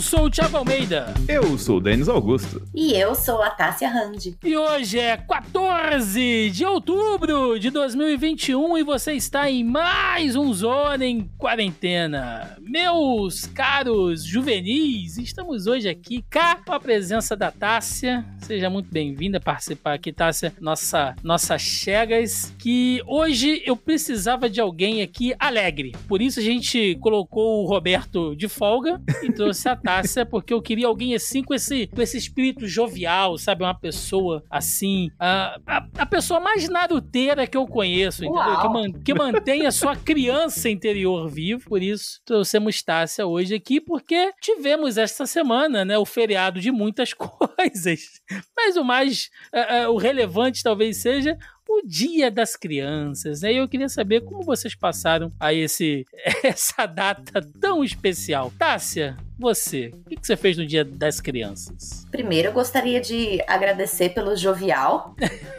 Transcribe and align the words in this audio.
Eu 0.00 0.02
sou 0.02 0.24
o 0.24 0.30
Thiago 0.30 0.56
Almeida. 0.56 1.12
Eu 1.28 1.58
sou 1.58 1.76
o 1.76 1.80
Denis 1.80 2.08
Augusto. 2.08 2.66
E 2.74 2.94
eu 2.94 3.14
sou 3.14 3.42
a 3.42 3.50
Tássia 3.50 3.86
Randi. 3.86 4.34
E 4.42 4.56
hoje 4.56 4.98
é 4.98 5.18
14 5.18 6.48
de 6.48 6.64
outubro 6.64 7.58
de 7.58 7.68
2021 7.68 8.78
e 8.78 8.82
você 8.82 9.12
está 9.12 9.50
em 9.50 9.62
mais 9.62 10.36
um 10.36 10.54
Zona 10.54 11.04
em 11.04 11.30
Quarentena. 11.36 12.56
Meus 12.62 13.44
caros 13.44 14.24
juvenis, 14.24 15.18
estamos 15.18 15.66
hoje 15.66 15.86
aqui 15.86 16.24
cá 16.30 16.56
com 16.64 16.72
a 16.72 16.80
presença 16.80 17.36
da 17.36 17.50
Tássia. 17.50 18.24
Seja 18.38 18.70
muito 18.70 18.90
bem-vinda 18.90 19.36
a 19.36 19.40
participar 19.40 19.92
aqui, 19.92 20.14
Tássia, 20.14 20.54
nossa, 20.58 21.14
nossa 21.22 21.58
Chegas, 21.58 22.54
que 22.58 23.02
hoje 23.06 23.62
eu 23.66 23.76
precisava 23.76 24.48
de 24.48 24.62
alguém 24.62 25.02
aqui 25.02 25.34
alegre. 25.38 25.92
Por 26.08 26.22
isso 26.22 26.40
a 26.40 26.42
gente 26.42 26.96
colocou 27.02 27.62
o 27.62 27.66
Roberto 27.66 28.34
de 28.34 28.48
folga 28.48 28.98
e 29.22 29.30
trouxe 29.30 29.68
a 29.68 29.76
Tássia, 29.76 29.89
porque 30.30 30.52
eu 30.52 30.62
queria 30.62 30.86
alguém 30.86 31.14
assim 31.14 31.42
com 31.42 31.54
esse, 31.54 31.86
com 31.88 32.00
esse 32.00 32.16
espírito 32.16 32.66
jovial, 32.66 33.36
sabe? 33.38 33.62
Uma 33.62 33.74
pessoa 33.74 34.44
assim. 34.50 35.10
A, 35.18 35.58
a, 35.66 35.86
a 35.98 36.06
pessoa 36.06 36.40
mais 36.40 36.68
naruteira 36.68 37.46
que 37.46 37.56
eu 37.56 37.66
conheço, 37.66 38.24
entendeu? 38.24 38.60
Que, 38.60 38.68
man, 38.68 38.92
que 39.04 39.14
mantém 39.14 39.66
a 39.66 39.72
sua 39.72 39.96
criança 39.96 40.68
interior 40.68 41.28
vivo. 41.28 41.68
Por 41.68 41.82
isso, 41.82 42.20
trouxemos 42.24 42.82
Tássia 42.82 43.26
hoje 43.26 43.54
aqui, 43.54 43.80
porque 43.80 44.32
tivemos 44.40 44.96
esta 44.96 45.26
semana, 45.26 45.84
né? 45.84 45.98
O 45.98 46.04
feriado 46.04 46.60
de 46.60 46.70
muitas 46.70 47.12
coisas. 47.14 48.20
Mas 48.56 48.76
o 48.76 48.84
mais. 48.84 49.30
Uh, 49.54 49.88
uh, 49.88 49.94
o 49.94 49.96
relevante 49.96 50.62
talvez 50.62 50.98
seja 50.98 51.36
o 51.70 51.82
Dia 51.86 52.30
das 52.30 52.56
Crianças, 52.56 53.42
né? 53.42 53.52
E 53.52 53.56
eu 53.58 53.68
queria 53.68 53.88
saber 53.88 54.22
como 54.22 54.42
vocês 54.42 54.74
passaram 54.74 55.32
a 55.38 55.54
esse, 55.54 56.04
essa 56.42 56.84
data 56.84 57.40
tão 57.60 57.84
especial. 57.84 58.52
Tássia, 58.58 59.16
você, 59.40 59.92
o 60.06 60.10
que 60.10 60.26
você 60.26 60.36
fez 60.36 60.56
no 60.56 60.66
Dia 60.66 60.84
das 60.84 61.20
Crianças? 61.20 62.06
Primeiro, 62.10 62.48
eu 62.48 62.52
gostaria 62.52 63.00
de 63.00 63.42
agradecer 63.46 64.10
pelo 64.10 64.36
jovial. 64.36 65.16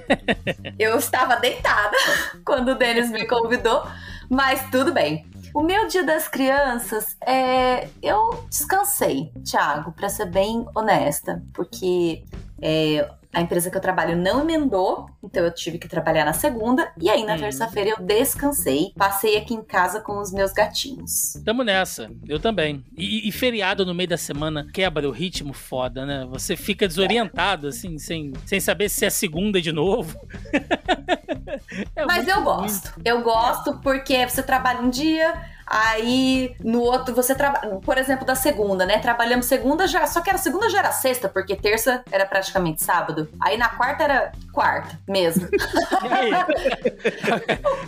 eu 0.77 0.95
estava 0.97 1.35
deitada 1.37 1.97
quando 2.45 2.69
o 2.69 2.75
Denis 2.75 3.09
me 3.09 3.25
convidou, 3.25 3.83
mas 4.29 4.69
tudo 4.69 4.93
bem. 4.93 5.25
O 5.53 5.61
meu 5.61 5.87
dia 5.87 6.03
das 6.03 6.29
crianças, 6.29 7.17
é, 7.25 7.89
eu 8.01 8.45
descansei, 8.49 9.31
Thiago, 9.43 9.91
para 9.91 10.07
ser 10.07 10.27
bem 10.27 10.65
honesta, 10.73 11.43
porque 11.53 12.23
é, 12.61 13.09
a 13.33 13.41
empresa 13.41 13.69
que 13.69 13.77
eu 13.77 13.81
trabalho 13.81 14.15
não 14.15 14.41
emendou, 14.41 15.09
então 15.23 15.43
eu 15.43 15.53
tive 15.53 15.77
que 15.77 15.87
trabalhar 15.87 16.25
na 16.25 16.33
segunda. 16.33 16.91
E 16.99 17.09
aí 17.09 17.25
na 17.25 17.35
hum. 17.35 17.39
terça-feira 17.39 17.91
eu 17.91 18.05
descansei, 18.05 18.91
passei 18.97 19.37
aqui 19.37 19.53
em 19.53 19.63
casa 19.63 20.01
com 20.01 20.19
os 20.19 20.31
meus 20.31 20.51
gatinhos. 20.51 21.33
Tamo 21.45 21.63
nessa, 21.63 22.11
eu 22.27 22.39
também. 22.39 22.83
E, 22.97 23.27
e 23.27 23.31
feriado 23.31 23.85
no 23.85 23.93
meio 23.93 24.09
da 24.09 24.17
semana 24.17 24.67
quebra 24.73 25.07
o 25.07 25.11
ritmo 25.11 25.53
foda, 25.53 26.05
né? 26.05 26.27
Você 26.29 26.55
fica 26.55 26.87
desorientado, 26.87 27.67
assim, 27.67 27.97
sem, 27.97 28.33
sem 28.45 28.59
saber 28.59 28.89
se 28.89 29.05
é 29.05 29.09
segunda 29.09 29.61
de 29.61 29.71
novo. 29.71 30.19
é 31.95 32.05
Mas 32.05 32.27
eu 32.27 32.43
gosto. 32.43 32.93
Eu 33.03 33.21
gosto 33.21 33.79
porque 33.79 34.27
você 34.27 34.43
trabalha 34.43 34.81
um 34.81 34.89
dia, 34.89 35.33
Aí 35.73 36.53
no 36.59 36.81
outro 36.81 37.15
você 37.15 37.33
trabalha, 37.33 37.75
por 37.77 37.97
exemplo, 37.97 38.25
da 38.25 38.35
segunda, 38.35 38.85
né? 38.85 38.99
Trabalhamos 38.99 39.45
segunda 39.45 39.87
já, 39.87 40.05
só 40.05 40.19
que 40.19 40.29
era 40.29 40.37
segunda 40.37 40.69
já 40.69 40.79
era 40.79 40.91
sexta, 40.91 41.29
porque 41.29 41.55
terça 41.55 42.03
era 42.11 42.25
praticamente 42.25 42.83
sábado. 42.83 43.29
Aí 43.39 43.55
na 43.55 43.69
quarta 43.69 44.03
era 44.03 44.33
quarta 44.51 44.99
mesmo. 45.07 45.47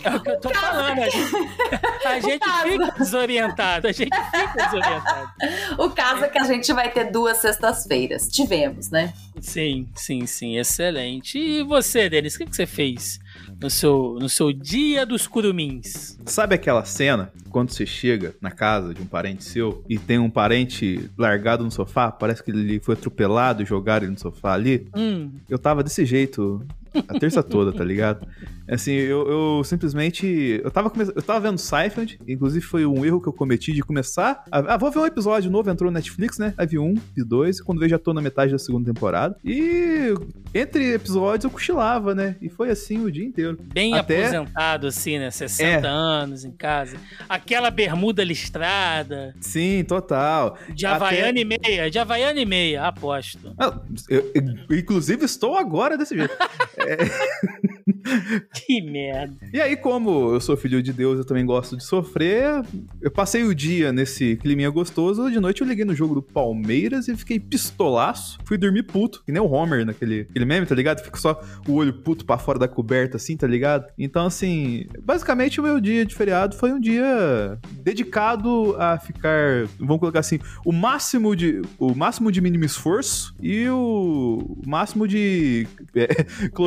É 0.04 0.16
o 0.16 0.20
que 0.20 0.30
eu 0.30 0.40
tô 0.40 0.50
falando. 0.50 0.98
A 0.98 1.08
gente, 1.08 1.36
a 2.06 2.20
gente 2.20 2.62
fica 2.62 2.94
desorientado. 2.98 3.88
A 3.88 3.92
gente 3.92 4.14
fica 4.14 4.64
desorientado. 4.64 5.30
O 5.78 5.90
caso 5.90 6.24
é 6.24 6.28
que 6.28 6.38
a 6.38 6.44
gente 6.44 6.72
vai 6.72 6.90
ter 6.90 7.10
duas 7.10 7.38
sextas-feiras. 7.38 8.28
Tivemos, 8.28 8.90
né? 8.90 9.12
Sim, 9.40 9.88
sim, 9.94 10.26
sim. 10.26 10.56
Excelente. 10.56 11.38
E 11.38 11.62
você, 11.62 12.08
Denis, 12.08 12.34
o 12.34 12.38
que, 12.38 12.46
que 12.46 12.56
você 12.56 12.66
fez? 12.66 13.18
No 13.60 13.70
seu, 13.70 14.16
no 14.20 14.28
seu 14.28 14.52
dia 14.52 15.06
dos 15.06 15.26
curumins. 15.26 16.18
Sabe 16.26 16.54
aquela 16.54 16.84
cena 16.84 17.32
quando 17.50 17.70
você 17.70 17.86
chega 17.86 18.34
na 18.40 18.50
casa 18.50 18.92
de 18.92 19.00
um 19.00 19.06
parente 19.06 19.44
seu 19.44 19.84
e 19.88 19.98
tem 19.98 20.18
um 20.18 20.30
parente 20.30 21.10
largado 21.16 21.64
no 21.64 21.70
sofá? 21.70 22.10
Parece 22.10 22.42
que 22.42 22.50
ele 22.50 22.80
foi 22.80 22.94
atropelado 22.94 23.62
e 23.62 23.66
jogaram 23.66 24.04
ele 24.06 24.12
no 24.12 24.20
sofá 24.20 24.52
ali. 24.54 24.86
Hum. 24.94 25.30
Eu 25.48 25.58
tava 25.58 25.82
desse 25.82 26.04
jeito 26.04 26.66
a 27.08 27.18
terça 27.18 27.42
toda, 27.42 27.72
tá 27.72 27.84
ligado? 27.84 28.26
Assim, 28.68 28.92
eu, 28.92 29.28
eu 29.28 29.64
simplesmente. 29.64 30.60
Eu 30.62 30.70
tava, 30.70 30.88
come... 30.88 31.04
eu 31.04 31.22
tava 31.22 31.40
vendo 31.40 31.58
Seinfeld, 31.58 32.18
inclusive 32.26 32.64
foi 32.64 32.86
um 32.86 33.04
erro 33.04 33.20
que 33.20 33.28
eu 33.28 33.32
cometi 33.32 33.72
de 33.72 33.82
começar. 33.82 34.42
A... 34.50 34.74
Ah, 34.74 34.76
vou 34.78 34.90
ver 34.90 35.00
um 35.00 35.06
episódio 35.06 35.50
novo, 35.50 35.70
entrou 35.70 35.90
no 35.90 35.94
Netflix, 35.94 36.38
né? 36.38 36.54
Aí 36.56 36.66
vi 36.66 36.78
um, 36.78 36.94
vi 37.14 37.22
dois, 37.22 37.58
e 37.58 37.62
quando 37.62 37.78
vejo 37.78 37.90
já 37.90 37.98
tô 37.98 38.14
na 38.14 38.22
metade 38.22 38.52
da 38.52 38.58
segunda 38.58 38.90
temporada. 38.90 39.36
E 39.44 40.14
entre 40.54 40.94
episódios 40.94 41.44
eu 41.44 41.50
cochilava, 41.50 42.14
né? 42.14 42.36
E 42.40 42.48
foi 42.48 42.70
assim 42.70 43.04
o 43.04 43.12
dia 43.12 43.24
inteiro. 43.24 43.58
Bem 43.72 43.94
Até... 43.94 44.22
aposentado, 44.22 44.86
assim, 44.86 45.18
né? 45.18 45.30
60 45.30 45.86
é. 45.86 45.90
anos 45.90 46.44
em 46.44 46.52
casa. 46.52 46.96
Aquela 47.28 47.70
bermuda 47.70 48.24
listrada. 48.24 49.34
Sim, 49.40 49.84
total. 49.86 50.56
De 50.74 50.86
Havaiana 50.86 51.30
Até... 51.30 51.40
e 51.40 51.44
meia, 51.44 51.90
de 51.90 51.98
Havaiana 51.98 52.40
e 52.40 52.46
meia, 52.46 52.86
aposto. 52.86 53.54
Ah, 53.58 53.78
eu, 54.08 54.32
eu, 54.34 54.78
inclusive 54.78 55.24
estou 55.24 55.58
agora 55.58 55.98
desse 55.98 56.16
jeito. 56.16 56.34
que 58.54 58.82
merda. 58.82 59.34
E 59.52 59.60
aí, 59.60 59.76
como 59.76 60.34
eu 60.34 60.40
sou 60.40 60.56
filho 60.56 60.82
de 60.82 60.92
Deus, 60.92 61.18
eu 61.18 61.24
também 61.24 61.44
gosto 61.44 61.76
de 61.76 61.84
sofrer. 61.84 62.62
Eu 63.00 63.10
passei 63.10 63.44
o 63.44 63.54
dia 63.54 63.92
nesse 63.92 64.36
climinha 64.36 64.70
gostoso. 64.70 65.30
De 65.30 65.40
noite 65.40 65.62
eu 65.62 65.66
liguei 65.66 65.84
no 65.84 65.94
jogo 65.94 66.14
do 66.14 66.22
Palmeiras 66.22 67.08
e 67.08 67.16
fiquei 67.16 67.38
pistolaço. 67.40 68.38
Fui 68.44 68.56
dormir 68.56 68.84
puto, 68.84 69.22
que 69.24 69.32
nem 69.32 69.40
o 69.40 69.50
Homer 69.50 69.84
naquele 69.84 70.22
aquele 70.22 70.44
meme, 70.44 70.66
tá 70.66 70.74
ligado? 70.74 71.02
Fica 71.02 71.16
só 71.16 71.40
o 71.66 71.74
olho 71.74 71.92
puto 71.92 72.24
pra 72.24 72.38
fora 72.38 72.58
da 72.58 72.68
coberta, 72.68 73.16
assim, 73.16 73.36
tá 73.36 73.46
ligado? 73.46 73.86
Então, 73.98 74.26
assim, 74.26 74.86
basicamente 75.02 75.60
o 75.60 75.62
meu 75.62 75.80
dia 75.80 76.04
de 76.04 76.14
feriado 76.14 76.56
foi 76.56 76.72
um 76.72 76.80
dia 76.80 77.58
dedicado 77.82 78.76
a 78.78 78.98
ficar, 78.98 79.66
vamos 79.78 80.00
colocar 80.00 80.20
assim, 80.20 80.38
o 80.64 80.72
máximo 80.72 81.34
de 81.34 81.62
o 81.78 81.94
máximo 81.94 82.30
de 82.30 82.40
mínimo 82.40 82.64
esforço 82.64 83.34
e 83.40 83.68
o 83.68 84.60
máximo 84.66 85.06
de 85.06 85.66
é, 85.94 86.08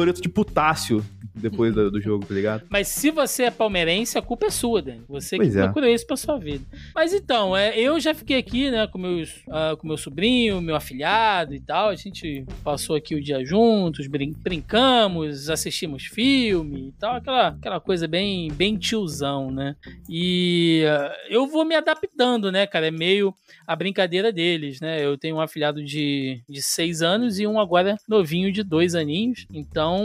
cloreto 0.07 0.21
de 0.21 0.29
potássio 0.29 1.03
depois 1.35 1.73
do, 1.73 1.91
do, 1.91 2.01
jogo, 2.01 2.25
tá 2.25 2.33
ligado? 2.33 2.63
Mas 2.69 2.87
se 2.87 3.11
você 3.11 3.43
é 3.43 3.51
palmeirense, 3.51 4.17
a 4.17 4.21
culpa 4.21 4.47
é 4.47 4.49
sua, 4.49 4.81
Dani. 4.81 5.03
Você 5.07 5.37
pois 5.37 5.53
que 5.53 5.59
é. 5.59 5.63
procurou 5.63 5.89
isso 5.89 6.05
pra 6.07 6.17
sua 6.17 6.37
vida. 6.37 6.65
Mas 6.95 7.13
então, 7.13 7.55
é, 7.55 7.77
eu 7.79 7.99
já 7.99 8.13
fiquei 8.13 8.37
aqui, 8.37 8.71
né, 8.71 8.87
com, 8.87 8.97
meus, 8.97 9.37
uh, 9.47 9.77
com 9.77 9.87
meu 9.87 9.97
sobrinho, 9.97 10.61
meu 10.61 10.75
afilhado 10.75 11.53
e 11.53 11.59
tal. 11.59 11.89
A 11.89 11.95
gente 11.95 12.45
passou 12.63 12.95
aqui 12.95 13.15
o 13.15 13.21
dia 13.21 13.43
juntos, 13.45 14.07
brin 14.07 14.33
brincamos, 14.37 15.49
assistimos 15.49 16.05
filme 16.05 16.89
e 16.89 16.91
tal. 16.93 17.15
Aquela, 17.15 17.47
aquela 17.49 17.79
coisa 17.79 18.07
bem, 18.07 18.51
bem 18.51 18.77
tiozão, 18.77 19.51
né? 19.51 19.75
E 20.09 20.83
uh, 20.85 21.33
eu 21.33 21.45
vou 21.47 21.65
me 21.65 21.75
adaptando, 21.75 22.51
né, 22.51 22.65
cara? 22.65 22.87
É 22.87 22.91
meio 22.91 23.33
a 23.67 23.75
brincadeira 23.75 24.31
deles, 24.31 24.79
né? 24.79 25.03
Eu 25.03 25.17
tenho 25.17 25.35
um 25.35 25.41
afilhado 25.41 25.83
de, 25.83 26.41
de 26.49 26.61
seis 26.63 27.01
anos 27.01 27.39
e 27.39 27.45
um 27.45 27.59
agora 27.59 27.97
novinho 28.07 28.51
de 28.51 28.63
dois 28.63 28.95
aninhos. 28.95 29.45
Então, 29.53 29.96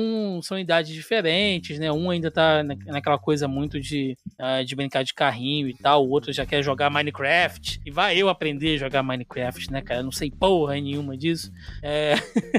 são 0.43 0.59
idades 0.59 0.93
diferentes 0.93 1.73
né? 1.79 1.93
Um 1.93 2.11
ainda 2.11 2.31
tá 2.31 2.63
naquela 2.63 3.19
coisa 3.19 3.47
muito 3.47 3.81
de, 3.81 4.17
uh, 4.39 4.65
de 4.65 4.75
brincar 4.75 5.03
de 5.03 5.15
carrinho 5.15 5.69
e 5.69 5.75
tal, 5.75 6.07
o 6.07 6.11
outro 6.11 6.33
já 6.33 6.47
quer 6.47 6.63
jogar 6.63 6.91
Minecraft. 6.91 7.81
E 7.85 7.91
vai 7.91 8.17
eu 8.17 8.29
aprender 8.29 8.75
a 8.77 8.79
jogar 8.79 9.03
Minecraft, 9.03 9.71
né, 9.71 9.83
cara? 9.83 10.01
Eu 10.01 10.05
não 10.05 10.13
sei 10.13 10.31
porra 10.31 10.75
nenhuma 10.75 11.17
disso. 11.17 11.53
É... 11.83 12.15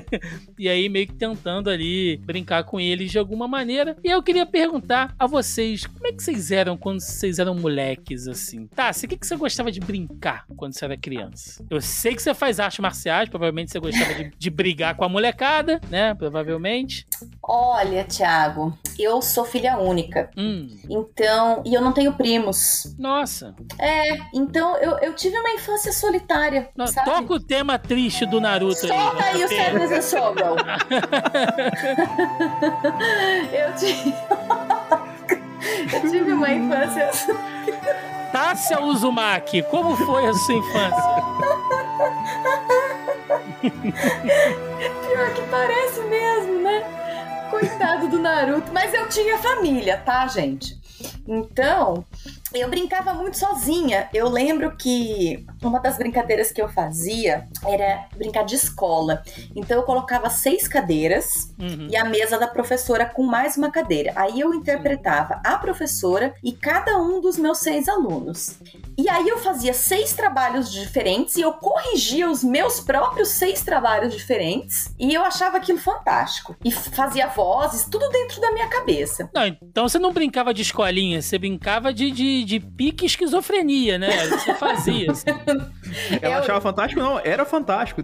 e 0.57 0.67
aí, 0.69 0.89
meio 0.89 1.07
que 1.07 1.13
tentando 1.13 1.69
ali 1.69 2.17
brincar 2.17 2.63
com 2.63 2.79
eles 2.79 3.11
de 3.11 3.19
alguma 3.19 3.47
maneira. 3.47 3.95
E 4.03 4.09
eu 4.09 4.21
queria 4.21 4.45
perguntar 4.45 5.15
a 5.17 5.27
vocês, 5.27 5.85
como 5.85 6.07
é 6.07 6.11
que 6.11 6.23
vocês 6.23 6.51
eram 6.51 6.77
quando 6.77 6.99
vocês 6.99 7.39
eram 7.39 7.55
moleques, 7.55 8.27
assim? 8.27 8.67
Tá, 8.67 8.91
o 8.91 9.07
que, 9.07 9.17
que 9.17 9.27
você 9.27 9.35
gostava 9.35 9.71
de 9.71 9.79
brincar 9.79 10.45
quando 10.55 10.73
você 10.73 10.85
era 10.85 10.97
criança? 10.97 11.65
Eu 11.69 11.81
sei 11.81 12.15
que 12.15 12.21
você 12.21 12.33
faz 12.33 12.59
artes 12.59 12.79
marciais, 12.79 13.29
provavelmente 13.29 13.71
você 13.71 13.79
gostava 13.79 14.13
de, 14.13 14.31
de 14.37 14.49
brigar 14.49 14.95
com 14.95 15.03
a 15.03 15.09
molecada, 15.09 15.79
né? 15.89 16.13
Provavelmente. 16.13 17.05
Olha, 17.41 18.03
Thiago 18.03 18.77
eu 18.99 19.21
sou 19.21 19.45
filha 19.45 19.77
única. 19.77 20.29
Hum. 20.37 20.67
Então, 20.89 21.61
e 21.65 21.73
eu 21.73 21.81
não 21.81 21.91
tenho 21.91 22.13
primos. 22.13 22.95
Nossa. 22.97 23.55
É, 23.79 24.17
então 24.33 24.77
eu, 24.77 24.97
eu 24.99 25.13
tive 25.13 25.37
uma 25.37 25.51
infância 25.51 25.91
solitária. 25.91 26.69
Não, 26.75 26.87
sabe? 26.87 27.09
Toca 27.09 27.33
o 27.33 27.39
tema 27.39 27.79
triste 27.79 28.25
do 28.25 28.41
Naruto 28.41 28.87
Solta 28.87 29.23
aí, 29.23 29.41
aí 29.41 29.43
o 29.43 29.49
Sadness 29.49 29.91
and 29.91 30.01
Sorrow. 30.01 30.55
eu 33.51 33.75
tive. 33.75 34.13
eu 35.95 36.11
tive 36.11 36.31
uma 36.31 36.49
infância. 36.51 37.09
Tássia 38.31 38.81
Uzumaki, 38.81 39.61
como 39.63 39.95
foi 39.95 40.25
a 40.25 40.33
sua 40.33 40.55
infância? 40.55 41.03
Pior 43.63 45.33
que 45.33 45.41
parece 45.49 46.01
mesmo, 46.01 46.61
né? 46.61 47.02
Coitado 47.53 48.07
do 48.07 48.17
Naruto. 48.17 48.71
Mas 48.73 48.91
eu 48.95 49.07
tinha 49.07 49.37
família, 49.37 49.95
tá, 49.95 50.25
gente? 50.25 50.75
Então, 51.27 52.03
eu 52.53 52.69
brincava 52.69 53.13
muito 53.13 53.37
sozinha. 53.37 54.09
Eu 54.13 54.29
lembro 54.29 54.75
que 54.77 55.45
uma 55.61 55.79
das 55.79 55.97
brincadeiras 55.97 56.51
que 56.51 56.61
eu 56.61 56.69
fazia 56.69 57.47
era 57.65 58.07
brincar 58.15 58.43
de 58.43 58.55
escola. 58.55 59.23
Então 59.55 59.77
eu 59.77 59.83
colocava 59.83 60.29
seis 60.29 60.67
cadeiras 60.67 61.53
uhum. 61.59 61.87
e 61.89 61.95
a 61.95 62.05
mesa 62.05 62.37
da 62.37 62.47
professora 62.47 63.05
com 63.05 63.23
mais 63.23 63.57
uma 63.57 63.71
cadeira. 63.71 64.13
Aí 64.15 64.39
eu 64.39 64.53
interpretava 64.53 65.41
a 65.43 65.57
professora 65.57 66.33
e 66.43 66.51
cada 66.51 66.97
um 66.97 67.19
dos 67.19 67.37
meus 67.37 67.59
seis 67.59 67.87
alunos. 67.87 68.57
E 68.97 69.09
aí 69.09 69.27
eu 69.27 69.39
fazia 69.39 69.73
seis 69.73 70.13
trabalhos 70.13 70.71
diferentes 70.71 71.35
e 71.35 71.41
eu 71.41 71.53
corrigia 71.53 72.29
os 72.29 72.43
meus 72.43 72.79
próprios 72.79 73.29
seis 73.29 73.61
trabalhos 73.61 74.13
diferentes. 74.13 74.93
E 74.99 75.13
eu 75.13 75.23
achava 75.23 75.57
aquilo 75.57 75.79
fantástico. 75.79 76.55
E 76.63 76.71
fazia 76.71 77.27
vozes, 77.27 77.87
tudo 77.89 78.07
dentro 78.09 78.39
da 78.39 78.51
minha 78.51 78.67
cabeça. 78.67 79.29
Não, 79.33 79.45
então 79.45 79.87
você 79.87 79.97
não 79.97 80.13
brincava 80.13 80.53
de 80.53 80.61
escolinha, 80.61 81.21
você 81.21 81.37
brincava 81.37 81.93
de, 81.93 82.11
de, 82.11 82.42
de 82.43 82.59
pique 82.59 83.05
esquizofrenia, 83.05 83.97
né? 83.97 84.09
Você 84.27 84.53
fazia. 84.55 85.11
Assim. 85.11 85.31
Ela 86.21 86.35
eu... 86.35 86.39
achava 86.39 86.61
fantástico, 86.61 87.01
não, 87.01 87.19
era 87.19 87.45
fantástico. 87.45 88.01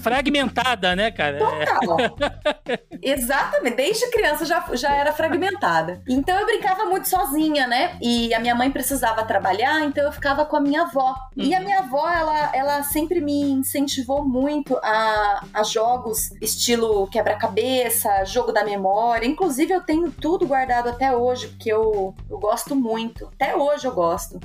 Fragmentada, 0.00 0.94
né, 0.94 1.10
cara? 1.10 1.38
Total. 1.38 2.16
Exatamente, 3.02 3.76
desde 3.76 4.10
criança 4.10 4.44
já, 4.44 4.64
já 4.72 4.94
era 4.94 5.12
fragmentada. 5.12 6.02
Então 6.08 6.38
eu 6.38 6.46
brincava 6.46 6.84
muito 6.86 7.08
sozinha, 7.08 7.66
né? 7.66 7.96
E 8.00 8.32
a 8.34 8.40
minha 8.40 8.54
mãe 8.54 8.70
precisava 8.70 9.24
trabalhar, 9.24 9.84
então 9.84 10.04
eu 10.04 10.12
ficava 10.12 10.44
com 10.44 10.56
a 10.56 10.60
minha 10.60 10.82
avó. 10.82 11.14
Uhum. 11.36 11.44
E 11.44 11.54
a 11.54 11.58
uhum. 11.58 11.64
minha 11.64 11.78
avó, 11.80 12.08
ela, 12.08 12.50
ela 12.54 12.82
sempre 12.82 13.20
me 13.20 13.42
incentivou 13.42 14.24
muito 14.24 14.76
a, 14.82 15.44
a 15.52 15.62
jogos 15.62 16.30
estilo 16.40 17.06
quebra-cabeça, 17.08 18.24
jogo 18.24 18.52
da 18.52 18.64
memória. 18.64 19.26
Inclusive, 19.26 19.72
eu 19.72 19.80
tenho 19.80 20.10
tudo 20.10 20.46
guardado 20.46 20.88
até 20.88 21.14
hoje, 21.14 21.48
porque 21.48 21.72
eu, 21.72 22.14
eu 22.30 22.38
gosto 22.38 22.74
muito. 22.74 23.28
Até 23.34 23.54
hoje 23.54 23.63
eu 23.72 23.92
gosto. 23.92 24.40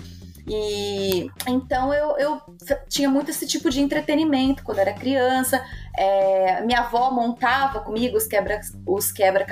E 0.48 1.30
então 1.48 1.94
eu, 1.94 2.18
eu 2.18 2.42
tinha 2.88 3.08
muito 3.08 3.30
esse 3.30 3.46
tipo 3.46 3.70
de 3.70 3.82
entretenimento 3.82 4.64
quando 4.64 4.80
era 4.80 4.94
criança. 4.94 5.64
É, 5.98 6.62
minha 6.62 6.80
avó 6.80 7.12
montava 7.12 7.82
comigo 7.82 8.18
os 8.18 8.28
quebra-cabeças. 8.28 8.80
Os 8.86 9.12
quebra 9.12 9.46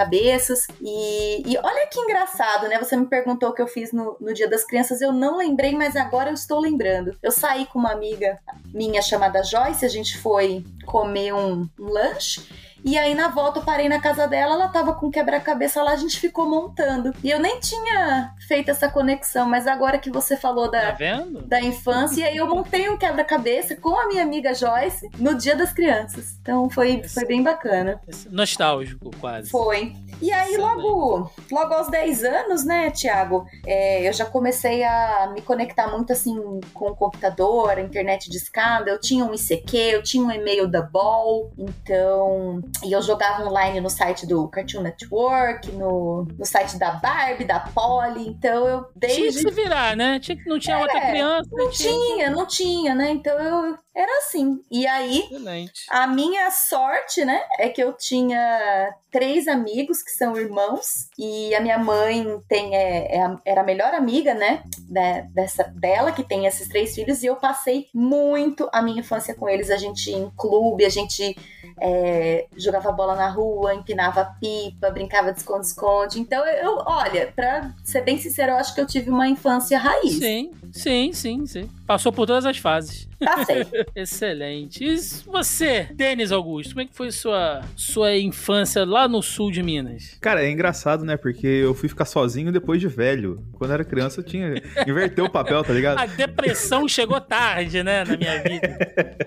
e, 0.81 1.43
e 1.45 1.57
olha 1.57 1.87
que 1.87 1.99
engraçado, 1.99 2.67
né? 2.67 2.77
Você 2.79 2.95
me 2.95 3.05
perguntou 3.05 3.49
o 3.49 3.53
que 3.53 3.61
eu 3.61 3.67
fiz 3.67 3.91
no, 3.91 4.17
no 4.19 4.33
Dia 4.33 4.49
das 4.49 4.63
Crianças. 4.63 5.01
Eu 5.01 5.11
não 5.11 5.37
lembrei, 5.37 5.75
mas 5.75 5.95
agora 5.95 6.29
eu 6.29 6.33
estou 6.33 6.59
lembrando. 6.59 7.17
Eu 7.21 7.31
saí 7.31 7.65
com 7.65 7.79
uma 7.79 7.91
amiga 7.91 8.39
minha 8.73 9.01
chamada 9.01 9.43
Joyce, 9.43 9.85
a 9.85 9.89
gente 9.89 10.17
foi 10.17 10.65
comer 10.85 11.33
um, 11.33 11.67
um 11.79 11.85
lanche. 11.85 12.41
E 12.83 12.97
aí 12.97 13.13
na 13.15 13.27
volta 13.27 13.59
eu 13.59 13.63
parei 13.63 13.89
na 13.89 13.99
casa 13.99 14.27
dela, 14.27 14.53
ela 14.53 14.69
tava 14.69 14.93
com 14.93 15.11
quebra-cabeça 15.11 15.81
lá, 15.83 15.91
a 15.91 15.97
gente 15.97 16.19
ficou 16.19 16.49
montando. 16.49 17.13
E 17.23 17.29
eu 17.29 17.39
nem 17.39 17.59
tinha 17.59 18.33
feito 18.47 18.71
essa 18.71 18.89
conexão, 18.89 19.47
mas 19.47 19.67
agora 19.67 19.97
que 19.97 20.09
você 20.09 20.37
falou 20.37 20.69
da, 20.69 20.93
tá 20.93 20.97
da 21.45 21.61
infância, 21.61 22.25
aí 22.25 22.37
eu 22.37 22.47
montei 22.47 22.89
um 22.89 22.97
quebra-cabeça 22.97 23.75
com 23.75 23.99
a 23.99 24.07
minha 24.07 24.23
amiga 24.23 24.53
Joyce 24.53 25.09
no 25.17 25.35
Dia 25.35 25.55
das 25.55 25.73
Crianças. 25.73 26.36
Então 26.41 26.69
foi, 26.69 27.03
foi 27.03 27.25
bem 27.25 27.43
bacana. 27.43 27.99
Nostálgico, 28.29 29.11
quase. 29.19 29.49
Foi. 29.49 29.93
E 30.21 30.31
aí, 30.31 30.57
logo, 30.57 31.29
logo 31.51 31.73
aos 31.73 31.89
10 31.89 32.23
anos, 32.23 32.65
né, 32.65 32.89
Tiago, 32.89 33.45
é, 33.65 34.07
eu 34.07 34.13
já 34.13 34.25
comecei 34.25 34.83
a 34.83 35.29
me 35.33 35.41
conectar 35.41 35.87
muito 35.89 36.11
assim 36.11 36.35
com 36.73 36.87
o 36.87 36.95
computador, 36.95 37.71
a 37.71 37.81
internet 37.81 38.29
de 38.29 38.37
escada. 38.37 38.89
Eu 38.89 38.99
tinha 38.99 39.23
um 39.25 39.33
ICQ, 39.33 39.77
eu 39.77 40.03
tinha 40.03 40.23
um 40.23 40.31
e-mail 40.31 40.67
da 40.67 40.81
Ball, 40.81 41.51
então 41.57 42.61
e 42.83 42.91
eu 42.91 43.01
jogava 43.01 43.45
online 43.45 43.81
no 43.81 43.89
site 43.89 44.25
do 44.25 44.47
Cartoon 44.47 44.81
Network, 44.81 45.71
no, 45.71 46.27
no 46.37 46.45
site 46.45 46.77
da 46.77 46.91
Barbie, 46.91 47.45
da 47.45 47.59
Polly. 47.59 48.27
Então 48.27 48.67
eu 48.67 48.85
desde. 48.95 49.17
Tinha 49.17 49.31
que 49.31 49.39
se 49.39 49.51
virar, 49.51 49.95
né? 49.95 50.19
Tinha, 50.19 50.37
não 50.45 50.59
tinha 50.59 50.77
é, 50.77 50.81
outra 50.81 51.01
criança. 51.01 51.49
Não, 51.51 51.65
não 51.65 51.71
tinha, 51.71 51.91
tinha, 51.91 52.29
não 52.29 52.45
tinha, 52.45 52.95
né? 52.95 53.11
Então 53.11 53.37
eu 53.37 53.77
era 53.97 54.19
assim. 54.19 54.61
E 54.71 54.85
aí, 54.85 55.19
Excelente. 55.19 55.85
a 55.89 56.05
minha 56.17 56.49
sorte, 56.49 57.23
né, 57.23 57.39
é 57.59 57.69
que 57.69 57.79
eu 57.79 57.93
tinha 57.93 58.91
três 59.11 59.47
amigos 59.47 60.01
que 60.01 60.09
são 60.09 60.35
irmãos 60.35 61.09
e 61.15 61.53
a 61.53 61.61
minha 61.61 61.77
mãe 61.77 62.41
tem 62.47 62.75
é, 62.75 63.17
é 63.17 63.35
era 63.45 63.61
a 63.61 63.63
melhor 63.63 63.93
amiga, 63.93 64.33
né, 64.33 64.63
da, 64.89 65.21
dessa 65.21 65.63
dela 65.65 66.11
que 66.11 66.23
tem 66.23 66.47
esses 66.47 66.67
três 66.67 66.95
filhos 66.95 67.21
e 67.21 67.27
eu 67.27 67.35
passei 67.35 67.87
muito 67.93 68.67
a 68.73 68.81
minha 68.81 68.99
infância 68.99 69.35
com 69.35 69.47
eles. 69.47 69.69
A 69.69 69.77
gente 69.77 70.09
ia 70.09 70.17
em 70.17 70.31
clube, 70.35 70.83
a 70.85 70.89
gente 70.89 71.35
é, 71.79 72.47
jogava 72.55 72.91
bola 72.91 73.15
na 73.15 73.29
rua, 73.29 73.75
empinava 73.75 74.35
pipa, 74.39 74.89
brincava 74.89 75.31
de 75.31 75.39
esconde-esconde. 75.39 76.19
Então, 76.19 76.45
eu, 76.45 76.83
olha, 76.85 77.31
pra 77.35 77.71
ser 77.83 78.01
bem 78.01 78.17
sincero, 78.17 78.53
eu 78.53 78.57
acho 78.57 78.73
que 78.73 78.81
eu 78.81 78.87
tive 78.87 79.09
uma 79.09 79.27
infância 79.27 79.77
raiz. 79.77 80.17
Sim, 80.17 80.51
sim, 80.71 81.13
sim, 81.13 81.45
sim. 81.45 81.69
Passou 81.85 82.11
por 82.11 82.25
todas 82.25 82.45
as 82.45 82.57
fases. 82.57 83.07
Passei. 83.19 83.65
Excelente. 83.95 84.83
E 84.83 84.97
você, 85.25 85.89
Denis 86.07 86.31
Augusto, 86.31 86.69
como 86.69 86.81
é 86.83 86.85
que 86.85 86.95
foi 86.95 87.11
sua, 87.11 87.61
sua 87.75 88.15
infância 88.15 88.85
lá 88.85 89.09
no 89.09 89.21
sul 89.21 89.51
de 89.51 89.61
Minas? 89.61 90.17
Cara, 90.21 90.41
é 90.41 90.49
engraçado, 90.49 91.03
né? 91.03 91.17
Porque 91.17 91.45
eu 91.45 91.73
fui 91.73 91.89
ficar 91.89 92.05
sozinho 92.05 92.49
depois 92.49 92.79
de 92.79 92.87
velho. 92.87 93.43
Quando 93.51 93.73
era 93.73 93.83
criança, 93.83 94.21
eu 94.21 94.23
tinha. 94.23 94.53
Inverteu 94.87 95.25
o 95.25 95.29
papel, 95.29 95.61
tá 95.65 95.73
ligado? 95.73 95.99
A 95.99 96.05
depressão 96.05 96.87
chegou 96.87 97.19
tarde, 97.19 97.83
né, 97.83 98.05
na 98.05 98.15
minha 98.15 98.41
vida. 98.41 98.77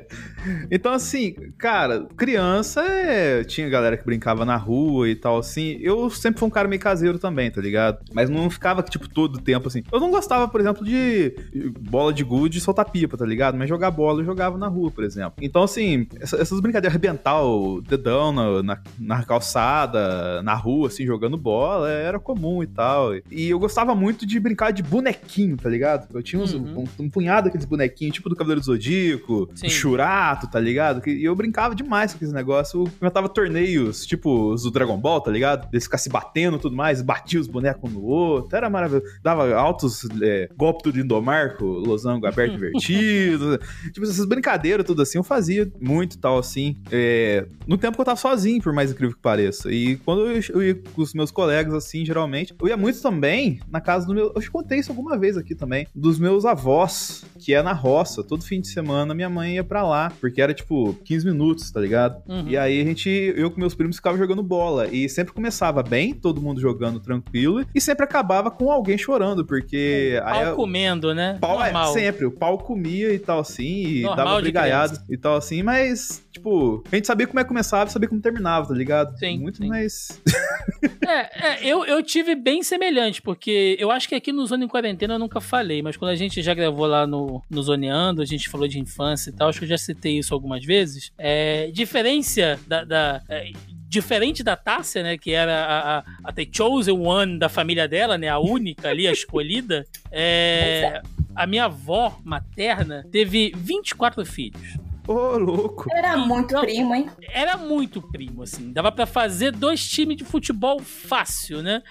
então, 0.70 0.94
assim, 0.94 1.34
cara, 1.58 2.06
criança 2.16 2.80
é... 2.80 3.44
tinha 3.44 3.68
galera 3.68 3.98
que 3.98 4.04
brincava 4.06 4.46
na 4.46 4.56
rua 4.56 5.06
e 5.06 5.14
tal, 5.14 5.36
assim. 5.36 5.78
Eu 5.82 6.08
sempre 6.08 6.40
fui 6.40 6.48
um 6.48 6.50
cara 6.50 6.66
meio 6.66 6.80
caseiro 6.80 7.18
também, 7.18 7.50
tá 7.50 7.60
ligado? 7.60 7.98
Mas 8.14 8.30
não 8.30 8.48
ficava, 8.48 8.82
tipo, 8.82 9.06
todo 9.06 9.36
o 9.36 9.42
tempo 9.42 9.68
assim. 9.68 9.82
Eu 9.92 10.00
não 10.00 10.10
gostava, 10.10 10.48
por 10.48 10.62
exemplo, 10.62 10.82
de 10.82 11.34
bola 11.78 12.10
de 12.10 12.24
gude 12.24 12.56
e 12.56 12.60
soltar 12.60 12.90
pipa, 12.90 13.18
tá 13.18 13.26
ligado? 13.26 13.58
Mas 13.58 13.68
jogar 13.68 13.90
bola 13.90 14.22
eu 14.22 14.24
jogava 14.24 14.56
na 14.56 14.66
rua, 14.66 14.90
por 14.90 15.04
exemplo. 15.04 15.34
Então, 15.42 15.62
assim, 15.62 16.06
essas 16.18 16.58
brincadeiras, 16.58 16.69
arrebentar 16.78 17.42
o 17.42 17.80
dedão 17.80 18.32
na, 18.32 18.62
na, 18.62 18.82
na, 18.98 19.22
calçada, 19.24 20.42
na 20.42 20.54
rua, 20.54 20.88
assim, 20.88 21.06
jogando 21.06 21.36
bola, 21.36 21.90
era 21.90 22.18
comum 22.18 22.62
e 22.62 22.66
tal. 22.66 23.14
E 23.30 23.50
eu 23.50 23.58
gostava 23.58 23.94
muito 23.94 24.26
de 24.26 24.38
brincar 24.40 24.70
de 24.72 24.82
bonequinho, 24.82 25.56
tá 25.56 25.68
ligado? 25.68 26.08
Eu 26.14 26.22
tinha 26.22 26.40
uns, 26.40 26.54
uhum. 26.54 26.84
um, 26.98 27.04
um, 27.04 27.10
punhado 27.10 27.46
daqueles 27.46 27.66
bonequinhos, 27.66 28.14
tipo 28.14 28.28
do 28.28 28.36
Cavaleiro 28.36 28.60
do 28.60 28.66
Zodíaco, 28.66 29.48
Sim. 29.54 29.66
do 29.66 29.70
Churato, 29.70 30.48
tá 30.48 30.60
ligado? 30.60 31.06
E 31.08 31.24
eu 31.24 31.34
brincava 31.34 31.74
demais 31.74 32.14
com 32.14 32.24
esse 32.24 32.34
negócio. 32.34 32.80
Eu 32.80 32.92
inventava 33.00 33.28
torneios, 33.28 34.06
tipo 34.06 34.52
os 34.52 34.62
do 34.62 34.70
Dragon 34.70 34.96
Ball, 34.96 35.20
tá 35.20 35.30
ligado? 35.30 35.68
Eles 35.72 35.84
ficar 35.84 35.98
se 35.98 36.08
batendo 36.08 36.56
e 36.56 36.60
tudo 36.60 36.76
mais, 36.76 37.02
batia 37.02 37.40
os 37.40 37.46
bonecos 37.46 37.90
um 37.90 37.94
no 37.94 38.04
outro. 38.04 38.56
Era 38.56 38.68
maravilhoso. 38.70 39.06
Dava 39.22 39.52
altos 39.54 40.06
é, 40.22 40.48
golpes 40.56 40.92
do 40.92 41.00
Indomarco, 41.00 41.64
losango 41.64 42.26
aberto 42.26 42.52
e 42.52 42.56
invertido. 42.56 43.58
Tipo, 43.92 44.06
essas 44.06 44.26
brincadeiras, 44.26 44.86
tudo 44.86 45.02
assim, 45.02 45.18
eu 45.18 45.24
fazia 45.24 45.70
muito 45.80 46.18
tal, 46.18 46.38
assim. 46.38 46.59
É, 46.90 47.46
no 47.66 47.78
tempo 47.78 47.94
que 47.94 48.00
eu 48.00 48.04
tava 48.04 48.18
sozinho, 48.18 48.60
por 48.62 48.72
mais 48.72 48.90
incrível 48.90 49.14
que 49.14 49.22
pareça. 49.22 49.70
E 49.70 49.96
quando 49.98 50.26
eu, 50.26 50.40
eu 50.54 50.62
ia 50.62 50.74
com 50.74 51.02
os 51.02 51.14
meus 51.14 51.30
colegas, 51.30 51.72
assim, 51.74 52.04
geralmente, 52.04 52.54
eu 52.60 52.68
ia 52.68 52.76
muito 52.76 53.00
também 53.00 53.60
na 53.70 53.80
casa 53.80 54.06
do 54.06 54.14
meu. 54.14 54.32
Eu 54.34 54.40
te 54.40 54.50
contei 54.50 54.78
isso 54.78 54.90
alguma 54.90 55.16
vez 55.16 55.36
aqui 55.36 55.54
também. 55.54 55.86
Dos 55.94 56.18
meus 56.18 56.44
avós, 56.44 57.24
que 57.38 57.54
é 57.54 57.62
na 57.62 57.72
roça. 57.72 58.22
Todo 58.22 58.44
fim 58.44 58.60
de 58.60 58.68
semana 58.68 59.14
minha 59.14 59.30
mãe 59.30 59.54
ia 59.54 59.64
pra 59.64 59.82
lá, 59.82 60.12
porque 60.20 60.40
era 60.40 60.52
tipo 60.52 60.94
15 61.04 61.26
minutos, 61.26 61.70
tá 61.70 61.80
ligado? 61.80 62.22
Uhum. 62.28 62.48
E 62.48 62.56
aí 62.56 62.80
a 62.80 62.84
gente, 62.84 63.08
eu 63.36 63.50
com 63.50 63.60
meus 63.60 63.74
primos, 63.74 63.96
ficava 63.96 64.18
jogando 64.18 64.42
bola. 64.42 64.88
E 64.88 65.08
sempre 65.08 65.32
começava 65.32 65.82
bem, 65.82 66.14
todo 66.14 66.40
mundo 66.40 66.60
jogando 66.60 67.00
tranquilo, 67.00 67.64
e 67.74 67.80
sempre 67.80 68.04
acabava 68.04 68.50
com 68.50 68.70
alguém 68.70 68.98
chorando, 68.98 69.44
porque. 69.44 70.14
É, 70.16 70.20
pau 70.20 70.34
aí, 70.34 70.54
comendo, 70.54 71.14
né? 71.14 71.38
Pau, 71.40 71.62
é, 71.62 71.72
sempre. 71.92 72.26
O 72.26 72.30
pau 72.30 72.58
comia 72.58 73.12
e 73.12 73.18
tal 73.18 73.40
assim, 73.40 73.84
e 73.84 74.02
Normal 74.02 74.16
dava 74.16 74.40
brigaiado 74.40 74.98
e 75.08 75.16
tal 75.16 75.36
assim, 75.36 75.62
mas, 75.62 76.22
tipo, 76.32 76.49
a 76.90 76.96
gente 76.96 77.06
sabia 77.06 77.26
como 77.26 77.38
é 77.40 77.42
que 77.42 77.48
começava 77.48 77.88
e 77.88 77.92
sabia 77.92 78.08
como 78.08 78.20
terminava, 78.20 78.68
tá 78.68 78.74
ligado? 78.74 79.16
Sim. 79.18 79.38
Muito 79.38 79.58
sim. 79.58 79.68
mais. 79.68 80.20
é, 81.06 81.48
é, 81.48 81.66
eu, 81.66 81.84
eu 81.84 82.02
tive 82.02 82.34
bem 82.34 82.62
semelhante, 82.62 83.20
porque 83.22 83.76
eu 83.78 83.90
acho 83.90 84.08
que 84.08 84.14
aqui 84.14 84.32
no 84.32 84.46
Zona 84.46 84.64
em 84.64 84.68
Quarentena 84.68 85.14
eu 85.14 85.18
nunca 85.18 85.40
falei, 85.40 85.82
mas 85.82 85.96
quando 85.96 86.10
a 86.10 86.16
gente 86.16 86.42
já 86.42 86.54
gravou 86.54 86.86
lá 86.86 87.06
no, 87.06 87.42
no 87.48 87.62
Zoneando, 87.62 88.22
a 88.22 88.24
gente 88.24 88.48
falou 88.48 88.66
de 88.66 88.78
infância 88.78 89.30
e 89.30 89.32
tal, 89.32 89.48
acho 89.48 89.58
que 89.58 89.64
eu 89.64 89.68
já 89.68 89.78
citei 89.78 90.18
isso 90.18 90.34
algumas 90.34 90.64
vezes. 90.64 91.12
É, 91.18 91.70
diferença 91.72 92.58
da. 92.66 92.84
da 92.84 93.22
é, 93.28 93.52
diferente 93.90 94.44
da 94.44 94.54
Tássia, 94.54 95.02
né, 95.02 95.18
que 95.18 95.32
era 95.32 95.64
a, 95.64 95.98
a, 95.98 96.04
a 96.22 96.32
The 96.32 96.46
Chosen 96.52 96.96
One 96.96 97.40
da 97.40 97.48
família 97.48 97.88
dela, 97.88 98.16
né, 98.16 98.28
a 98.28 98.38
única 98.38 98.88
ali, 98.88 99.08
a 99.08 99.10
escolhida, 99.10 99.84
é, 100.12 101.02
a 101.34 101.44
minha 101.44 101.64
avó 101.64 102.20
materna 102.22 103.04
teve 103.10 103.52
24 103.56 104.24
filhos. 104.24 104.78
Ô, 105.12 105.36
louco. 105.36 105.86
Era 105.92 106.16
muito 106.16 106.50
Então- 106.52 106.60
primo, 106.62 106.94
hein? 106.94 107.10
Era 107.32 107.56
muito 107.56 108.00
primo, 108.00 108.44
assim. 108.44 108.72
Dava 108.72 108.92
pra 108.92 109.06
fazer 109.06 109.50
dois 109.50 109.84
times 109.88 110.16
de 110.16 110.24
futebol 110.24 110.78
fácil, 110.78 111.62
né? 111.62 111.82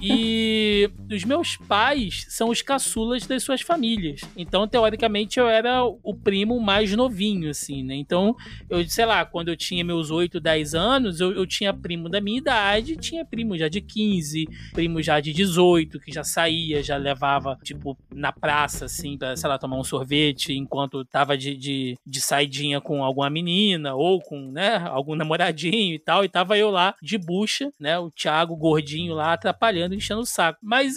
E 0.00 0.88
os 1.10 1.24
meus 1.24 1.56
pais 1.56 2.24
são 2.28 2.50
os 2.50 2.62
caçulas 2.62 3.26
das 3.26 3.42
suas 3.42 3.62
famílias. 3.62 4.20
Então, 4.36 4.68
teoricamente, 4.68 5.40
eu 5.40 5.48
era 5.48 5.82
o 5.84 6.14
primo 6.14 6.60
mais 6.60 6.94
novinho, 6.94 7.50
assim, 7.50 7.82
né? 7.82 7.96
Então, 7.96 8.36
eu, 8.70 8.88
sei 8.88 9.04
lá, 9.06 9.24
quando 9.24 9.48
eu 9.48 9.56
tinha 9.56 9.84
meus 9.84 10.12
8, 10.12 10.38
10 10.38 10.72
anos, 10.72 11.18
eu, 11.18 11.32
eu 11.32 11.44
tinha 11.48 11.74
primo 11.74 12.08
da 12.08 12.20
minha 12.20 12.38
idade, 12.38 12.96
tinha 12.96 13.24
primo 13.24 13.58
já 13.58 13.66
de 13.66 13.80
15, 13.80 14.46
primo 14.72 15.02
já 15.02 15.18
de 15.18 15.32
18, 15.32 15.98
que 15.98 16.12
já 16.12 16.22
saía, 16.22 16.80
já 16.80 16.96
levava, 16.96 17.58
tipo, 17.64 17.98
na 18.14 18.30
praça, 18.30 18.84
assim, 18.84 19.18
pra, 19.18 19.36
sei 19.36 19.48
lá, 19.48 19.58
tomar 19.58 19.78
um 19.80 19.84
sorvete 19.84 20.52
enquanto 20.52 21.04
tava 21.04 21.36
de, 21.36 21.56
de, 21.56 21.98
de 22.06 22.20
saidinha 22.20 22.67
com 22.80 23.02
alguma 23.02 23.30
menina 23.30 23.94
ou 23.94 24.20
com, 24.20 24.50
né, 24.50 24.76
algum 24.76 25.14
namoradinho 25.14 25.94
e 25.94 25.98
tal. 25.98 26.24
E 26.24 26.28
tava 26.28 26.56
eu 26.58 26.70
lá 26.70 26.94
de 27.02 27.16
bucha, 27.18 27.70
né, 27.78 27.98
o 27.98 28.10
Thiago 28.10 28.56
gordinho 28.56 29.14
lá 29.14 29.32
atrapalhando, 29.32 29.94
enchendo 29.94 30.20
o 30.20 30.26
saco. 30.26 30.58
Mas 30.62 30.94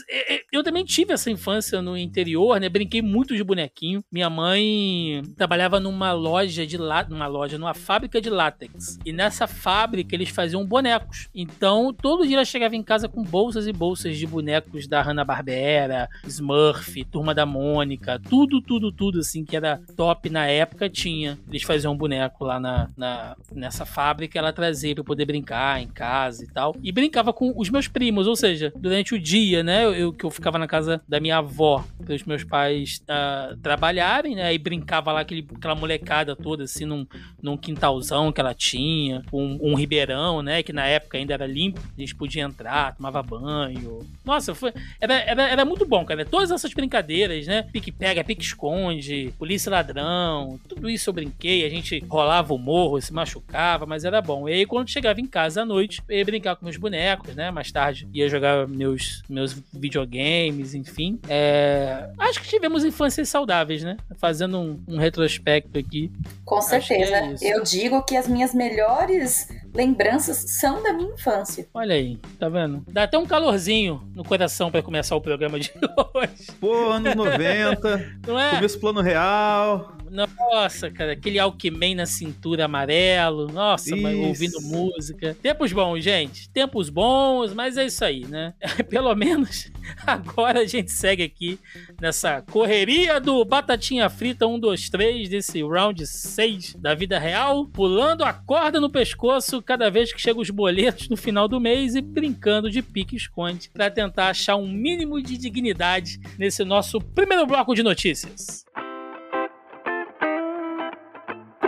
eu 0.52 0.64
também 0.64 0.84
tive 0.84 1.14
essa 1.14 1.32
infância 1.32 1.82
no 1.82 1.98
interior, 1.98 2.60
né, 2.60 2.70
brinquei 2.70 3.02
muito 3.02 3.36
de 3.36 3.44
bonequinho. 3.44 4.04
Minha 4.12 4.30
mãe 4.30 5.22
trabalhava 5.36 5.80
numa 5.80 6.12
loja 6.12 6.66
de 6.66 6.78
lá, 6.78 7.06
numa 7.08 7.28
loja, 7.28 7.58
numa 7.58 7.74
fábrica 7.74 8.20
de 8.20 8.30
látex. 8.30 9.00
E 9.06 9.14
nessa 9.14 9.48
fábrica 9.48 10.16
eles 10.16 10.30
faziam 10.30 10.66
bonecos. 10.66 11.30
Então, 11.34 11.94
todo 11.94 12.26
dia 12.26 12.38
ela 12.38 12.46
chegava 12.46 12.76
em 12.76 12.84
casa 12.84 13.08
com 13.08 13.24
bolsas 13.24 13.68
e 13.68 13.74
bolsas 13.74 14.18
de 14.18 14.28
bonecos 14.28 14.88
da 14.88 15.02
Hanna-Barbera, 15.02 16.10
Smurf, 16.26 17.04
Turma 17.06 17.34
da 17.34 17.46
Mônica, 17.46 18.20
tudo, 18.20 18.62
tudo, 18.62 18.92
tudo 18.92 19.20
assim 19.20 19.44
que 19.46 19.56
era 19.56 19.82
top 19.96 20.30
na 20.30 20.48
época 20.48 20.90
tinha. 20.90 21.38
Eles 21.52 21.64
faziam 21.64 21.94
um 21.94 21.98
boneco 21.98 22.44
lá 22.44 22.60
na, 22.60 22.90
na- 22.98 23.36
nessa 23.54 23.86
fábrica, 23.86 24.40
ela 24.40 24.52
trazia 24.54 24.96
pra 24.96 25.02
eu 25.02 25.06
poder 25.06 25.26
brincar 25.26 25.82
em 25.82 25.88
casa 25.88 26.44
e 26.44 26.48
tal. 26.48 26.76
E 26.82 26.92
brincava 26.92 27.32
com 27.34 27.54
os 27.56 27.70
meus 27.70 27.88
primos, 27.88 28.26
ou 28.26 28.36
seja, 28.36 28.72
durante 28.76 29.14
o 29.14 29.20
dia, 29.20 29.62
né, 29.64 29.86
eu, 29.86 30.12
que 30.14 30.24
eu 30.24 30.30
ficava 30.32 30.58
na 30.58 30.68
casa 30.68 31.02
da 31.08 31.20
minha 31.20 31.38
avó, 31.38 31.86
para 32.04 32.16
os 32.16 32.24
meus 32.24 32.44
pais 32.44 33.04
ah, 33.08 33.54
trabalharem, 33.62 34.36
né, 34.36 34.54
e 34.54 34.58
brincava 34.58 35.12
lá 35.12 35.20
aquele, 35.22 35.46
aquela 35.56 35.76
molecada 35.76 36.36
toda 36.36 36.64
assim 36.64 36.86
num, 36.86 37.06
num 37.42 37.58
quintalzão 37.58 38.32
que 38.32 38.40
ela 38.40 38.54
tinha, 38.54 39.22
um, 39.32 39.72
um 39.72 39.76
ribeirão, 39.76 40.42
né, 40.42 40.64
que 40.64 40.72
na 40.74 40.86
época 40.86 41.18
ainda 41.18 41.34
era 41.34 41.46
limpo, 41.46 41.82
a 41.98 42.00
gente 42.00 42.16
podia 42.16 42.44
entrar, 42.44 42.96
tomava 42.96 43.22
banho. 43.22 44.00
Nossa, 44.24 44.56
foi, 44.56 44.74
era, 45.00 45.14
era, 45.16 45.50
era 45.50 45.66
muito 45.66 45.86
bom, 45.86 46.06
cara. 46.06 46.26
Todas 46.26 46.52
essas 46.52 46.74
brincadeiras, 46.74 47.46
né? 47.48 47.64
Pique-pega, 47.64 48.24
pique-esconde, 48.24 49.34
polícia 49.38 49.70
ladrão, 49.70 50.60
tudo 50.68 50.90
isso 50.90 51.10
eu 51.10 51.14
brinquei. 51.42 51.66
A 51.66 51.70
gente 51.70 52.04
rolava 52.08 52.54
o 52.54 52.58
morro, 52.58 53.02
se 53.02 53.12
machucava, 53.12 53.86
mas 53.86 54.06
era 54.06 54.22
bom. 54.22 54.48
E 54.48 54.54
aí, 54.54 54.66
quando 54.66 54.90
chegava 54.90 55.20
em 55.20 55.26
casa 55.26 55.64
à 55.64 55.66
noite, 55.66 56.02
eu 56.08 56.18
ia 56.18 56.26
brincar 56.26 56.56
com 56.56 56.66
meus 56.66 56.78
bonecos, 56.78 57.36
né? 57.36 57.50
Mais 57.50 57.72
tarde 57.72 58.08
ia 58.14 58.30
jogar 58.30 58.68
meus, 58.68 59.24
meus 59.28 59.58
videogames, 59.74 60.76
enfim. 60.76 61.20
É, 61.28 62.10
Acho 62.18 62.42
que 62.42 62.48
tivemos 62.48 62.86
infâncias 62.86 63.28
saudáveis, 63.28 63.84
né? 63.84 63.98
Fazendo 64.18 64.60
um, 64.60 64.80
um 64.88 64.98
retrospecto 64.98 65.80
aqui. 65.80 66.12
Com 66.46 66.60
é 66.60 66.62
certeza. 66.62 67.26
isso. 67.34 67.46
eu 67.46 67.64
digo 67.64 68.04
que 68.04 68.16
as 68.16 68.28
minhas 68.28 68.54
melhores 68.54 69.48
lembranças 69.74 70.38
são 70.60 70.82
da 70.82 70.94
minha 70.94 71.14
infância. 71.14 71.68
Olha 71.74 71.96
aí, 71.96 72.18
tá 72.40 72.50
vendo? 72.50 72.84
Dá 72.88 73.04
até 73.04 73.18
um 73.18 73.26
calorzinho 73.26 74.02
no 74.14 74.24
coração 74.24 74.72
pra 74.72 74.82
começar 74.82 75.16
o 75.16 75.22
programa 75.22 75.60
de 75.60 75.72
hoje, 76.14 76.48
Pô, 76.60 76.90
anos 76.90 77.16
90, 77.16 78.20
não 78.28 78.40
é? 78.40 78.56
começo 78.56 78.80
plano 78.80 79.02
real. 79.02 79.98
Nossa, 80.12 80.92
cara, 80.92 81.14
aquele 81.14 81.40
Alckmin 81.40 81.96
na 81.96 82.06
cintura 82.06 82.66
amarelo. 82.66 83.48
Nossa, 83.48 83.96
Isso. 83.96 84.20
ouvindo 84.20 84.62
música. 84.62 85.38
Tempos 85.42 85.72
bons, 85.72 86.04
gente. 86.04 86.50
Tempos 86.50 86.90
bons, 86.90 87.54
mas 87.54 87.78
é 87.78 87.86
isso 87.86 88.04
aí, 88.04 88.26
né? 88.26 88.54
Pelo 88.90 89.16
menos 89.16 89.72
agora 90.06 90.60
a 90.60 90.66
gente 90.66 90.92
segue 90.92 91.24
aqui 91.24 91.58
nessa 92.00 92.42
correria 92.42 93.22
do 93.22 93.46
Batatinha 93.46 94.10
Frita 94.10 94.46
1, 94.46 94.60
2, 94.60 94.90
3, 94.90 95.30
desse 95.30 95.64
round 95.64 96.06
6 96.06 96.76
da 96.76 96.94
vida 96.94 97.18
real, 97.18 97.66
pulando 97.68 98.26
a 98.26 98.34
corda 98.34 98.82
no 98.82 98.90
pescoço 98.90 99.61
cada 99.62 99.90
vez 99.90 100.12
que 100.14 100.22
chegam 100.22 100.42
os 100.42 100.50
boletos 100.50 101.10
no 101.10 101.18
final 101.18 101.48
do 101.48 101.60
mês 101.60 101.96
e 101.96 102.02
brincando 102.02 102.70
de 102.70 102.82
pique-esconde 102.82 103.70
para 103.74 103.90
tentar 103.90 104.30
achar 104.30 104.56
um 104.56 104.68
mínimo 104.68 105.22
de 105.22 105.38
dignidade 105.38 106.20
nesse 106.38 106.64
nosso 106.64 107.00
primeiro 107.00 107.46
bloco 107.46 107.74
de 107.76 107.84
notícias. 107.84 108.66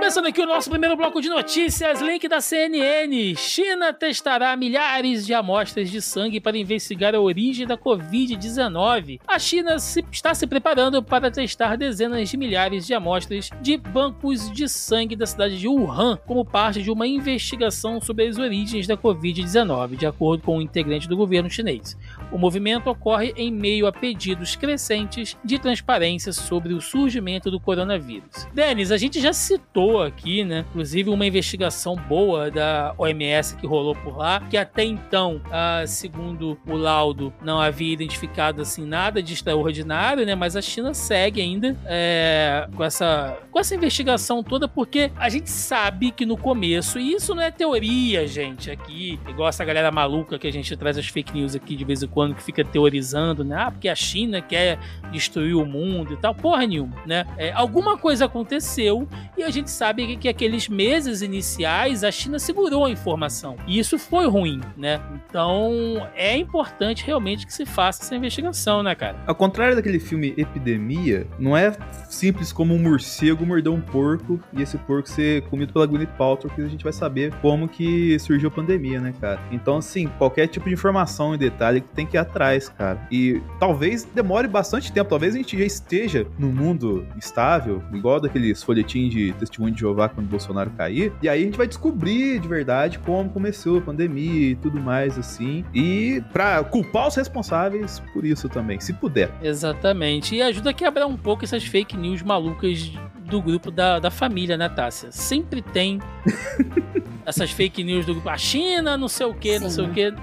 Começando 0.04 0.26
aqui 0.26 0.42
o 0.42 0.46
nosso 0.46 0.70
primeiro 0.70 0.98
bloco 0.98 1.22
de 1.22 1.30
notícias, 1.30 2.02
link 2.02 2.28
da 2.28 2.42
CNN. 2.42 3.34
China 3.38 3.94
testará 3.94 4.54
milhares 4.58 5.26
de 5.26 5.34
amostras 5.34 5.90
de 5.90 6.02
sangue 6.02 6.42
para 6.42 6.58
investigar 6.58 7.16
a 7.16 7.22
origem 7.22 7.66
da 7.66 7.78
Covid-19. 7.78 9.22
A 9.26 9.40
China 9.40 9.80
se- 9.80 10.04
está 10.12 10.34
se 10.36 10.46
preparando 10.46 11.02
para 11.02 11.32
testar 11.32 11.78
dezenas 11.78 12.30
de 12.30 12.36
milhares 12.36 12.86
de 12.86 12.94
amostras 12.94 13.50
de 13.62 13.78
bancos 13.78 14.52
de 14.52 14.68
sangue 14.68 15.16
da 15.16 15.26
cidade 15.26 15.58
de 15.58 15.70
Wuhan, 15.70 16.20
como 16.28 16.44
parte 16.44 16.84
de 16.84 16.92
uma 16.92 17.08
investigação 17.08 18.02
sobre 18.02 18.28
as 18.28 18.38
origens 18.38 18.86
da 18.86 18.98
Covid-19, 18.98 19.96
de 19.96 20.06
acordo 20.06 20.44
com 20.44 20.58
um 20.58 20.62
integrante 20.62 21.08
do 21.08 21.16
governo 21.16 21.50
chinês. 21.50 21.98
O 22.30 22.38
movimento 22.38 22.90
ocorre 22.90 23.34
em 23.38 23.50
meio 23.50 23.88
a 23.88 23.94
pedidos 23.94 24.58
crescentes 24.58 25.38
de 25.46 25.58
transparência 25.58 26.34
sobre 26.34 26.74
o 26.74 26.82
surgimento 26.82 27.50
do 27.50 27.58
coronavírus. 27.58 28.46
Denis, 28.54 28.92
a 28.92 28.98
gente 28.98 29.22
já 29.22 29.32
citou 29.32 29.93
aqui, 30.02 30.44
né? 30.44 30.66
Inclusive 30.70 31.10
uma 31.10 31.26
investigação 31.26 31.96
boa 31.96 32.50
da 32.50 32.94
OMS 32.98 33.56
que 33.56 33.68
rolou 33.68 33.96
por 33.96 34.18
lá, 34.18 34.42
que 34.50 34.58
até 34.58 34.84
então, 34.84 35.42
ah, 35.52 35.84
segundo 35.86 36.58
o 36.68 36.76
laudo, 36.76 37.34
não 37.42 37.60
havia 37.60 37.94
identificado 37.94 38.62
assim 38.62 38.86
nada 38.86 39.22
de 39.22 39.34
extraordinário, 39.34 40.26
né? 40.26 40.36
Mas 40.36 40.56
a 40.56 40.62
China 40.62 40.94
segue 40.94 41.42
ainda 41.42 41.78
é, 41.86 42.68
com 42.76 42.84
essa 42.84 43.38
com 43.52 43.60
essa 43.60 43.76
investigação 43.76 44.44
toda, 44.44 44.68
porque 44.68 45.12
a 45.16 45.30
gente 45.30 45.50
sabe 45.50 46.12
que 46.12 46.26
no 46.26 46.36
começo, 46.36 47.00
e 47.00 47.14
isso 47.14 47.36
não 47.36 47.44
é 47.44 47.52
teoria, 47.52 48.28
gente, 48.28 48.72
aqui, 48.72 49.20
igual 49.28 49.50
essa 49.50 49.64
galera 49.64 49.92
maluca 49.92 50.40
que 50.40 50.48
a 50.48 50.52
gente 50.52 50.76
traz 50.76 50.98
as 50.98 51.08
fake 51.08 51.34
news 51.34 51.56
aqui 51.56 51.76
de 51.76 51.86
vez 51.86 52.02
em 52.02 52.08
quando, 52.08 52.36
que 52.36 52.44
fica 52.44 52.64
teorizando, 52.64 53.44
né? 53.44 53.56
Ah, 53.58 53.72
porque 53.72 53.88
a 53.88 53.96
China 53.96 54.42
quer 54.42 54.80
destruir 55.12 55.56
o 55.56 55.66
mundo 55.66 56.14
e 56.14 56.18
tal. 56.18 56.34
Porra 56.34 56.66
nenhuma, 56.66 56.96
né? 57.06 57.26
É, 57.38 57.52
alguma 57.52 57.98
coisa 57.98 58.26
aconteceu 58.26 59.08
e 59.38 59.44
a 59.44 59.50
gente 59.50 59.70
sabe 59.70 59.83
que, 59.92 60.18
que 60.18 60.30
aqueles 60.30 60.70
meses 60.70 61.22
iniciais 61.22 62.04
a 62.04 62.12
China 62.12 62.38
segurou 62.38 62.86
a 62.86 62.92
informação. 62.92 63.56
E 63.68 63.80
isso 63.80 63.98
foi 63.98 64.28
ruim, 64.28 64.62
né? 64.78 65.02
Então 65.28 66.08
é 66.16 66.38
importante 66.38 67.06
realmente 67.06 67.46
que 67.46 67.54
se 67.54 67.66
faça 67.66 68.04
essa 68.04 68.16
investigação, 68.16 68.84
né, 68.84 68.94
cara? 68.94 69.18
Ao 69.26 69.36
contrário 69.36 69.76
daquele 69.76 70.00
filme 70.00 70.34
Epidemia, 70.38 71.28
não 71.40 71.58
é 71.58 71.76
simples 72.10 72.54
como 72.54 72.74
um 72.74 72.80
morcego 72.80 73.46
morder 73.46 73.72
um 73.72 73.82
porco 73.82 74.40
e 74.54 74.62
esse 74.62 74.78
porco 74.78 75.10
ser 75.10 75.42
comido 75.44 75.74
pela 75.74 75.86
Gwyneth 75.86 76.16
Paltrow 76.18 76.54
que 76.54 76.62
a 76.62 76.68
gente 76.68 76.84
vai 76.84 76.94
saber 76.94 77.34
como 77.42 77.68
que 77.68 78.18
surgiu 78.20 78.50
a 78.50 78.52
pandemia, 78.52 79.00
né, 79.00 79.14
cara? 79.20 79.40
Então, 79.52 79.78
assim, 79.78 80.08
qualquer 80.18 80.48
tipo 80.48 80.68
de 80.68 80.74
informação 80.74 81.34
e 81.34 81.38
detalhe 81.38 81.82
que 81.82 81.90
tem 81.90 82.06
que 82.06 82.18
ir 82.18 82.20
atrás, 82.20 82.70
cara. 82.70 83.08
E 83.12 83.42
talvez 83.60 84.04
demore 84.04 84.48
bastante 84.48 84.92
tempo, 84.92 85.10
talvez 85.10 85.34
a 85.34 85.38
gente 85.38 85.58
já 85.58 85.66
esteja 85.66 86.28
num 86.38 86.52
mundo 86.52 87.08
estável, 87.18 87.82
igual 87.94 88.20
daqueles 88.20 88.62
folhetins 88.62 89.12
de 89.12 89.34
testemunho 89.34 89.73
de 89.74 89.82
Jeová 89.82 90.10
quando 90.10 90.28
o 90.28 90.30
Bolsonaro 90.30 90.70
cair, 90.72 91.12
e 91.22 91.30
aí 91.30 91.42
a 91.42 91.46
gente 91.46 91.58
vai 91.58 91.68
descobrir 91.68 92.40
de 92.40 92.48
verdade 92.48 93.00
como 93.00 93.30
começou 93.30 93.80
a 93.80 93.82
pandemia 93.82 94.52
e 94.52 94.56
tudo 94.56 94.80
mais, 94.80 95.18
assim, 95.18 95.66
e 95.74 96.22
pra 96.32 96.64
culpar 96.64 97.08
os 97.08 97.16
responsáveis 97.16 98.02
por 98.14 98.26
isso 98.26 98.48
também, 98.50 98.80
se 98.80 98.94
puder. 98.94 99.32
Exatamente. 99.42 100.36
E 100.36 100.42
ajuda 100.42 100.70
a 100.70 100.74
quebrar 100.74 101.08
um 101.08 101.18
pouco 101.18 101.44
essas 101.44 101.64
fake 101.64 101.98
news 101.98 102.22
malucas 102.22 102.92
do 103.26 103.42
grupo 103.42 103.72
da, 103.72 104.00
da 104.00 104.12
família, 104.12 104.58
né, 104.58 104.70
Tássia? 104.70 105.12
Sempre 105.12 105.62
tem 105.62 106.00
essas 107.26 107.52
fake 107.52 107.84
news 107.84 108.06
do 108.06 108.14
grupo. 108.14 108.30
A 108.30 108.38
China, 108.38 108.98
não 108.98 109.08
sei 109.08 109.26
o 109.26 109.34
que, 109.34 109.60
não 109.60 109.70
sei 109.70 109.86
o 109.86 109.90
que. 109.90 110.14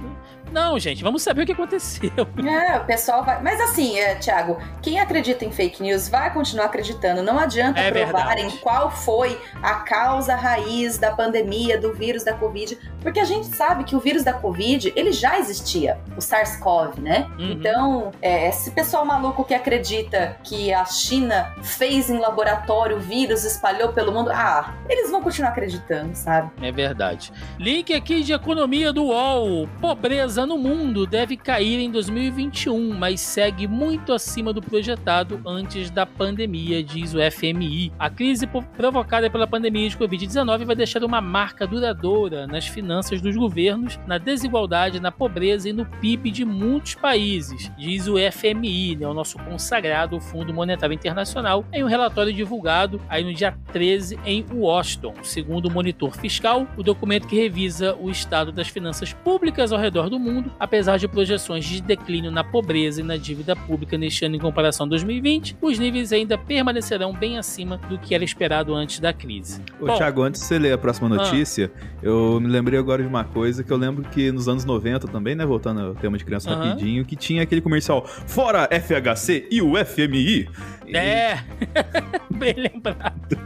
Não, 0.53 0.79
gente, 0.79 1.03
vamos 1.03 1.23
saber 1.23 1.43
o 1.43 1.47
que 1.47 1.53
aconteceu. 1.53 2.11
É, 2.51 2.79
o 2.79 2.85
pessoal 2.85 3.25
vai. 3.25 3.41
Mas 3.43 3.61
assim, 3.61 3.99
é, 3.99 4.15
Thiago, 4.17 4.59
quem 4.83 4.99
acredita 4.99 5.45
em 5.45 5.53
fake 5.53 5.83
news 5.83 6.09
vai 6.09 6.33
continuar 6.33 6.67
acreditando. 6.67 7.23
Não 7.23 7.39
adianta 7.39 7.79
É 7.79 7.91
provarem 7.91 8.45
verdade. 8.45 8.63
qual 8.63 8.91
foi 8.91 9.41
a 9.63 9.75
causa 9.77 10.35
raiz 10.35 10.99
da 10.99 11.13
pandemia, 11.13 11.79
do 11.79 11.93
vírus 11.93 12.25
da 12.25 12.33
Covid, 12.35 12.77
porque 13.01 13.21
a 13.21 13.25
gente 13.25 13.47
sabe 13.55 13.85
que 13.85 13.95
o 13.95 14.01
vírus 14.01 14.25
da 14.25 14.33
Covid 14.33 14.93
ele 14.97 15.13
já 15.13 15.39
existia, 15.39 15.99
o 16.17 16.21
SARS-CoV, 16.21 17.01
né? 17.01 17.29
Uhum. 17.39 17.53
Então, 17.53 18.13
é, 18.21 18.49
esse 18.49 18.71
pessoal 18.73 19.05
maluco 19.05 19.45
que 19.45 19.55
acredita 19.55 20.37
que 20.43 20.73
a 20.73 20.85
China 20.85 21.55
fez 21.63 22.11
em 22.11 22.19
laboratório 22.19 22.97
o 22.97 23.01
vírus, 23.01 23.45
espalhou 23.45 23.93
pelo 23.93 24.13
mundo, 24.13 24.31
ah, 24.33 24.75
eles 24.89 25.11
vão 25.11 25.23
continuar 25.23 25.51
acreditando, 25.51 26.15
sabe? 26.17 26.51
É 26.63 26.73
verdade. 26.73 27.33
Link 27.59 27.93
aqui 27.95 28.23
de 28.23 28.33
economia 28.33 28.93
do 28.93 29.05
UOL. 29.05 29.69
Pobreza 29.81 30.40
no 30.47 30.59
mundo 30.59 31.07
deve 31.07 31.37
cair 31.37 31.79
em 31.79 31.91
2021, 31.91 32.95
mas 32.97 33.21
segue 33.21 33.67
muito 33.67 34.13
acima 34.13 34.53
do 34.53 34.63
projetado 34.63 35.41
antes 35.47 35.91
da 35.91 36.07
pandemia, 36.07 36.83
diz 36.83 37.15
o 37.15 37.19
FMI. 37.19 37.93
A 37.99 38.09
crise 38.09 38.49
provocada 38.77 39.31
pela 39.31 39.47
pandemia 39.47 39.89
de 39.89 39.97
Covid-19 39.97 40.65
vai 40.65 40.77
deixar 40.77 41.03
uma 41.05 41.21
marca 41.21 41.67
duradoura 41.67 42.47
nas 42.47 42.67
finanças 42.67 43.21
dos 43.21 43.37
governos, 43.37 43.99
na 44.07 44.19
desigualdade, 44.19 45.01
na 45.01 45.11
pobreza 45.11 45.69
e 45.69 45.73
no 45.73 45.87
PIB 45.87 46.31
de 46.31 46.45
muitos 46.45 46.95
países, 46.95 47.71
diz 47.77 48.07
o 48.07 48.15
FMI, 48.17 48.97
né, 48.97 49.07
o 49.07 49.15
nosso 49.15 49.39
consagrado 49.39 50.21
Fundo 50.21 50.53
Monetário 50.53 50.95
Internacional, 50.95 51.65
em 51.73 51.83
um 51.83 51.89
relatório 51.89 52.33
divulgado 52.33 53.01
aí 53.09 53.25
no 53.25 53.35
dia 53.35 53.57
13 53.73 54.19
em 54.25 54.45
Washington. 54.53 55.15
Segundo 55.23 55.67
o 55.67 55.71
monitor 55.71 56.17
fiscal, 56.17 56.67
o 56.77 56.83
documento 56.83 57.27
que 57.27 57.37
revisa 57.37 57.97
o 57.97 58.11
estado 58.11 58.53
das 58.53 58.69
finanças 58.69 59.13
públicas 59.13 59.73
ao 59.73 59.79
redor 59.79 60.09
do 60.09 60.19
mundo, 60.19 60.30
apesar 60.59 60.97
de 60.99 61.09
projeções 61.09 61.65
de 61.65 61.81
declínio 61.81 62.31
na 62.31 62.45
pobreza 62.45 63.01
e 63.01 63.05
na 63.05 63.17
dívida 63.17 63.55
pública 63.55 63.97
neste 63.99 64.25
ano 64.25 64.37
em 64.37 64.39
comparação 64.39 64.87
a 64.87 64.89
2020, 64.89 65.57
os 65.61 65.79
níveis 65.79 66.13
ainda 66.13 66.39
permanecerão 66.39 67.13
bem 67.13 67.39
acima 67.39 67.79
do 67.89 67.99
que 67.99 68.15
era 68.15 68.25
esperado 68.25 68.75
antes 68.75 69.01
da 69.01 69.13
crise. 69.13 69.63
Ô, 69.81 69.87
Bom, 69.87 69.97
Thiago, 69.97 70.23
antes 70.23 70.41
de 70.41 70.47
você 70.47 70.59
ler 70.59 70.73
a 70.73 70.79
próxima 70.79 71.09
ah. 71.09 71.17
notícia, 71.17 71.71
ah. 71.75 71.87
eu 72.03 72.41
me 72.41 72.49
lembrei 72.49 72.79
agora 72.79 73.03
de 73.03 73.09
uma 73.09 73.25
coisa 73.25 73.65
que 73.65 73.73
eu 73.73 73.77
lembro 73.77 74.05
que 74.05 74.31
nos 74.31 74.49
anos 74.49 74.65
90 74.65 75.09
também, 75.09 75.35
né, 75.35 75.45
voltando 75.45 75.81
ao 75.81 75.95
tema 75.95 76.17
de 76.17 76.25
criança 76.25 76.55
rapidinho, 76.55 77.05
que 77.05 77.17
tinha 77.17 77.43
aquele 77.43 77.61
comercial 77.61 78.05
Fora 78.07 78.69
FHC 78.71 79.49
e 79.51 79.61
o 79.63 79.73
FMI. 79.85 80.49
É, 80.97 81.45
bem 82.31 82.55
lembrado. 82.55 83.39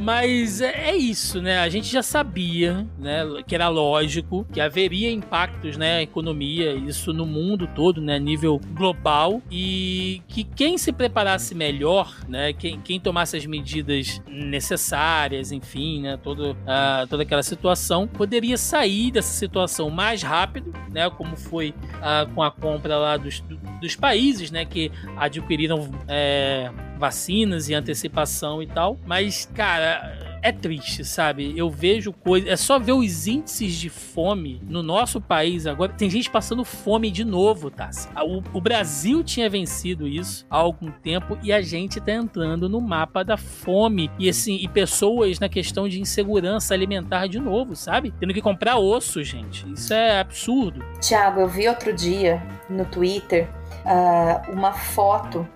Mas 0.00 0.60
é, 0.60 0.90
é, 0.90 0.96
isso, 0.96 1.40
né? 1.40 1.58
A 1.58 1.68
gente 1.68 1.90
já 1.90 2.02
sabia, 2.02 2.86
né, 2.98 3.22
que 3.46 3.54
era 3.54 3.68
lógico 3.68 4.44
que 4.52 4.60
haveria 4.60 5.10
impactos, 5.10 5.76
né, 5.76 5.96
na 5.96 6.02
economia, 6.02 6.74
isso 6.74 7.12
no 7.12 7.24
mundo 7.24 7.68
todo, 7.74 8.00
né, 8.00 8.18
nível 8.18 8.60
global, 8.74 9.40
e 9.50 10.22
que 10.28 10.44
quem 10.44 10.76
se 10.76 10.92
preparasse 10.92 11.54
melhor, 11.54 12.16
né, 12.28 12.52
quem, 12.52 12.80
quem 12.80 12.98
tomasse 12.98 13.36
as 13.36 13.46
medidas 13.46 14.20
necessárias, 14.26 15.52
enfim, 15.52 16.02
né, 16.02 16.16
todo, 16.16 16.52
uh, 16.52 17.06
toda 17.08 17.22
aquela 17.22 17.42
situação, 17.42 18.08
poderia 18.08 18.56
sair 18.56 19.10
dessa 19.10 19.32
situação 19.32 19.88
mais 19.90 20.22
rápido, 20.22 20.72
né, 20.92 21.08
como 21.10 21.36
foi 21.36 21.70
uh, 21.70 22.32
com 22.34 22.42
a 22.42 22.50
compra 22.50 22.96
lá 22.96 23.16
dos, 23.16 23.40
dos 23.80 23.94
países, 23.94 24.50
né, 24.50 24.64
que 24.64 24.90
adquiriram 25.16 25.90
é, 26.08 26.51
vacinas 26.98 27.68
e 27.68 27.74
antecipação 27.74 28.62
e 28.62 28.66
tal. 28.66 28.96
Mas, 29.06 29.48
cara, 29.54 30.32
é 30.42 30.50
triste, 30.50 31.04
sabe? 31.04 31.56
Eu 31.56 31.70
vejo 31.70 32.12
coisas. 32.12 32.50
É 32.50 32.56
só 32.56 32.78
ver 32.78 32.92
os 32.92 33.26
índices 33.26 33.74
de 33.74 33.88
fome 33.88 34.60
no 34.68 34.82
nosso 34.82 35.20
país 35.20 35.66
agora. 35.66 35.92
Tem 35.92 36.10
gente 36.10 36.28
passando 36.28 36.64
fome 36.64 37.10
de 37.10 37.24
novo, 37.24 37.70
tá? 37.70 37.90
O, 38.24 38.42
o 38.58 38.60
Brasil 38.60 39.22
tinha 39.22 39.48
vencido 39.48 40.06
isso 40.06 40.44
há 40.50 40.56
algum 40.56 40.90
tempo 40.90 41.38
e 41.42 41.52
a 41.52 41.62
gente 41.62 42.00
tá 42.00 42.12
entrando 42.12 42.68
no 42.68 42.80
mapa 42.80 43.22
da 43.22 43.36
fome. 43.36 44.10
E 44.18 44.28
assim, 44.28 44.56
e 44.56 44.68
pessoas 44.68 45.38
na 45.38 45.48
questão 45.48 45.88
de 45.88 46.00
insegurança 46.00 46.74
alimentar 46.74 47.28
de 47.28 47.38
novo, 47.38 47.76
sabe? 47.76 48.12
Tendo 48.18 48.34
que 48.34 48.42
comprar 48.42 48.78
osso, 48.78 49.22
gente. 49.22 49.70
Isso 49.72 49.94
é 49.94 50.20
absurdo. 50.20 50.84
Tiago, 51.00 51.40
eu 51.40 51.48
vi 51.48 51.68
outro 51.68 51.92
dia 51.92 52.42
no 52.68 52.84
Twitter 52.84 53.48
uh, 53.84 54.52
uma 54.52 54.72
foto 54.72 55.46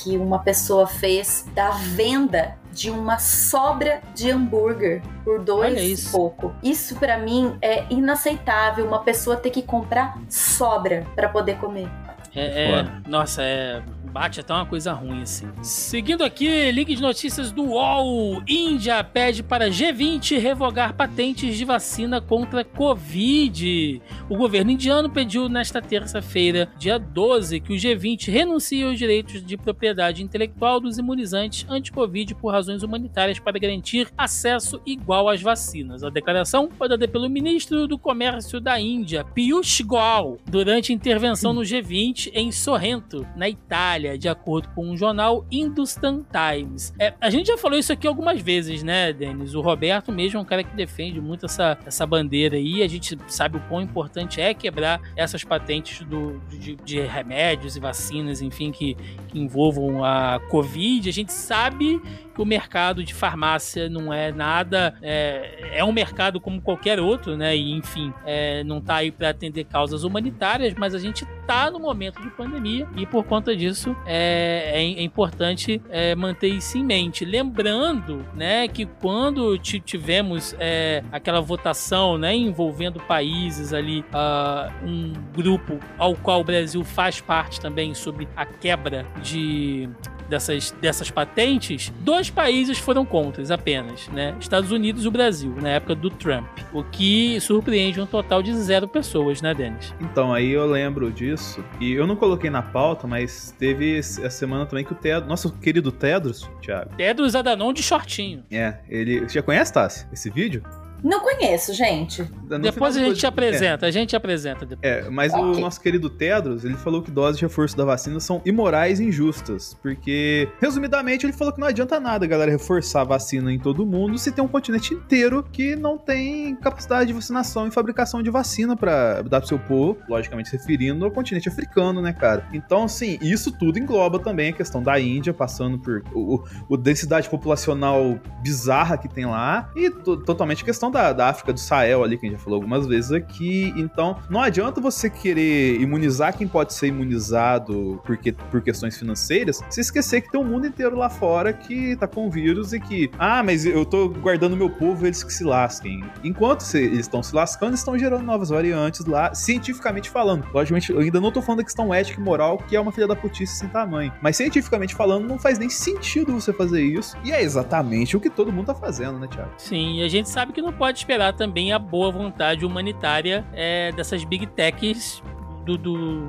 que 0.00 0.16
uma 0.16 0.38
pessoa 0.38 0.86
fez 0.86 1.46
da 1.54 1.70
venda 1.70 2.56
de 2.72 2.90
uma 2.90 3.18
sobra 3.18 4.00
de 4.14 4.30
hambúrguer 4.30 5.02
por 5.24 5.40
dois 5.40 6.06
e 6.06 6.10
pouco. 6.10 6.54
Isso 6.62 6.96
para 6.96 7.18
mim 7.18 7.56
é 7.60 7.84
inaceitável, 7.90 8.86
uma 8.86 9.00
pessoa 9.00 9.36
ter 9.36 9.50
que 9.50 9.62
comprar 9.62 10.18
sobra 10.28 11.06
para 11.14 11.28
poder 11.28 11.58
comer. 11.58 11.88
É, 12.34 12.70
é 12.70 12.86
nossa, 13.06 13.42
é 13.42 13.82
bate 14.12 14.40
até 14.40 14.52
uma 14.52 14.66
coisa 14.66 14.92
ruim, 14.92 15.22
assim. 15.22 15.48
Seguindo 15.62 16.22
aqui, 16.22 16.70
link 16.70 16.94
de 16.94 17.00
notícias 17.00 17.50
do 17.50 17.64
UOL. 17.64 18.42
Índia 18.46 19.02
pede 19.02 19.42
para 19.42 19.70
G20 19.70 20.38
revogar 20.38 20.94
patentes 20.94 21.56
de 21.56 21.64
vacina 21.64 22.20
contra 22.20 22.62
Covid. 22.62 24.02
O 24.28 24.36
governo 24.36 24.70
indiano 24.70 25.08
pediu 25.08 25.48
nesta 25.48 25.80
terça-feira, 25.80 26.70
dia 26.78 26.98
12, 26.98 27.60
que 27.60 27.72
o 27.72 27.76
G20 27.76 28.30
renuncie 28.30 28.84
aos 28.84 28.98
direitos 28.98 29.44
de 29.44 29.56
propriedade 29.56 30.22
intelectual 30.22 30.78
dos 30.78 30.98
imunizantes 30.98 31.64
anti-Covid 31.68 32.34
por 32.34 32.52
razões 32.52 32.82
humanitárias 32.82 33.38
para 33.38 33.58
garantir 33.58 34.08
acesso 34.16 34.80
igual 34.84 35.28
às 35.28 35.40
vacinas. 35.40 36.04
A 36.04 36.10
declaração 36.10 36.68
foi 36.76 36.88
dada 36.88 37.08
pelo 37.08 37.30
ministro 37.30 37.88
do 37.88 37.98
Comércio 37.98 38.60
da 38.60 38.78
Índia, 38.78 39.24
Piyush 39.24 39.80
Goyal, 39.82 40.36
durante 40.44 40.92
intervenção 40.92 41.54
no 41.54 41.62
G20 41.62 42.30
em 42.34 42.52
Sorrento, 42.52 43.26
na 43.34 43.48
Itália 43.48 44.01
de 44.18 44.28
acordo 44.28 44.68
com 44.74 44.90
o 44.90 44.96
jornal 44.96 45.44
Hindustan 45.50 46.22
Times. 46.30 46.92
É, 46.98 47.14
a 47.20 47.30
gente 47.30 47.46
já 47.46 47.58
falou 47.58 47.78
isso 47.78 47.92
aqui 47.92 48.06
algumas 48.06 48.40
vezes, 48.40 48.82
né, 48.82 49.12
Denis? 49.12 49.54
O 49.54 49.60
Roberto 49.60 50.12
mesmo 50.12 50.38
é 50.38 50.42
um 50.42 50.44
cara 50.44 50.62
que 50.62 50.74
defende 50.74 51.20
muito 51.20 51.46
essa, 51.46 51.78
essa 51.86 52.06
bandeira 52.06 52.56
aí. 52.56 52.82
A 52.82 52.88
gente 52.88 53.18
sabe 53.28 53.56
o 53.56 53.60
quão 53.68 53.80
importante 53.80 54.40
é 54.40 54.52
quebrar 54.54 55.00
essas 55.16 55.44
patentes 55.44 56.06
do, 56.06 56.40
de, 56.48 56.76
de 56.76 57.00
remédios 57.00 57.76
e 57.76 57.80
vacinas, 57.80 58.42
enfim, 58.42 58.70
que, 58.70 58.96
que 59.28 59.38
envolvam 59.38 60.04
a 60.04 60.40
Covid. 60.50 61.08
A 61.08 61.12
gente 61.12 61.32
sabe 61.32 62.00
o 62.40 62.44
mercado 62.44 63.04
de 63.04 63.12
farmácia 63.12 63.88
não 63.88 64.12
é 64.12 64.32
nada. 64.32 64.94
É, 65.02 65.78
é 65.78 65.84
um 65.84 65.92
mercado 65.92 66.40
como 66.40 66.60
qualquer 66.60 67.00
outro, 67.00 67.36
né? 67.36 67.56
E 67.56 67.72
enfim, 67.72 68.12
é, 68.24 68.64
não 68.64 68.80
tá 68.80 68.96
aí 68.96 69.10
para 69.10 69.30
atender 69.30 69.64
causas 69.64 70.04
humanitárias, 70.04 70.74
mas 70.74 70.94
a 70.94 70.98
gente 70.98 71.26
tá 71.46 71.70
no 71.70 71.78
momento 71.78 72.22
de 72.22 72.30
pandemia 72.30 72.86
e 72.96 73.04
por 73.04 73.24
conta 73.24 73.54
disso 73.54 73.96
é, 74.06 74.72
é, 74.74 74.82
é 74.82 75.02
importante 75.02 75.82
é, 75.90 76.14
manter 76.14 76.48
isso 76.48 76.78
em 76.78 76.84
mente. 76.84 77.24
Lembrando, 77.24 78.24
né, 78.34 78.68
que 78.68 78.86
quando 78.86 79.58
tivemos 79.58 80.54
é, 80.58 81.02
aquela 81.10 81.40
votação, 81.40 82.16
né, 82.16 82.34
envolvendo 82.34 83.00
países 83.00 83.72
ali, 83.72 84.00
uh, 84.00 84.86
um 84.86 85.12
grupo 85.34 85.78
ao 85.98 86.14
qual 86.14 86.40
o 86.40 86.44
Brasil 86.44 86.84
faz 86.84 87.20
parte 87.20 87.60
também 87.60 87.94
sobre 87.94 88.28
a 88.36 88.46
quebra 88.46 89.06
de 89.22 89.88
dessas, 90.32 90.70
dessas 90.80 91.10
patentes, 91.10 91.92
dois 92.00 92.30
países 92.30 92.78
foram 92.78 93.04
contra 93.04 93.42
apenas, 93.52 94.08
né? 94.08 94.34
Estados 94.40 94.70
Unidos 94.70 95.04
e 95.04 95.08
o 95.08 95.10
Brasil, 95.10 95.54
na 95.60 95.70
época 95.70 95.94
do 95.94 96.08
Trump. 96.08 96.46
O 96.72 96.82
que 96.82 97.38
surpreende 97.40 98.00
um 98.00 98.06
total 98.06 98.42
de 98.42 98.54
zero 98.54 98.88
pessoas, 98.88 99.42
né, 99.42 99.52
Denis? 99.52 99.94
Então, 100.00 100.32
aí 100.32 100.50
eu 100.50 100.64
lembro 100.64 101.10
disso. 101.10 101.62
E 101.80 101.92
eu 101.92 102.06
não 102.06 102.16
coloquei 102.16 102.48
na 102.48 102.62
pauta, 102.62 103.06
mas 103.06 103.54
teve 103.58 103.98
essa 103.98 104.30
semana 104.30 104.64
também 104.64 104.84
que 104.84 104.92
o 104.92 104.94
Tedros, 104.94 105.28
nosso 105.28 105.52
querido 105.52 105.92
Tedros, 105.92 106.48
Thiago. 106.62 106.96
Tedros 106.96 107.34
Adanon 107.34 107.72
de 107.72 107.82
shortinho. 107.82 108.44
É, 108.50 108.78
ele. 108.88 109.20
Você 109.20 109.34
já 109.34 109.42
conhece, 109.42 109.72
Tassi, 109.72 110.06
esse 110.12 110.30
vídeo? 110.30 110.62
Não 111.02 111.20
conheço, 111.20 111.74
gente. 111.74 112.22
No 112.48 112.58
depois 112.60 112.96
a 112.96 113.00
gente 113.00 113.18
te 113.18 113.26
apresenta, 113.26 113.86
é. 113.86 113.88
a 113.88 113.92
gente 113.92 114.10
te 114.10 114.16
apresenta 114.16 114.64
depois. 114.64 114.92
É, 114.92 115.10
mas 115.10 115.32
okay. 115.32 115.44
o 115.44 115.58
nosso 115.58 115.80
querido 115.80 116.08
Tedros, 116.08 116.64
ele 116.64 116.74
falou 116.74 117.02
que 117.02 117.10
doses 117.10 117.38
de 117.38 117.44
reforço 117.44 117.76
da 117.76 117.84
vacina 117.84 118.20
são 118.20 118.40
imorais 118.44 119.00
e 119.00 119.04
injustas, 119.04 119.76
porque, 119.82 120.48
resumidamente, 120.60 121.26
ele 121.26 121.32
falou 121.32 121.52
que 121.52 121.60
não 121.60 121.66
adianta 121.66 121.98
nada, 121.98 122.26
galera, 122.26 122.50
reforçar 122.50 123.00
a 123.00 123.04
vacina 123.04 123.52
em 123.52 123.58
todo 123.58 123.84
mundo 123.84 124.16
se 124.18 124.30
tem 124.30 124.44
um 124.44 124.48
continente 124.48 124.94
inteiro 124.94 125.42
que 125.50 125.74
não 125.74 125.98
tem 125.98 126.54
capacidade 126.56 127.08
de 127.08 127.12
vacinação 127.12 127.66
e 127.66 127.70
fabricação 127.70 128.22
de 128.22 128.30
vacina 128.30 128.76
para 128.76 129.22
dar 129.22 129.40
pro 129.40 129.48
seu 129.48 129.58
povo, 129.58 129.98
logicamente 130.08 130.50
se 130.50 130.56
referindo 130.56 131.04
ao 131.04 131.10
continente 131.10 131.48
africano, 131.48 132.00
né, 132.00 132.12
cara? 132.12 132.46
Então, 132.52 132.84
assim, 132.84 133.18
isso 133.20 133.50
tudo 133.50 133.78
engloba 133.78 134.18
também 134.18 134.50
a 134.50 134.52
questão 134.52 134.82
da 134.82 135.00
Índia, 135.00 135.34
passando 135.34 135.78
por 135.78 136.02
o, 136.14 136.44
o 136.68 136.76
densidade 136.76 137.28
populacional 137.28 138.20
bizarra 138.40 138.96
que 138.96 139.08
tem 139.08 139.26
lá, 139.26 139.70
e 139.74 139.90
totalmente 139.90 140.62
a 140.62 140.66
questão 140.66 140.91
da, 140.92 141.12
da 141.12 141.28
África 141.28 141.52
do 141.52 141.58
Sahel 141.58 142.04
ali, 142.04 142.16
que 142.16 142.26
a 142.26 142.28
gente 142.28 142.38
já 142.38 142.44
falou 142.44 142.58
algumas 142.58 142.86
vezes 142.86 143.10
aqui. 143.10 143.72
Então, 143.76 144.18
não 144.30 144.40
adianta 144.40 144.80
você 144.80 145.10
querer 145.10 145.80
imunizar 145.80 146.36
quem 146.36 146.46
pode 146.46 146.74
ser 146.74 146.88
imunizado 146.88 148.00
porque, 148.04 148.32
por 148.32 148.60
questões 148.60 148.96
financeiras, 148.96 149.60
se 149.68 149.80
esquecer 149.80 150.20
que 150.20 150.30
tem 150.30 150.40
um 150.40 150.44
mundo 150.44 150.66
inteiro 150.66 150.96
lá 150.96 151.08
fora 151.08 151.52
que 151.52 151.96
tá 151.96 152.06
com 152.06 152.30
vírus 152.30 152.72
e 152.72 152.80
que, 152.80 153.10
ah, 153.18 153.42
mas 153.42 153.64
eu 153.64 153.84
tô 153.84 154.08
guardando 154.08 154.56
meu 154.56 154.70
povo, 154.70 155.06
eles 155.06 155.24
que 155.24 155.32
se 155.32 155.44
lasquem. 155.44 156.04
Enquanto 156.22 156.62
eles 156.74 157.00
estão 157.00 157.22
se 157.22 157.34
lascando, 157.34 157.74
estão 157.74 157.98
gerando 157.98 158.22
novas 158.22 158.50
variantes 158.50 159.04
lá, 159.06 159.34
cientificamente 159.34 160.10
falando. 160.10 160.46
Logicamente, 160.52 160.92
eu 160.92 161.00
ainda 161.00 161.20
não 161.20 161.32
tô 161.32 161.40
falando 161.40 161.58
da 161.58 161.64
questão 161.64 161.92
ética 161.92 162.20
e 162.20 162.24
moral, 162.24 162.58
que 162.58 162.76
é 162.76 162.80
uma 162.80 162.92
filha 162.92 163.06
da 163.06 163.16
putice 163.16 163.56
sem 163.56 163.68
tamanho. 163.68 164.12
Mas 164.20 164.36
cientificamente 164.36 164.94
falando, 164.94 165.26
não 165.26 165.38
faz 165.38 165.58
nem 165.58 165.68
sentido 165.68 166.32
você 166.32 166.52
fazer 166.52 166.82
isso. 166.82 167.16
E 167.24 167.32
é 167.32 167.42
exatamente 167.42 168.16
o 168.16 168.20
que 168.20 168.30
todo 168.30 168.52
mundo 168.52 168.66
tá 168.66 168.74
fazendo, 168.74 169.18
né, 169.18 169.26
Thiago? 169.26 169.50
Sim, 169.56 170.00
e 170.00 170.02
a 170.02 170.08
gente 170.08 170.28
sabe 170.28 170.52
que 170.52 170.60
não 170.60 170.72
pode 170.82 170.98
esperar 170.98 171.32
também 171.32 171.72
a 171.72 171.78
boa 171.78 172.10
vontade 172.10 172.66
humanitária 172.66 173.46
é, 173.52 173.92
dessas 173.92 174.24
big 174.24 174.48
techs 174.48 175.22
do, 175.64 175.78
do, 175.78 176.26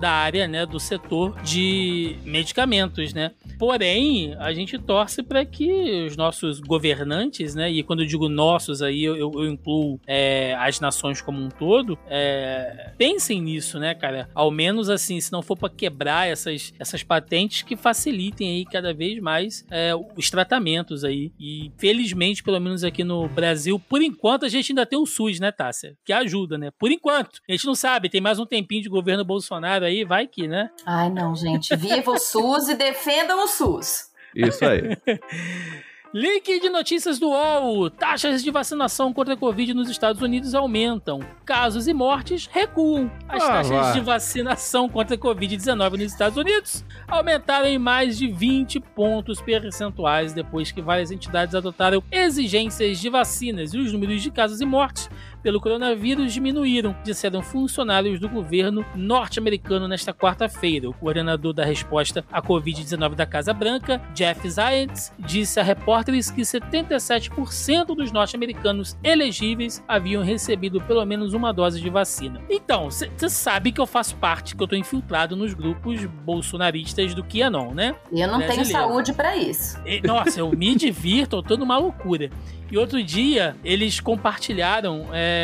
da 0.00 0.10
área, 0.10 0.46
né, 0.46 0.66
do 0.66 0.78
setor 0.78 1.40
de 1.42 2.16
medicamentos, 2.24 3.12
né? 3.12 3.32
Porém, 3.58 4.34
a 4.38 4.52
gente 4.52 4.78
torce 4.78 5.22
para 5.22 5.44
que 5.44 6.06
os 6.06 6.16
nossos 6.16 6.60
governantes, 6.60 7.54
né? 7.54 7.70
E 7.70 7.82
quando 7.82 8.02
eu 8.02 8.06
digo 8.06 8.28
nossos 8.28 8.82
aí, 8.82 9.02
eu, 9.02 9.16
eu 9.16 9.46
incluo 9.46 9.98
é, 10.06 10.54
as 10.58 10.78
nações 10.78 11.22
como 11.22 11.42
um 11.42 11.48
todo, 11.48 11.98
é, 12.08 12.92
pensem 12.98 13.40
nisso, 13.40 13.78
né, 13.78 13.94
cara? 13.94 14.28
Ao 14.34 14.50
menos 14.50 14.90
assim, 14.90 15.18
se 15.20 15.32
não 15.32 15.42
for 15.42 15.56
para 15.56 15.70
quebrar 15.70 16.28
essas, 16.28 16.74
essas 16.78 17.02
patentes, 17.02 17.62
que 17.62 17.76
facilitem 17.76 18.48
aí 18.50 18.64
cada 18.66 18.92
vez 18.92 19.18
mais 19.20 19.64
é, 19.70 19.92
os 20.16 20.28
tratamentos 20.28 21.02
aí. 21.02 21.32
E 21.40 21.72
felizmente, 21.78 22.42
pelo 22.42 22.60
menos 22.60 22.84
aqui 22.84 23.04
no 23.04 23.28
Brasil, 23.28 23.78
por 23.88 24.02
enquanto 24.02 24.44
a 24.44 24.48
gente 24.48 24.72
ainda 24.72 24.84
tem 24.84 24.98
o 24.98 25.06
SUS, 25.06 25.40
né, 25.40 25.50
Tássia? 25.50 25.96
Que 26.04 26.12
ajuda, 26.12 26.58
né? 26.58 26.70
Por 26.78 26.92
enquanto. 26.92 27.40
A 27.48 27.52
gente 27.52 27.66
não 27.66 27.74
sabe, 27.74 28.10
tem 28.10 28.20
mais 28.20 28.38
um 28.38 28.44
tempinho 28.44 28.82
de 28.82 28.88
governo 28.88 29.24
Bolsonaro 29.24 29.85
aí, 29.86 30.04
vai 30.04 30.26
que, 30.26 30.46
né? 30.46 30.70
Ai, 30.84 31.08
não, 31.10 31.34
gente. 31.34 31.74
Viva 31.76 32.10
o 32.10 32.18
SUS 32.18 32.68
e 32.68 32.74
defendam 32.74 33.42
o 33.44 33.48
SUS. 33.48 34.10
Isso 34.34 34.64
aí. 34.64 34.96
Link 36.14 36.60
de 36.60 36.70
notícias 36.70 37.18
do 37.18 37.28
UOL. 37.28 37.90
Taxas 37.90 38.42
de 38.42 38.50
vacinação 38.50 39.12
contra 39.12 39.34
a 39.34 39.36
Covid 39.36 39.74
nos 39.74 39.90
Estados 39.90 40.22
Unidos 40.22 40.54
aumentam. 40.54 41.20
Casos 41.44 41.86
e 41.88 41.92
mortes 41.92 42.48
recuam. 42.50 43.10
As 43.28 43.42
Ah, 43.42 43.46
taxas 43.48 43.76
vá. 43.76 43.92
de 43.92 44.00
vacinação 44.00 44.88
contra 44.88 45.14
a 45.16 45.18
Covid-19 45.18 45.90
nos 45.90 46.12
Estados 46.12 46.38
Unidos 46.38 46.82
aumentaram 47.06 47.66
em 47.66 47.78
mais 47.78 48.16
de 48.16 48.28
20 48.28 48.80
pontos 48.80 49.42
percentuais 49.42 50.32
depois 50.32 50.72
que 50.72 50.80
várias 50.80 51.10
entidades 51.10 51.54
adotaram 51.54 52.02
exigências 52.10 52.98
de 52.98 53.10
vacinas 53.10 53.74
e 53.74 53.78
os 53.78 53.92
números 53.92 54.22
de 54.22 54.30
casos 54.30 54.60
e 54.62 54.64
mortes 54.64 55.10
pelo 55.46 55.60
coronavírus 55.60 56.32
diminuíram, 56.32 56.96
disseram 57.04 57.40
funcionários 57.40 58.18
do 58.18 58.28
governo 58.28 58.84
norte-americano 58.96 59.86
nesta 59.86 60.12
quarta-feira. 60.12 60.90
O 60.90 60.92
coordenador 60.92 61.52
da 61.52 61.64
resposta 61.64 62.24
à 62.32 62.42
Covid-19 62.42 63.14
da 63.14 63.24
Casa 63.24 63.54
Branca, 63.54 64.02
Jeff 64.12 64.40
Zients, 64.50 65.12
disse 65.20 65.60
a 65.60 65.62
repórteres 65.62 66.32
que 66.32 66.42
77% 66.42 67.94
dos 67.94 68.10
norte-americanos 68.10 68.98
elegíveis 69.04 69.84
haviam 69.86 70.24
recebido 70.24 70.80
pelo 70.80 71.04
menos 71.04 71.32
uma 71.32 71.52
dose 71.52 71.80
de 71.80 71.88
vacina. 71.88 72.42
Então, 72.50 72.90
você 72.90 73.28
sabe 73.28 73.70
que 73.70 73.80
eu 73.80 73.86
faço 73.86 74.16
parte, 74.16 74.56
que 74.56 74.60
eu 74.64 74.66
tô 74.66 74.74
infiltrado 74.74 75.36
nos 75.36 75.54
grupos 75.54 76.04
bolsonaristas 76.24 77.14
do 77.14 77.22
QAnon, 77.22 77.72
né? 77.72 77.94
Eu 78.10 78.26
não 78.26 78.40
tenho 78.40 78.52
Brasileiro. 78.52 78.88
saúde 78.88 79.12
pra 79.12 79.36
isso. 79.36 79.78
E, 79.86 80.04
Nossa, 80.04 80.40
eu 80.40 80.50
me 80.50 80.74
divirto, 80.74 81.36
eu 81.36 81.42
tô 81.44 81.56
numa 81.56 81.78
loucura. 81.78 82.32
E 82.70 82.76
outro 82.76 83.00
dia, 83.02 83.54
eles 83.62 84.00
compartilharam 84.00 85.06
é, 85.12 85.35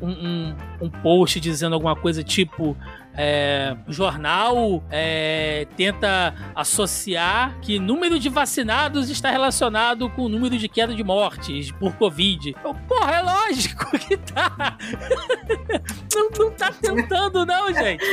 um, 0.00 0.08
um- 0.10 0.56
um 0.82 0.90
post 0.90 1.38
dizendo 1.40 1.74
alguma 1.74 1.94
coisa 1.96 2.22
tipo. 2.24 2.76
É, 3.22 3.76
jornal 3.88 4.82
é, 4.88 5.66
tenta 5.76 6.32
associar 6.54 7.58
que 7.60 7.78
número 7.78 8.20
de 8.20 8.28
vacinados 8.28 9.10
está 9.10 9.30
relacionado 9.32 10.08
com 10.10 10.22
o 10.22 10.28
número 10.28 10.56
de 10.56 10.68
queda 10.68 10.94
de 10.94 11.02
mortes 11.02 11.72
por 11.72 11.92
Covid. 11.96 12.54
Eu, 12.64 12.72
porra, 12.72 13.16
é 13.16 13.20
lógico 13.20 13.90
que 13.98 14.16
tá. 14.16 14.78
não, 16.14 16.30
não 16.38 16.50
tá 16.52 16.70
tentando, 16.80 17.44
não, 17.44 17.74
gente. 17.74 18.04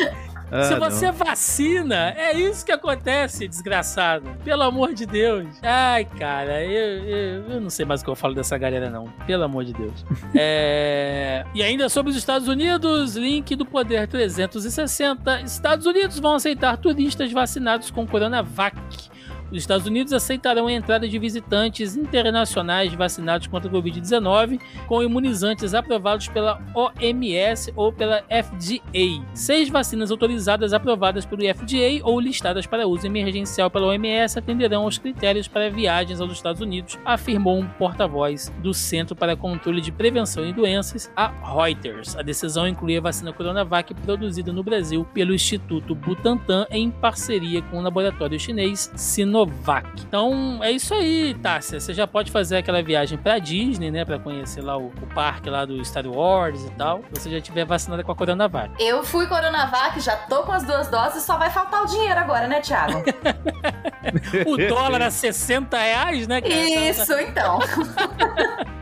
Ah, 0.51 0.63
Se 0.63 0.75
não. 0.75 0.79
você 0.79 1.11
vacina, 1.11 2.13
é 2.17 2.33
isso 2.37 2.65
que 2.65 2.71
acontece, 2.71 3.47
desgraçado. 3.47 4.29
Pelo 4.43 4.63
amor 4.63 4.93
de 4.93 5.05
Deus. 5.05 5.45
Ai, 5.61 6.05
cara, 6.05 6.63
eu, 6.63 7.03
eu, 7.05 7.43
eu 7.51 7.61
não 7.61 7.69
sei 7.69 7.85
mais 7.85 8.01
o 8.01 8.03
que 8.05 8.09
eu 8.09 8.15
falo 8.15 8.33
dessa 8.33 8.57
galera, 8.57 8.89
não. 8.89 9.05
Pelo 9.25 9.43
amor 9.43 9.63
de 9.65 9.73
Deus. 9.73 10.05
É, 10.35 11.45
E 11.53 11.61
ainda 11.63 11.89
sobre 11.89 12.11
os 12.11 12.17
Estados 12.17 12.47
Unidos, 12.47 13.15
link 13.15 13.55
do 13.55 13.65
Poder 13.65 14.07
360. 14.07 15.41
Estados 15.41 15.85
Unidos 15.85 16.19
vão 16.19 16.35
aceitar 16.35 16.77
turistas 16.77 17.31
vacinados 17.31 17.91
com 17.91 18.05
Coronavac. 18.07 18.77
Os 19.51 19.57
Estados 19.59 19.87
Unidos 19.87 20.11
aceitarão 20.11 20.67
a 20.67 20.73
entrada 20.73 21.07
de 21.07 21.17
visitantes 21.17 21.95
internacionais 21.95 22.93
vacinados 22.93 23.47
contra 23.47 23.69
a 23.69 23.73
Covid-19 23.73 24.59
com 24.87 25.01
imunizantes 25.01 25.73
aprovados 25.73 26.27
pela 26.27 26.61
OMS 26.75 27.71
ou 27.75 27.93
pela 27.93 28.23
FDA. 28.23 29.25
Seis 29.33 29.69
vacinas 29.69 30.11
autorizadas 30.11 30.73
aprovadas 30.73 31.25
pelo 31.25 31.41
FDA 31.41 32.03
ou 32.03 32.19
listadas 32.19 32.65
para 32.65 32.87
uso 32.87 33.07
emergencial 33.07 33.69
pela 33.69 33.87
OMS 33.87 34.37
atenderão 34.37 34.83
aos 34.83 34.97
critérios 34.97 35.47
para 35.47 35.69
viagens 35.69 36.19
aos 36.19 36.33
Estados 36.33 36.61
Unidos, 36.61 36.99
afirmou 37.05 37.57
um 37.57 37.67
porta-voz 37.67 38.51
do 38.61 38.73
Centro 38.73 39.15
para 39.15 39.35
Controle 39.35 39.81
de 39.81 39.91
Prevenção 39.91 40.45
de 40.45 40.53
Doenças, 40.53 41.09
a 41.15 41.27
Reuters. 41.27 42.15
A 42.17 42.21
decisão 42.21 42.67
inclui 42.67 42.97
a 42.97 43.01
vacina 43.01 43.31
Coronavac 43.31 43.93
produzida 43.93 44.51
no 44.51 44.63
Brasil 44.63 45.07
pelo 45.13 45.33
Instituto 45.33 45.95
Butantan 45.95 46.65
em 46.69 46.91
parceria 46.91 47.61
com 47.61 47.79
o 47.79 47.81
laboratório 47.81 48.39
chinês 48.39 48.91
Sinovac. 48.95 49.36
Então 50.07 50.59
é 50.61 50.71
isso 50.71 50.93
aí, 50.93 51.33
Tássia. 51.35 51.79
Você 51.79 51.93
já 51.93 52.07
pode 52.07 52.31
fazer 52.31 52.57
aquela 52.57 52.81
viagem 52.81 53.17
pra 53.17 53.39
Disney, 53.39 53.91
né? 53.91 54.05
Pra 54.05 54.17
conhecer 54.19 54.61
lá 54.61 54.77
o, 54.77 54.87
o 54.87 55.07
parque 55.13 55.49
lá 55.49 55.65
do 55.65 55.83
Star 55.83 56.07
Wars 56.07 56.63
e 56.63 56.71
tal. 56.71 57.01
Se 57.13 57.21
você 57.21 57.29
já 57.31 57.41
tiver 57.41 57.65
vacinada 57.65 58.03
com 58.03 58.11
a 58.11 58.15
Coronavac. 58.15 58.71
Eu 58.79 59.03
fui 59.03 59.27
Coronavac, 59.27 59.99
já 59.99 60.15
tô 60.15 60.43
com 60.43 60.51
as 60.51 60.63
duas 60.63 60.87
doses, 60.87 61.23
só 61.23 61.37
vai 61.37 61.49
faltar 61.49 61.83
o 61.83 61.85
dinheiro 61.85 62.19
agora, 62.19 62.47
né, 62.47 62.61
Thiago? 62.61 63.03
O 64.45 64.55
dólar 64.55 65.01
a 65.01 65.11
60 65.11 65.77
reais, 65.77 66.27
né, 66.27 66.39
cara? 66.39 66.53
Isso, 66.53 67.13
então. 67.19 67.59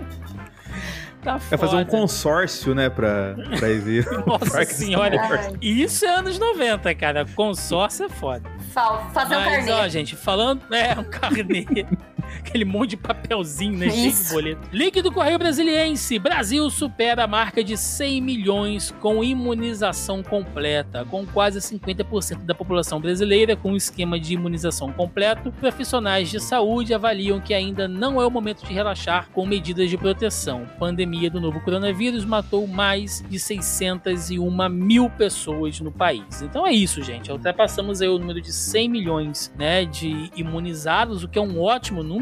Tá 1.25 1.39
É 1.51 1.57
fazer 1.57 1.75
um 1.77 1.85
consórcio, 1.85 2.73
né, 2.75 2.89
pra, 2.89 3.35
pra 3.59 3.69
ir 3.69 3.79
ver. 3.79 4.05
Nossa 4.25 4.63
senhora. 4.71 5.19
Ai. 5.21 5.53
Isso 5.61 6.05
é 6.05 6.09
anos 6.09 6.37
90, 6.39 6.93
cara. 6.95 7.25
Consórcio 7.35 8.05
é 8.05 8.09
foda. 8.09 8.49
Fal- 8.71 9.09
Fazer 9.13 9.35
um 9.35 9.39
Mas, 9.41 9.67
ó, 9.67 9.71
carnê. 9.75 9.89
gente, 9.89 10.15
falando. 10.15 10.61
É, 10.73 10.97
um 10.99 11.03
carnê. 11.03 11.65
Aquele 12.39 12.65
monte 12.65 12.91
de 12.91 12.97
papelzinho, 12.97 13.77
né? 13.77 13.89
Cheio 13.89 14.13
de 14.13 14.29
boleto. 14.29 14.69
Link 14.71 15.01
do 15.01 15.11
Correio 15.11 15.37
Brasiliense. 15.37 16.19
Brasil 16.19 16.69
supera 16.69 17.23
a 17.23 17.27
marca 17.27 17.63
de 17.63 17.77
100 17.77 18.21
milhões 18.21 18.93
com 18.99 19.23
imunização 19.23 20.23
completa. 20.23 21.05
Com 21.05 21.25
quase 21.25 21.59
50% 21.59 22.45
da 22.45 22.53
população 22.53 22.99
brasileira 22.99 23.55
com 23.55 23.73
o 23.73 23.77
esquema 23.77 24.19
de 24.19 24.33
imunização 24.33 24.91
completo, 24.91 25.51
profissionais 25.51 26.29
de 26.29 26.39
saúde 26.39 26.93
avaliam 26.93 27.39
que 27.39 27.53
ainda 27.53 27.87
não 27.87 28.21
é 28.21 28.25
o 28.25 28.31
momento 28.31 28.65
de 28.65 28.73
relaxar 28.73 29.29
com 29.31 29.45
medidas 29.45 29.89
de 29.89 29.97
proteção. 29.97 30.65
Pandemia 30.79 31.29
do 31.29 31.41
novo 31.41 31.59
coronavírus 31.61 32.25
matou 32.25 32.67
mais 32.67 33.23
de 33.29 33.39
601 33.39 34.69
mil 34.69 35.09
pessoas 35.09 35.79
no 35.79 35.91
país. 35.91 36.41
Então 36.41 36.65
é 36.65 36.71
isso, 36.71 37.01
gente. 37.01 37.31
Ultrapassamos 37.31 38.01
aí 38.01 38.07
o 38.07 38.19
número 38.19 38.41
de 38.41 38.51
100 38.51 38.89
milhões 38.89 39.53
né, 39.57 39.85
de 39.85 40.31
imunizados, 40.35 41.23
o 41.23 41.27
que 41.27 41.37
é 41.37 41.41
um 41.41 41.61
ótimo 41.61 42.03
número, 42.03 42.14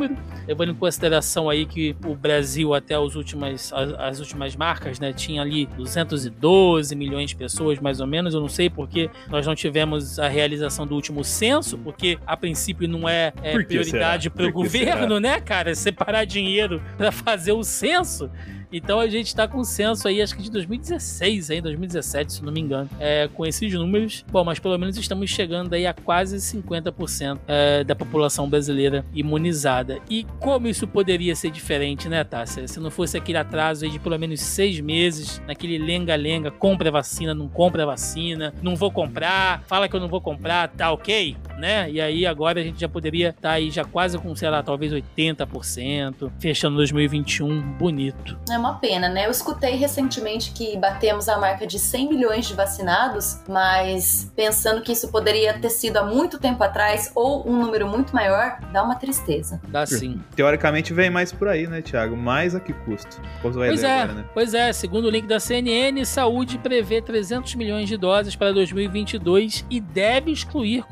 levando 0.47 0.71
em 0.71 0.75
consideração 0.75 1.49
aí 1.49 1.65
que 1.65 1.95
o 2.05 2.15
Brasil 2.15 2.73
até 2.73 2.95
as 2.95 3.15
últimas, 3.15 3.71
as, 3.73 3.93
as 3.93 4.19
últimas 4.19 4.55
marcas 4.55 4.99
né, 4.99 5.13
tinha 5.13 5.41
ali 5.41 5.65
212 5.65 6.95
milhões 6.95 7.29
de 7.29 7.35
pessoas, 7.35 7.79
mais 7.79 7.99
ou 7.99 8.07
menos. 8.07 8.33
Eu 8.33 8.41
não 8.41 8.49
sei 8.49 8.69
porque 8.69 9.09
nós 9.29 9.45
não 9.45 9.55
tivemos 9.55 10.19
a 10.19 10.27
realização 10.27 10.85
do 10.85 10.95
último 10.95 11.23
censo, 11.23 11.77
porque 11.77 12.17
a 12.25 12.35
princípio 12.35 12.87
não 12.87 13.07
é, 13.07 13.33
é 13.41 13.53
prioridade 13.63 14.23
será? 14.23 14.35
para 14.35 14.47
o 14.47 14.51
governo, 14.51 15.19
né, 15.19 15.39
cara? 15.39 15.75
Separar 15.75 16.25
dinheiro 16.25 16.81
para 16.97 17.11
fazer 17.11 17.51
o 17.51 17.63
censo. 17.63 18.29
Então 18.73 18.99
a 18.99 19.07
gente 19.07 19.35
tá 19.35 19.47
com 19.47 19.63
censo 19.63 20.07
aí, 20.07 20.19
acho 20.19 20.35
que 20.35 20.41
de 20.41 20.49
2016, 20.49 21.51
aí, 21.51 21.61
2017, 21.61 22.33
se 22.33 22.43
não 22.43 22.51
me 22.51 22.59
engano, 22.59 22.89
é, 22.99 23.29
com 23.31 23.45
esses 23.45 23.71
números. 23.71 24.25
Bom, 24.31 24.43
mas 24.43 24.57
pelo 24.57 24.77
menos 24.79 24.97
estamos 24.97 25.29
chegando 25.29 25.73
aí 25.73 25.85
a 25.85 25.93
quase 25.93 26.37
50% 26.37 27.39
é, 27.47 27.83
da 27.83 27.95
população 27.95 28.49
brasileira 28.49 29.05
imunizada. 29.13 29.99
E 30.09 30.25
como 30.39 30.67
isso 30.67 30.87
poderia 30.87 31.35
ser 31.35 31.51
diferente, 31.51 32.09
né, 32.09 32.23
Tássia? 32.23 32.67
Se 32.67 32.79
não 32.79 32.89
fosse 32.89 33.15
aquele 33.15 33.37
atraso 33.37 33.85
aí 33.85 33.91
de 33.91 33.99
pelo 33.99 34.17
menos 34.17 34.41
seis 34.41 34.79
meses, 34.79 35.39
naquele 35.45 35.77
lenga-lenga, 35.77 36.49
compra 36.49 36.89
vacina, 36.89 37.35
não 37.35 37.47
compra 37.47 37.85
vacina, 37.85 38.53
não 38.63 38.75
vou 38.75 38.91
comprar, 38.91 39.61
fala 39.67 39.87
que 39.87 39.95
eu 39.95 39.99
não 39.99 40.07
vou 40.07 40.19
comprar, 40.19 40.67
tá 40.69 40.91
ok? 40.91 41.37
Né? 41.57 41.89
E 41.89 42.01
aí 42.01 42.25
agora 42.25 42.59
a 42.59 42.63
gente 42.63 42.81
já 42.81 42.89
poderia 42.89 43.29
estar 43.29 43.51
aí 43.51 43.69
já 43.69 43.83
quase 43.83 44.17
com, 44.17 44.35
sei 44.35 44.49
lá, 44.49 44.61
talvez 44.63 44.91
80%, 44.91 46.31
fechando 46.39 46.77
2021 46.77 47.61
bonito. 47.73 48.37
É 48.49 48.57
uma 48.57 48.75
pena, 48.75 49.07
né? 49.07 49.25
Eu 49.25 49.31
escutei 49.31 49.75
recentemente 49.75 50.51
que 50.51 50.77
batemos 50.77 51.29
a 51.29 51.37
marca 51.37 51.65
de 51.65 51.79
100 51.79 52.09
milhões 52.09 52.47
de 52.47 52.53
vacinados, 52.53 53.39
mas 53.47 54.31
pensando 54.35 54.81
que 54.81 54.91
isso 54.91 55.09
poderia 55.09 55.53
ter 55.53 55.69
sido 55.69 55.97
há 55.97 56.03
muito 56.03 56.39
tempo 56.39 56.63
atrás 56.63 57.11
ou 57.15 57.47
um 57.47 57.59
número 57.59 57.87
muito 57.87 58.13
maior, 58.13 58.57
dá 58.71 58.83
uma 58.83 58.95
tristeza. 58.95 59.61
Dá 59.67 59.85
sim. 59.85 60.21
Teoricamente 60.35 60.93
vem 60.93 61.09
mais 61.09 61.31
por 61.31 61.47
aí, 61.47 61.67
né, 61.67 61.81
Thiago? 61.81 62.17
Mais 62.17 62.55
a 62.55 62.59
que 62.59 62.73
custo? 62.73 63.21
Pois 63.41 63.55
é, 63.83 64.01
agora, 64.01 64.13
né? 64.13 64.25
pois 64.33 64.53
é. 64.53 64.73
Segundo 64.73 65.05
o 65.05 65.09
link 65.09 65.27
da 65.27 65.39
CNN, 65.39 66.03
saúde 66.05 66.57
prevê 66.57 67.01
300 67.01 67.55
milhões 67.55 67.87
de 67.87 67.97
doses 67.97 68.35
para 68.35 68.51
2022 68.51 69.65
e 69.69 69.79
deve 69.79 70.31
excluir 70.31 70.83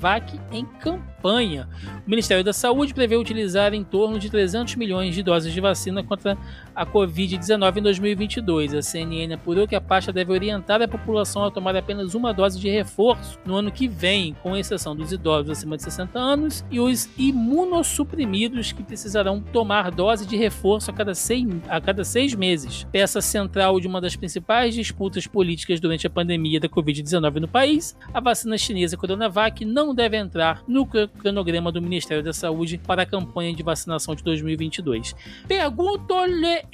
Coronavac 0.00 0.40
em 0.50 0.64
campanha. 0.64 1.09
Campanha, 1.20 1.68
o 2.06 2.10
Ministério 2.10 2.42
da 2.42 2.52
Saúde 2.52 2.94
prevê 2.94 3.16
utilizar 3.16 3.74
em 3.74 3.84
torno 3.84 4.18
de 4.18 4.30
300 4.30 4.74
milhões 4.76 5.14
de 5.14 5.22
doses 5.22 5.52
de 5.52 5.60
vacina 5.60 6.02
contra 6.02 6.36
a 6.74 6.86
Covid-19 6.86 7.76
em 7.76 7.82
2022. 7.82 8.74
A 8.74 8.82
CNN 8.82 9.34
apurou 9.34 9.68
que 9.68 9.76
a 9.76 9.80
pasta 9.80 10.12
deve 10.12 10.32
orientar 10.32 10.80
a 10.80 10.88
população 10.88 11.44
a 11.44 11.50
tomar 11.50 11.76
apenas 11.76 12.14
uma 12.14 12.32
dose 12.32 12.58
de 12.58 12.70
reforço 12.70 13.38
no 13.44 13.54
ano 13.54 13.70
que 13.70 13.86
vem, 13.86 14.34
com 14.42 14.56
exceção 14.56 14.96
dos 14.96 15.12
idosos 15.12 15.50
acima 15.50 15.76
de 15.76 15.82
60 15.82 16.18
anos 16.18 16.64
e 16.70 16.80
os 16.80 17.08
imunossuprimidos 17.18 18.72
que 18.72 18.82
precisarão 18.82 19.40
tomar 19.40 19.90
dose 19.90 20.26
de 20.26 20.36
reforço 20.36 20.90
a 20.90 20.94
cada 20.94 21.14
seis, 21.14 21.46
a 21.68 21.80
cada 21.80 22.02
seis 22.02 22.34
meses. 22.34 22.86
Peça 22.90 23.20
central 23.20 23.78
de 23.78 23.86
uma 23.86 24.00
das 24.00 24.16
principais 24.16 24.74
disputas 24.74 25.26
políticas 25.26 25.80
durante 25.80 26.06
a 26.06 26.10
pandemia 26.10 26.58
da 26.58 26.68
Covid-19 26.68 27.40
no 27.40 27.48
país, 27.48 27.96
a 28.14 28.20
vacina 28.20 28.56
chinesa 28.56 28.96
Coronavac 28.96 29.64
não 29.64 29.94
deve 29.94 30.16
entrar 30.16 30.62
no 30.66 30.86
cronograma 31.18 31.70
do 31.72 31.80
Ministério 31.80 32.22
da 32.22 32.32
Saúde 32.32 32.78
para 32.78 33.02
a 33.02 33.06
campanha 33.06 33.54
de 33.54 33.62
vacinação 33.62 34.14
de 34.14 34.22
2022. 34.22 35.14
Pergunto-lhe. 35.46 36.64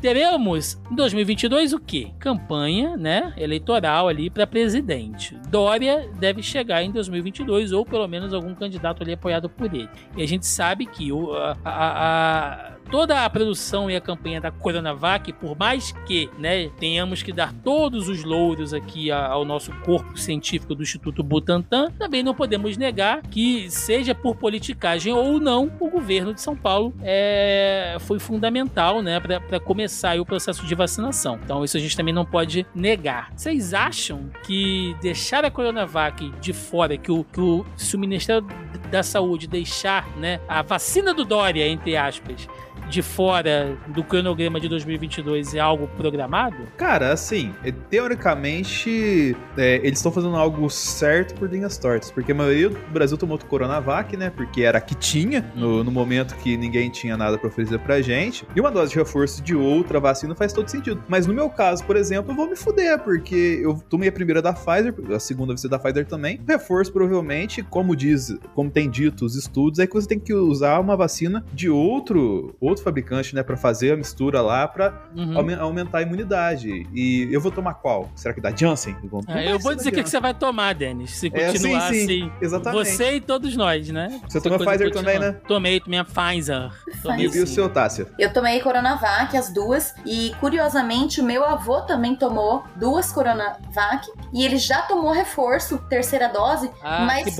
Teremos 0.00 0.80
em 0.90 0.94
2022 0.96 1.72
o 1.72 1.78
quê? 1.78 2.10
Campanha, 2.18 2.96
né, 2.96 3.32
eleitoral 3.36 4.08
ali 4.08 4.28
para 4.28 4.46
presidente. 4.46 5.36
Dória 5.48 6.10
deve 6.18 6.42
chegar 6.42 6.82
em 6.82 6.90
2022 6.90 7.72
ou 7.72 7.86
pelo 7.86 8.08
menos 8.08 8.34
algum 8.34 8.54
candidato 8.54 9.02
ali 9.02 9.12
apoiado 9.12 9.48
por 9.48 9.72
ele. 9.72 9.88
E 10.16 10.22
a 10.22 10.26
gente 10.26 10.46
sabe 10.46 10.86
que 10.86 11.12
o, 11.12 11.32
a, 11.34 11.56
a 11.64 12.71
toda 12.90 13.24
a 13.24 13.30
produção 13.30 13.90
e 13.90 13.96
a 13.96 14.00
campanha 14.00 14.40
da 14.40 14.50
Coronavac, 14.50 15.32
por 15.34 15.56
mais 15.58 15.92
que 16.06 16.28
né, 16.38 16.68
tenhamos 16.78 17.22
que 17.22 17.32
dar 17.32 17.52
todos 17.52 18.08
os 18.08 18.24
louros 18.24 18.74
aqui 18.74 19.10
ao 19.10 19.44
nosso 19.44 19.72
corpo 19.80 20.18
científico 20.18 20.74
do 20.74 20.82
Instituto 20.82 21.22
Butantan, 21.22 21.90
também 21.98 22.22
não 22.22 22.34
podemos 22.34 22.76
negar 22.76 23.22
que, 23.22 23.70
seja 23.70 24.14
por 24.14 24.36
politicagem 24.36 25.12
ou 25.12 25.40
não, 25.40 25.70
o 25.80 25.88
governo 25.88 26.34
de 26.34 26.40
São 26.40 26.56
Paulo 26.56 26.92
é, 27.02 27.96
foi 28.00 28.18
fundamental 28.18 29.02
né, 29.02 29.20
para 29.20 29.60
começar 29.60 30.18
o 30.20 30.26
processo 30.26 30.66
de 30.66 30.74
vacinação. 30.74 31.38
Então, 31.42 31.64
isso 31.64 31.76
a 31.76 31.80
gente 31.80 31.96
também 31.96 32.14
não 32.14 32.24
pode 32.24 32.66
negar. 32.74 33.32
Vocês 33.36 33.72
acham 33.74 34.30
que 34.44 34.94
deixar 35.00 35.44
a 35.44 35.50
Coronavac 35.50 36.30
de 36.40 36.52
fora, 36.52 36.96
que 36.96 37.10
o, 37.10 37.24
que 37.24 37.40
o, 37.40 37.64
se 37.76 37.96
o 37.96 37.98
Ministério 37.98 38.46
da 38.90 39.02
Saúde 39.02 39.46
deixar 39.46 40.06
né, 40.16 40.40
a 40.48 40.62
vacina 40.62 41.14
do 41.14 41.24
Dória, 41.24 41.66
entre 41.66 41.96
aspas, 41.96 42.48
de 42.88 43.02
fora 43.02 43.76
do 43.88 44.02
cronograma 44.02 44.60
de 44.60 44.68
2022 44.68 45.54
é 45.54 45.60
algo 45.60 45.88
programado? 45.96 46.56
Cara, 46.76 47.12
assim, 47.12 47.52
é, 47.64 47.72
teoricamente, 47.72 49.36
é, 49.56 49.76
eles 49.76 49.98
estão 49.98 50.12
fazendo 50.12 50.36
algo 50.36 50.68
certo 50.70 51.34
por 51.34 51.50
linhas 51.50 51.76
tortas, 51.78 52.10
porque 52.10 52.32
a 52.32 52.34
maioria 52.34 52.70
do 52.70 52.78
Brasil 52.90 53.16
tomou 53.16 53.38
Coronavac, 53.38 54.16
né? 54.16 54.30
Porque 54.30 54.62
era 54.62 54.80
que 54.80 54.94
tinha 54.94 55.44
no, 55.54 55.78
uhum. 55.78 55.84
no 55.84 55.90
momento 55.90 56.34
que 56.36 56.56
ninguém 56.56 56.90
tinha 56.90 57.16
nada 57.16 57.38
para 57.38 57.48
oferecer 57.48 57.78
pra 57.78 58.00
gente. 58.00 58.46
E 58.54 58.60
uma 58.60 58.70
dose 58.70 58.92
de 58.92 58.98
reforço 58.98 59.42
de 59.42 59.54
outra 59.54 60.00
vacina 60.00 60.34
faz 60.34 60.52
todo 60.52 60.68
sentido. 60.68 61.02
Mas 61.08 61.26
no 61.26 61.34
meu 61.34 61.50
caso, 61.50 61.84
por 61.84 61.96
exemplo, 61.96 62.32
eu 62.32 62.36
vou 62.36 62.48
me 62.48 62.56
fuder, 62.56 62.98
porque 63.00 63.60
eu 63.62 63.82
tomei 63.88 64.08
a 64.08 64.12
primeira 64.12 64.40
da 64.40 64.52
Pfizer, 64.52 64.94
a 65.14 65.18
segunda 65.18 65.52
vai 65.52 65.58
ser 65.58 65.68
da 65.68 65.78
Pfizer 65.78 66.06
também. 66.06 66.40
O 66.46 66.50
reforço, 66.50 66.92
provavelmente, 66.92 67.62
como 67.62 67.94
diz, 67.94 68.34
como 68.54 68.70
tem 68.70 68.88
dito 68.88 69.24
os 69.24 69.36
estudos, 69.36 69.78
é 69.78 69.86
que 69.86 69.94
você 69.94 70.08
tem 70.08 70.18
que 70.18 70.32
usar 70.32 70.78
uma 70.80 70.96
vacina 70.96 71.44
de 71.52 71.68
outro, 71.68 72.54
outro 72.60 72.71
fabricante, 72.80 73.34
né, 73.34 73.42
para 73.42 73.56
fazer 73.56 73.92
a 73.92 73.96
mistura 73.96 74.40
lá 74.40 74.66
para 74.68 75.02
uhum. 75.14 75.60
aumentar 75.60 75.98
a 75.98 76.02
imunidade. 76.02 76.86
E 76.94 77.28
eu 77.30 77.40
vou 77.40 77.50
tomar 77.50 77.74
qual? 77.74 78.10
Será 78.14 78.32
que 78.32 78.40
da 78.40 78.54
Janssen? 78.54 78.96
É, 79.28 79.52
eu 79.52 79.58
vou 79.58 79.74
dizer 79.74 79.90
o 79.90 79.92
que, 79.92 80.02
que 80.02 80.08
você 80.08 80.20
vai 80.20 80.32
tomar, 80.32 80.74
Denis, 80.74 81.10
se 81.10 81.28
continuar 81.28 81.88
é, 81.88 81.94
sim, 81.94 82.06
sim. 82.06 82.22
assim. 82.24 82.32
Exatamente. 82.40 82.84
Você 82.84 83.16
e 83.16 83.20
todos 83.20 83.56
nós, 83.56 83.88
né? 83.88 84.20
Você 84.28 84.40
tomou 84.40 84.58
Pfizer 84.58 84.92
também, 84.92 85.18
né? 85.18 85.32
Tomei, 85.46 85.80
tomei 85.80 85.98
a 85.98 86.04
Pfizer. 86.04 86.70
Tomei, 87.02 87.26
e, 87.26 87.40
o 87.40 87.46
seu, 87.46 87.68
Tássia? 87.68 88.06
Eu 88.18 88.32
tomei 88.32 88.60
Coronavac, 88.60 89.36
as 89.36 89.52
duas, 89.52 89.94
e 90.06 90.34
curiosamente 90.40 91.20
o 91.20 91.24
meu 91.24 91.44
avô 91.44 91.80
também 91.82 92.14
tomou 92.14 92.64
duas 92.76 93.10
Coronavac 93.10 94.06
e 94.32 94.44
ele 94.44 94.58
já 94.58 94.82
tomou 94.82 95.12
reforço, 95.12 95.78
terceira 95.88 96.28
dose, 96.28 96.70
ah, 96.82 97.06
mas 97.06 97.34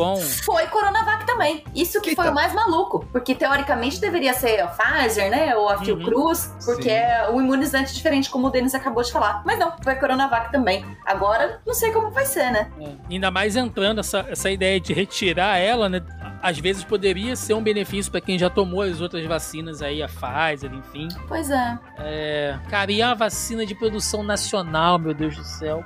foi 0.45 0.67
Coronavac 0.67 1.27
também. 1.27 1.65
Isso 1.75 2.01
que 2.01 2.11
Eita. 2.11 2.23
foi 2.23 2.31
o 2.31 2.35
mais 2.35 2.53
maluco, 2.53 3.07
porque 3.13 3.35
teoricamente 3.35 4.01
deveria 4.01 4.35
ser 4.35 4.61
a 4.61 4.69
Pfizer, 4.69 5.22
né? 5.31 5.55
Ou 5.57 5.69
a 5.69 5.77
uhum. 5.77 5.85
Fiocruz, 5.85 6.55
porque 6.65 6.85
Sim. 6.85 6.91
é 6.91 7.29
o 7.31 7.41
imunizante 7.41 7.95
diferente, 7.95 8.31
como 8.31 8.47
o 8.47 8.51
Denis 8.51 8.75
acabou 8.75 9.03
de 9.03 9.13
falar. 9.13 9.43
Mas 9.45 9.59
não, 9.59 9.73
foi 9.83 9.95
Coronavac 9.97 10.51
também. 10.53 10.85
Agora, 11.05 11.61
não 11.67 11.75
sei 11.75 11.93
como 11.93 12.11
vai 12.11 12.25
ser, 12.25 12.51
né? 12.51 12.71
É. 12.81 12.91
Ainda 13.11 13.31
mais 13.31 13.57
entrando 13.57 14.01
essa, 14.01 14.27
essa 14.29 14.51
ideia 14.51 14.81
de 14.81 14.93
retirar 14.93 15.59
ela, 15.59 15.89
né? 15.89 16.03
Às 16.43 16.59
vezes 16.59 16.83
poderia 16.83 17.37
ser 17.37 17.55
um 17.55 17.63
benefício 17.63 18.11
para 18.11 18.21
quem 18.21 18.39
já 18.39 18.51
tomou 18.51 18.83
as 18.83 19.01
outras 19.01 19.25
vacinas 19.25 19.81
aí, 19.81 20.03
a 20.03 20.09
Pfizer, 20.09 20.73
enfim. 20.75 21.09
Pois 21.29 21.51
é. 21.51 21.79
É. 21.99 22.59
Cara, 22.69 22.91
e 22.91 23.01
a 23.01 23.15
vacina 23.15 23.65
de 23.65 23.75
produção 23.75 24.23
nacional, 24.23 24.99
meu 24.99 25.15
Deus 25.15 25.37
do 25.37 25.45
céu. 25.45 25.85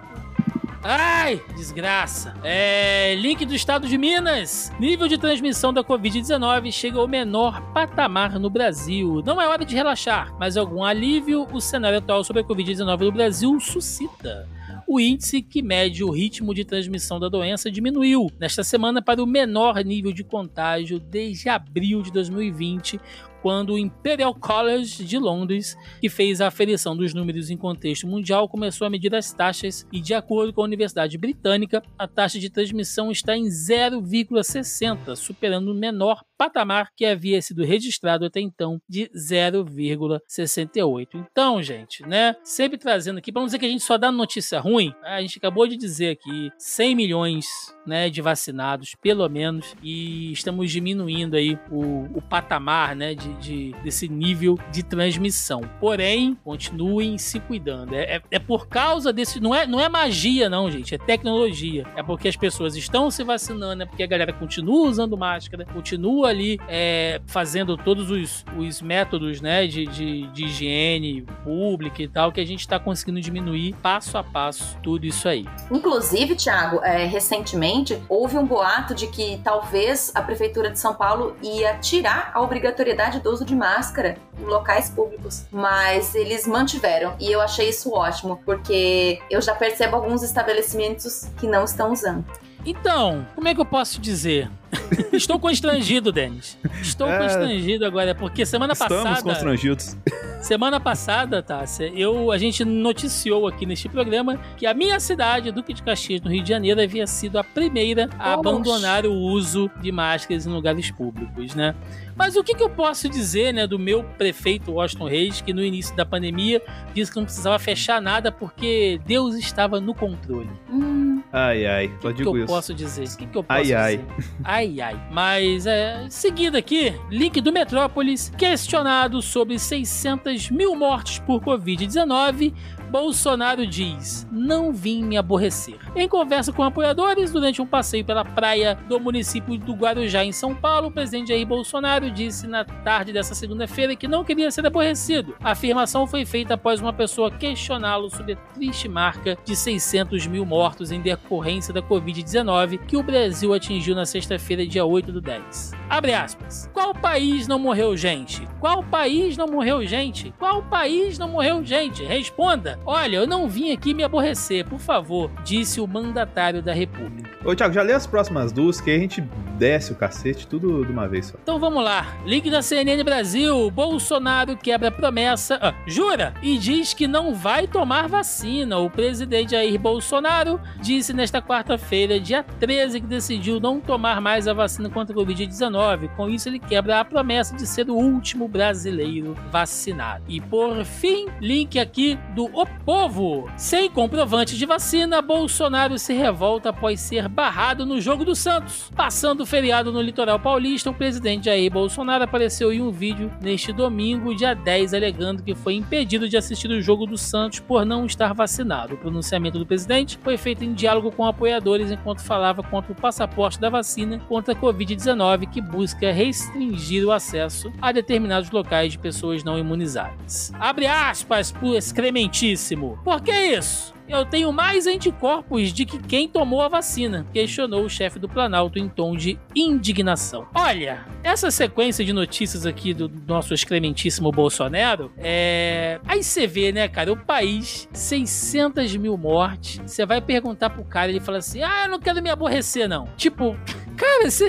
Ai, 0.88 1.42
desgraça. 1.56 2.32
É, 2.44 3.16
link 3.16 3.44
do 3.44 3.56
estado 3.56 3.88
de 3.88 3.98
Minas. 3.98 4.70
Nível 4.78 5.08
de 5.08 5.18
transmissão 5.18 5.72
da 5.72 5.82
Covid-19 5.82 6.70
chega 6.70 7.00
ao 7.00 7.08
menor 7.08 7.60
patamar 7.72 8.38
no 8.38 8.48
Brasil. 8.48 9.20
Não 9.26 9.42
é 9.42 9.48
hora 9.48 9.64
de 9.64 9.74
relaxar, 9.74 10.32
mas 10.38 10.56
algum 10.56 10.84
alívio 10.84 11.44
o 11.52 11.60
cenário 11.60 11.98
atual 11.98 12.22
sobre 12.22 12.42
a 12.42 12.44
Covid-19 12.44 13.00
no 13.00 13.10
Brasil 13.10 13.58
suscita 13.58 14.46
o 14.86 15.00
índice 15.00 15.42
que 15.42 15.62
mede 15.62 16.04
o 16.04 16.10
ritmo 16.10 16.54
de 16.54 16.64
transmissão 16.64 17.18
da 17.18 17.28
doença 17.28 17.70
diminuiu 17.70 18.30
nesta 18.38 18.62
semana 18.62 19.02
para 19.02 19.22
o 19.22 19.26
menor 19.26 19.82
nível 19.84 20.12
de 20.12 20.22
contágio 20.22 21.00
desde 21.00 21.48
abril 21.48 22.02
de 22.02 22.12
2020, 22.12 23.00
quando 23.46 23.74
o 23.74 23.78
Imperial 23.78 24.34
College 24.34 25.04
de 25.04 25.16
Londres, 25.16 25.78
que 26.00 26.08
fez 26.08 26.40
a 26.40 26.48
aferição 26.48 26.96
dos 26.96 27.14
números 27.14 27.48
em 27.48 27.56
contexto 27.56 28.04
mundial, 28.04 28.48
começou 28.48 28.84
a 28.88 28.90
medir 28.90 29.14
as 29.14 29.32
taxas 29.32 29.86
e, 29.92 30.00
de 30.00 30.14
acordo 30.14 30.52
com 30.52 30.62
a 30.62 30.64
Universidade 30.64 31.16
Britânica, 31.16 31.80
a 31.96 32.08
taxa 32.08 32.40
de 32.40 32.50
transmissão 32.50 33.08
está 33.08 33.36
em 33.36 33.44
0,60, 33.44 35.14
superando 35.14 35.70
o 35.70 35.74
menor 35.76 36.24
patamar 36.36 36.90
que 36.94 37.04
havia 37.04 37.40
sido 37.40 37.64
registrado 37.64 38.24
até 38.24 38.40
então 38.40 38.80
de 38.88 39.08
0,68. 39.16 41.08
Então, 41.14 41.62
gente, 41.62 42.02
né, 42.04 42.34
sempre 42.42 42.78
trazendo 42.78 43.18
aqui, 43.18 43.30
para 43.32 43.40
não 43.40 43.46
dizer 43.46 43.60
que 43.60 43.66
a 43.66 43.70
gente 43.70 43.84
só 43.84 43.96
dá 43.96 44.10
notícia 44.12 44.58
ruim, 44.60 44.92
a 45.02 45.20
gente 45.20 45.38
acabou 45.38 45.66
de 45.66 45.76
dizer 45.76 46.10
aqui 46.10 46.50
100 46.58 46.94
milhões 46.96 47.46
né, 47.86 48.10
de 48.10 48.20
vacinados, 48.20 48.94
pelo 49.00 49.28
menos, 49.28 49.74
e 49.82 50.32
estamos 50.32 50.70
diminuindo 50.70 51.36
aí 51.36 51.58
o, 51.70 52.18
o 52.18 52.22
patamar, 52.22 52.96
né, 52.96 53.14
de, 53.14 53.32
de, 53.36 53.74
desse 53.82 54.08
nível 54.08 54.58
de 54.70 54.82
transmissão. 54.82 55.60
Porém, 55.80 56.36
continuem 56.44 57.18
se 57.18 57.40
cuidando. 57.40 57.94
É, 57.94 58.16
é, 58.16 58.22
é, 58.30 58.38
por 58.38 58.68
causa 58.68 59.12
desse. 59.12 59.40
Não 59.40 59.54
é, 59.54 59.66
não 59.66 59.80
é 59.80 59.88
magia, 59.88 60.48
não, 60.48 60.70
gente. 60.70 60.94
É 60.94 60.98
tecnologia. 60.98 61.86
É 61.96 62.02
porque 62.02 62.28
as 62.28 62.36
pessoas 62.36 62.76
estão 62.76 63.10
se 63.10 63.22
vacinando, 63.24 63.82
é 63.82 63.86
porque 63.86 64.02
a 64.02 64.06
galera 64.06 64.32
continua 64.32 64.88
usando 64.88 65.16
máscara, 65.16 65.64
continua 65.64 66.28
ali 66.28 66.58
é, 66.68 67.20
fazendo 67.26 67.76
todos 67.76 68.10
os, 68.10 68.44
os 68.56 68.80
métodos 68.82 69.40
né, 69.40 69.66
de, 69.66 69.86
de, 69.86 70.26
de 70.28 70.44
higiene 70.44 71.22
pública 71.44 72.02
e 72.02 72.08
tal, 72.08 72.32
que 72.32 72.40
a 72.40 72.46
gente 72.46 72.60
está 72.60 72.78
conseguindo 72.78 73.20
diminuir 73.20 73.74
passo 73.82 74.16
a 74.18 74.24
passo 74.24 74.76
tudo 74.82 75.06
isso 75.06 75.28
aí. 75.28 75.46
Inclusive, 75.70 76.34
Thiago, 76.34 76.80
é, 76.82 77.06
recentemente 77.06 78.00
houve 78.08 78.36
um 78.36 78.46
boato 78.46 78.94
de 78.94 79.06
que 79.06 79.40
talvez 79.42 80.12
a 80.14 80.22
Prefeitura 80.22 80.70
de 80.70 80.78
São 80.78 80.94
Paulo 80.94 81.36
ia 81.42 81.74
tirar 81.78 82.30
a 82.34 82.40
obrigatoriedade 82.40 83.15
do 83.20 83.30
uso 83.30 83.44
de 83.44 83.54
máscara 83.54 84.16
em 84.38 84.44
locais 84.44 84.90
públicos, 84.90 85.44
mas 85.50 86.14
eles 86.14 86.46
mantiveram 86.46 87.14
e 87.20 87.30
eu 87.30 87.40
achei 87.40 87.68
isso 87.68 87.92
ótimo, 87.92 88.40
porque 88.44 89.20
eu 89.30 89.40
já 89.40 89.54
percebo 89.54 89.96
alguns 89.96 90.22
estabelecimentos 90.22 91.26
que 91.38 91.46
não 91.46 91.64
estão 91.64 91.92
usando. 91.92 92.24
Então, 92.64 93.24
como 93.34 93.46
é 93.46 93.54
que 93.54 93.60
eu 93.60 93.64
posso 93.64 94.00
dizer? 94.00 94.50
Estou 95.12 95.38
constrangido, 95.38 96.12
Denis. 96.12 96.58
Estou 96.80 97.08
é, 97.08 97.18
constrangido 97.18 97.84
agora, 97.84 98.14
porque 98.14 98.44
semana 98.44 98.72
estamos 98.72 98.96
passada. 98.96 99.18
Estamos 99.18 99.34
constrangidos. 99.34 99.96
Semana 100.40 100.78
passada, 100.78 101.42
Tássia, 101.42 101.88
eu, 101.88 102.30
a 102.30 102.38
gente 102.38 102.64
noticiou 102.64 103.48
aqui 103.48 103.66
neste 103.66 103.88
programa 103.88 104.38
que 104.56 104.64
a 104.64 104.72
minha 104.72 105.00
cidade, 105.00 105.50
Duque 105.50 105.72
de 105.72 105.82
Caxias, 105.82 106.20
no 106.20 106.30
Rio 106.30 106.42
de 106.42 106.50
Janeiro, 106.50 106.80
havia 106.80 107.06
sido 107.06 107.38
a 107.38 107.42
primeira 107.42 108.08
a 108.18 108.34
abandonar 108.34 109.06
o 109.06 109.12
uso 109.12 109.68
de 109.80 109.90
máscaras 109.90 110.46
em 110.46 110.50
lugares 110.50 110.90
públicos, 110.90 111.54
né? 111.54 111.74
Mas 112.16 112.36
o 112.36 112.42
que, 112.42 112.54
que 112.54 112.62
eu 112.62 112.70
posso 112.70 113.08
dizer, 113.08 113.52
né, 113.52 113.66
do 113.66 113.78
meu 113.78 114.02
prefeito 114.16 114.72
Washington 114.72 115.08
Reis, 115.08 115.40
que 115.40 115.52
no 115.52 115.62
início 115.62 115.94
da 115.96 116.06
pandemia 116.06 116.62
disse 116.94 117.10
que 117.10 117.16
não 117.18 117.24
precisava 117.24 117.58
fechar 117.58 118.00
nada 118.00 118.32
porque 118.32 119.00
Deus 119.04 119.34
estava 119.34 119.80
no 119.80 119.94
controle? 119.94 120.48
Hum. 120.70 121.22
Ai, 121.32 121.66
ai, 121.66 121.92
só 122.00 122.10
digo 122.10 122.32
que 122.32 122.40
eu 122.40 122.46
posso 122.46 122.72
dizer? 122.72 123.06
O 123.06 123.16
que, 123.16 123.26
que 123.26 123.36
eu 123.36 123.44
posso 123.44 123.58
ai, 123.58 123.62
dizer? 123.62 123.76
Ai, 123.76 124.04
ai. 124.44 124.55
Ai, 124.56 124.80
Mas, 125.12 125.66
é, 125.66 126.06
seguindo 126.08 126.56
aqui, 126.56 126.94
link 127.10 127.42
do 127.42 127.52
Metrópolis, 127.52 128.32
questionado 128.38 129.20
sobre 129.20 129.58
600 129.58 130.50
mil 130.50 130.74
mortes 130.74 131.18
por 131.18 131.42
Covid-19, 131.42 132.54
Bolsonaro 132.98 133.66
diz: 133.66 134.26
Não 134.32 134.72
vim 134.72 135.04
me 135.04 135.18
aborrecer. 135.18 135.76
Em 135.94 136.08
conversa 136.08 136.50
com 136.50 136.62
apoiadores, 136.62 137.30
durante 137.30 137.60
um 137.60 137.66
passeio 137.66 138.06
pela 138.06 138.24
praia 138.24 138.74
do 138.88 138.98
município 138.98 139.58
do 139.58 139.74
Guarujá, 139.74 140.24
em 140.24 140.32
São 140.32 140.54
Paulo, 140.54 140.88
o 140.88 140.90
presidente 140.90 141.28
Jair 141.28 141.46
Bolsonaro 141.46 142.10
disse 142.10 142.46
na 142.46 142.64
tarde 142.64 143.12
dessa 143.12 143.34
segunda-feira 143.34 143.94
que 143.94 144.08
não 144.08 144.24
queria 144.24 144.50
ser 144.50 144.66
aborrecido. 144.66 145.36
A 145.44 145.50
afirmação 145.50 146.06
foi 146.06 146.24
feita 146.24 146.54
após 146.54 146.80
uma 146.80 146.90
pessoa 146.90 147.30
questioná-lo 147.30 148.08
sobre 148.08 148.32
a 148.32 148.36
triste 148.54 148.88
marca 148.88 149.36
de 149.44 149.54
600 149.54 150.26
mil 150.26 150.46
mortos 150.46 150.90
em 150.90 151.02
decorrência 151.02 151.74
da 151.74 151.82
Covid-19 151.82 152.78
que 152.86 152.96
o 152.96 153.02
Brasil 153.02 153.52
atingiu 153.52 153.94
na 153.94 154.06
sexta-feira, 154.06 154.66
dia 154.66 154.86
8 154.86 155.12
do 155.12 155.20
10. 155.20 155.72
Abre 155.90 156.14
aspas. 156.14 156.70
Qual 156.72 156.94
país 156.94 157.46
não 157.46 157.58
morreu 157.58 157.94
gente? 157.94 158.48
Qual 158.58 158.82
país 158.82 159.36
não 159.36 159.46
morreu 159.46 159.84
gente? 159.86 160.32
Qual 160.38 160.62
país 160.62 161.18
não 161.18 161.28
morreu 161.28 161.62
gente? 161.62 162.02
Responda. 162.02 162.80
Olha, 162.86 163.16
eu 163.16 163.26
não 163.26 163.48
vim 163.48 163.72
aqui 163.72 163.92
me 163.92 164.04
aborrecer, 164.04 164.64
por 164.64 164.78
favor, 164.78 165.28
disse 165.44 165.80
o 165.80 165.88
mandatário 165.88 166.62
da 166.62 166.72
República. 166.72 167.28
Ô, 167.44 167.52
Thiago, 167.52 167.74
já 167.74 167.82
lê 167.82 167.92
as 167.92 168.06
próximas 168.06 168.52
duas, 168.52 168.80
que 168.80 168.92
a 168.92 168.96
gente 168.96 169.24
desce 169.56 169.92
o 169.92 169.96
cacete 169.96 170.46
tudo 170.46 170.84
de 170.84 170.92
uma 170.92 171.08
vez 171.08 171.26
só. 171.26 171.38
Então 171.42 171.58
vamos 171.58 171.82
lá. 171.82 172.06
Link 172.24 172.50
da 172.50 172.62
CNN 172.62 173.02
Brasil. 173.02 173.70
Bolsonaro 173.70 174.56
quebra 174.56 174.90
promessa, 174.90 175.58
ah, 175.60 175.74
jura, 175.86 176.34
e 176.42 176.58
diz 176.58 176.92
que 176.92 177.06
não 177.06 177.34
vai 177.34 177.66
tomar 177.66 178.08
vacina. 178.08 178.78
O 178.78 178.90
presidente 178.90 179.52
Jair 179.52 179.78
Bolsonaro 179.78 180.60
disse 180.80 181.12
nesta 181.12 181.40
quarta-feira, 181.40 182.20
dia 182.20 182.42
13, 182.42 183.00
que 183.00 183.06
decidiu 183.06 183.60
não 183.60 183.80
tomar 183.80 184.20
mais 184.20 184.46
a 184.46 184.52
vacina 184.52 184.90
contra 184.90 185.14
a 185.14 185.18
Covid-19. 185.18 186.08
Com 186.16 186.28
isso, 186.28 186.48
ele 186.48 186.58
quebra 186.58 187.00
a 187.00 187.04
promessa 187.04 187.54
de 187.54 187.66
ser 187.66 187.88
o 187.88 187.94
último 187.94 188.48
brasileiro 188.48 189.34
vacinado. 189.50 190.24
E 190.28 190.40
por 190.40 190.84
fim, 190.84 191.26
link 191.40 191.78
aqui 191.78 192.18
do 192.34 192.44
O 192.46 192.66
Povo. 192.84 193.48
Sem 193.56 193.90
comprovante 193.90 194.56
de 194.56 194.66
vacina, 194.66 195.22
Bolsonaro 195.22 195.98
se 195.98 196.12
revolta 196.12 196.70
após 196.70 197.00
ser 197.00 197.28
barrado 197.28 197.86
no 197.86 198.00
jogo 198.00 198.24
do 198.24 198.34
Santos. 198.34 198.90
Passando 198.94 199.45
o 199.46 199.48
feriado 199.48 199.92
no 199.92 200.02
litoral 200.02 200.40
paulista, 200.40 200.90
o 200.90 200.94
presidente 200.94 201.44
Jair 201.44 201.70
Bolsonaro 201.70 202.24
apareceu 202.24 202.72
em 202.72 202.82
um 202.82 202.90
vídeo 202.90 203.30
neste 203.40 203.72
domingo, 203.72 204.34
dia 204.34 204.54
10, 204.54 204.92
alegando 204.92 205.40
que 205.40 205.54
foi 205.54 205.74
impedido 205.74 206.28
de 206.28 206.36
assistir 206.36 206.68
o 206.68 206.82
jogo 206.82 207.06
do 207.06 207.16
Santos 207.16 207.60
por 207.60 207.86
não 207.86 208.06
estar 208.06 208.34
vacinado. 208.34 208.94
O 208.94 208.98
pronunciamento 208.98 209.56
do 209.56 209.64
presidente 209.64 210.18
foi 210.20 210.36
feito 210.36 210.64
em 210.64 210.74
diálogo 210.74 211.12
com 211.12 211.24
apoiadores 211.24 211.92
enquanto 211.92 212.24
falava 212.24 212.60
contra 212.60 212.90
o 212.90 212.96
passaporte 212.96 213.60
da 213.60 213.70
vacina 213.70 214.18
contra 214.28 214.52
a 214.52 214.56
Covid-19 214.56 215.48
que 215.48 215.60
busca 215.60 216.10
restringir 216.10 217.06
o 217.06 217.12
acesso 217.12 217.72
a 217.80 217.92
determinados 217.92 218.50
locais 218.50 218.92
de 218.92 218.98
pessoas 218.98 219.44
não 219.44 219.56
imunizadas. 219.56 220.52
Abre 220.58 220.88
aspas 220.88 221.52
pro 221.52 221.76
excrementíssimo. 221.76 222.98
Por 223.04 223.20
que 223.20 223.30
isso? 223.30 223.95
Eu 224.08 224.24
tenho 224.24 224.52
mais 224.52 224.86
anticorpos 224.86 225.72
de 225.72 225.84
que 225.84 225.98
quem 225.98 226.28
tomou 226.28 226.62
a 226.62 226.68
vacina, 226.68 227.26
questionou 227.32 227.84
o 227.84 227.90
chefe 227.90 228.18
do 228.18 228.28
Planalto 228.28 228.78
em 228.78 228.88
tom 228.88 229.16
de 229.16 229.38
indignação. 229.54 230.46
Olha, 230.54 231.04
essa 231.24 231.50
sequência 231.50 232.04
de 232.04 232.12
notícias 232.12 232.66
aqui 232.66 232.94
do 232.94 233.10
nosso 233.26 233.52
excrementíssimo 233.52 234.30
Bolsonaro, 234.30 235.10
é. 235.18 236.00
Aí 236.06 236.22
você 236.22 236.46
vê, 236.46 236.70
né, 236.70 236.86
cara, 236.88 237.12
o 237.12 237.16
país, 237.16 237.88
600 237.92 238.96
mil 238.96 239.16
mortes. 239.16 239.80
Você 239.84 240.06
vai 240.06 240.20
perguntar 240.20 240.70
pro 240.70 240.84
cara, 240.84 241.10
ele 241.10 241.20
fala 241.20 241.38
assim: 241.38 241.62
ah, 241.62 241.84
eu 241.84 241.90
não 241.90 241.98
quero 241.98 242.22
me 242.22 242.30
aborrecer, 242.30 242.88
não. 242.88 243.08
Tipo, 243.16 243.56
cara, 243.96 244.30
você. 244.30 244.48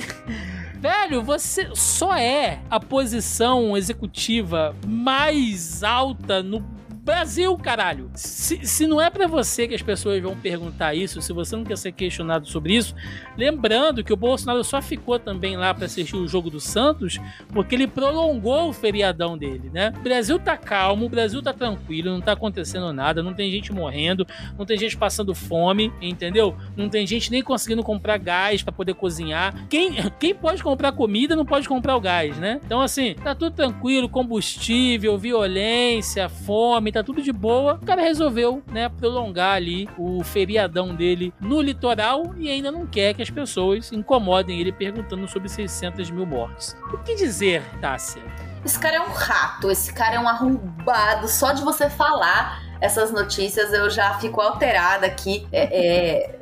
Velho, 0.79 1.23
você 1.23 1.69
só 1.73 2.15
é 2.15 2.61
a 2.69 2.79
posição 2.79 3.75
executiva 3.75 4.75
mais 4.85 5.83
alta 5.83 6.43
no 6.43 6.63
Brasil, 7.07 7.55
caralho. 7.57 8.11
Se, 8.15 8.65
se 8.65 8.85
não 8.85 8.99
é 8.99 9.09
para 9.09 9.27
você 9.27 9.65
que 9.65 9.73
as 9.73 9.81
pessoas 9.81 10.21
vão 10.21 10.35
perguntar 10.35 10.93
isso, 10.93 11.21
se 11.21 11.31
você 11.31 11.55
não 11.55 11.63
quer 11.63 11.77
ser 11.77 11.93
questionado 11.93 12.45
sobre 12.45 12.75
isso, 12.75 12.93
lembrando 13.37 14.03
que 14.03 14.11
o 14.11 14.17
Bolsonaro 14.17 14.61
só 14.61 14.81
ficou 14.81 15.17
também 15.17 15.55
lá 15.55 15.73
para 15.73 15.85
assistir 15.85 16.17
o 16.17 16.27
jogo 16.27 16.49
do 16.49 16.59
Santos 16.59 17.17
porque 17.53 17.75
ele 17.75 17.87
prolongou 17.87 18.67
o 18.67 18.73
feriadão 18.73 19.37
dele, 19.37 19.71
né? 19.73 19.93
O 19.95 20.01
Brasil 20.01 20.37
tá 20.37 20.57
calmo, 20.57 21.05
o 21.05 21.09
Brasil 21.09 21.41
tá 21.41 21.53
tranquilo, 21.53 22.11
não 22.11 22.19
tá 22.19 22.33
acontecendo 22.33 22.91
nada, 22.91 23.23
não 23.23 23.33
tem 23.33 23.49
gente 23.49 23.71
morrendo, 23.71 24.27
não 24.57 24.65
tem 24.65 24.77
gente 24.77 24.97
passando 24.97 25.33
fome, 25.33 25.93
entendeu? 26.01 26.57
Não 26.75 26.89
tem 26.89 27.07
gente 27.07 27.31
nem 27.31 27.41
conseguindo 27.41 27.83
comprar 27.83 28.17
gás 28.17 28.61
para 28.61 28.73
poder 28.73 28.95
cozinhar. 28.95 29.65
Quem, 29.69 29.93
quem 30.19 30.35
pode 30.35 30.61
comprar 30.61 30.91
comida 30.91 31.37
não 31.37 31.45
pode 31.45 31.69
comprar 31.69 31.95
o 31.95 32.01
gás, 32.01 32.35
né? 32.35 32.59
Então, 32.65 32.81
assim, 32.81 33.15
tá 33.23 33.33
tudo 33.33 33.55
tranquilo, 33.55 34.09
combustível, 34.09 35.17
violência, 35.17 36.27
fome, 36.27 36.96
tá 36.97 37.03
tudo 37.03 37.21
de 37.21 37.31
boa. 37.31 37.75
O 37.81 37.85
cara 37.85 38.01
resolveu, 38.01 38.63
né, 38.67 38.89
prolongar 38.89 39.55
ali 39.55 39.89
o 39.97 40.23
feriadão 40.23 40.95
dele 40.95 41.33
no 41.39 41.61
litoral 41.61 42.33
e 42.37 42.49
ainda 42.49 42.71
não 42.71 42.85
quer 42.85 43.13
que 43.13 43.21
as 43.21 43.29
pessoas 43.29 43.91
incomodem 43.91 44.59
ele 44.59 44.71
perguntando 44.71 45.27
sobre 45.27 45.49
600 45.49 46.09
mil 46.11 46.25
mortes. 46.25 46.75
O 46.91 46.97
que 46.99 47.15
dizer, 47.15 47.63
Tássia? 47.79 48.21
Esse 48.65 48.79
cara 48.79 48.97
é 48.97 49.01
um 49.01 49.11
rato, 49.11 49.71
esse 49.71 49.93
cara 49.93 50.15
é 50.15 50.19
um 50.19 50.27
arrombado. 50.27 51.27
Só 51.27 51.53
de 51.53 51.63
você 51.63 51.89
falar 51.89 52.66
essas 52.79 53.11
notícias 53.11 53.73
eu 53.73 53.89
já 53.89 54.13
fico 54.15 54.39
alterada 54.41 55.05
aqui. 55.05 55.47
É, 55.51 56.27
é, 56.27 56.37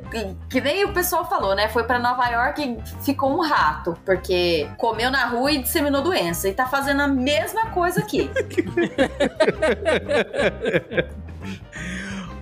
que 0.48 0.60
nem 0.60 0.84
o 0.84 0.92
pessoal 0.92 1.28
falou, 1.28 1.54
né? 1.54 1.68
Foi 1.68 1.84
para 1.84 1.98
Nova 1.98 2.26
York 2.28 2.62
e 2.62 2.78
ficou 3.04 3.36
um 3.36 3.40
rato, 3.40 3.96
porque 4.04 4.68
comeu 4.76 5.10
na 5.10 5.26
rua 5.26 5.50
e 5.52 5.58
disseminou 5.58 6.02
doença. 6.02 6.48
E 6.48 6.52
tá 6.52 6.66
fazendo 6.66 7.02
a 7.02 7.08
mesma 7.08 7.70
coisa 7.70 8.00
aqui. 8.00 8.30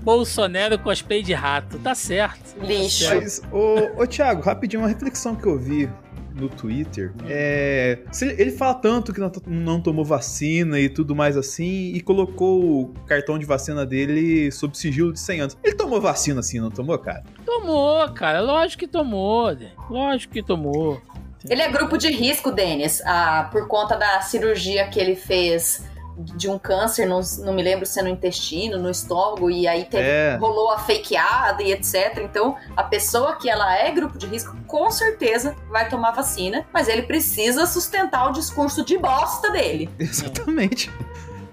Bolsonaro 0.03 0.79
cosplay 0.79 1.23
de 1.23 1.33
rato, 1.33 1.79
tá 1.79 1.95
certo. 1.95 2.61
Lixo. 2.61 3.15
Mas, 3.15 3.41
ô, 3.51 4.03
ô 4.03 4.07
Thiago, 4.07 4.43
rapidinho, 4.43 4.83
uma 4.83 4.89
reflexão 4.89 5.35
que 5.35 5.47
eu 5.47 5.59
vi 5.59 5.91
no 6.35 6.49
Twitter. 6.49 7.13
É, 7.27 7.99
ele 8.37 8.51
fala 8.51 8.75
tanto 8.75 9.13
que 9.13 9.21
não, 9.21 9.31
não, 9.47 9.81
tomou 9.81 10.05
vacina 10.05 10.79
e 10.81 10.89
tudo 10.89 11.15
mais 11.15 11.37
assim, 11.37 11.93
e 11.95 12.01
colocou 12.01 12.83
o 12.83 12.95
cartão 13.07 13.39
de 13.39 13.47
vacina 13.47 13.87
dele 13.87 14.51
sob 14.51 14.77
sigilo 14.77 15.13
de 15.13 15.21
100 15.21 15.41
anos. 15.41 15.59
Ele 15.63 15.75
tomou 15.75 16.01
vacina 16.01 16.41
assim, 16.41 16.61
não 16.61 16.71
tomou, 16.71 16.99
cara? 16.99 17.23
Tomou, 17.47 18.09
cara. 18.13 18.41
Lógico 18.41 18.81
que 18.81 18.89
tomou. 18.89 19.57
Lógico 19.89 20.35
que 20.35 20.43
tomou. 20.43 21.01
Ele 21.49 21.61
é 21.61 21.71
grupo 21.71 21.99
de 21.99 22.09
risco, 22.09 22.51
Denis, 22.51 23.03
ah, 23.05 23.49
por 23.53 23.69
conta 23.69 23.97
da 23.97 24.21
cirurgia 24.23 24.89
que 24.89 24.99
ele 24.99 25.15
fez 25.15 25.85
de 26.17 26.49
um 26.49 26.59
câncer, 26.59 27.07
não, 27.07 27.21
não 27.41 27.53
me 27.53 27.63
lembro 27.63 27.85
se 27.85 27.99
é 27.99 28.03
no 28.03 28.09
intestino, 28.09 28.79
no 28.79 28.91
estômago, 28.91 29.51
e 29.51 29.67
aí 29.67 29.85
teve, 29.85 30.09
é. 30.09 30.37
rolou 30.37 30.71
a 30.71 30.79
fakeada 30.79 31.63
e 31.63 31.73
etc. 31.73 32.19
Então, 32.23 32.57
a 32.77 32.83
pessoa 32.83 33.37
que 33.37 33.49
ela 33.49 33.77
é 33.77 33.91
grupo 33.91 34.17
de 34.17 34.27
risco, 34.27 34.57
com 34.67 34.91
certeza 34.91 35.57
vai 35.71 35.89
tomar 35.89 36.13
vacina, 36.13 36.67
mas 36.73 36.89
ele 36.89 37.03
precisa 37.03 37.67
sustentar 37.67 38.29
o 38.29 38.33
discurso 38.33 38.85
de 38.85 38.97
bosta 38.97 39.51
dele. 39.51 39.91
Exatamente. 39.99 40.91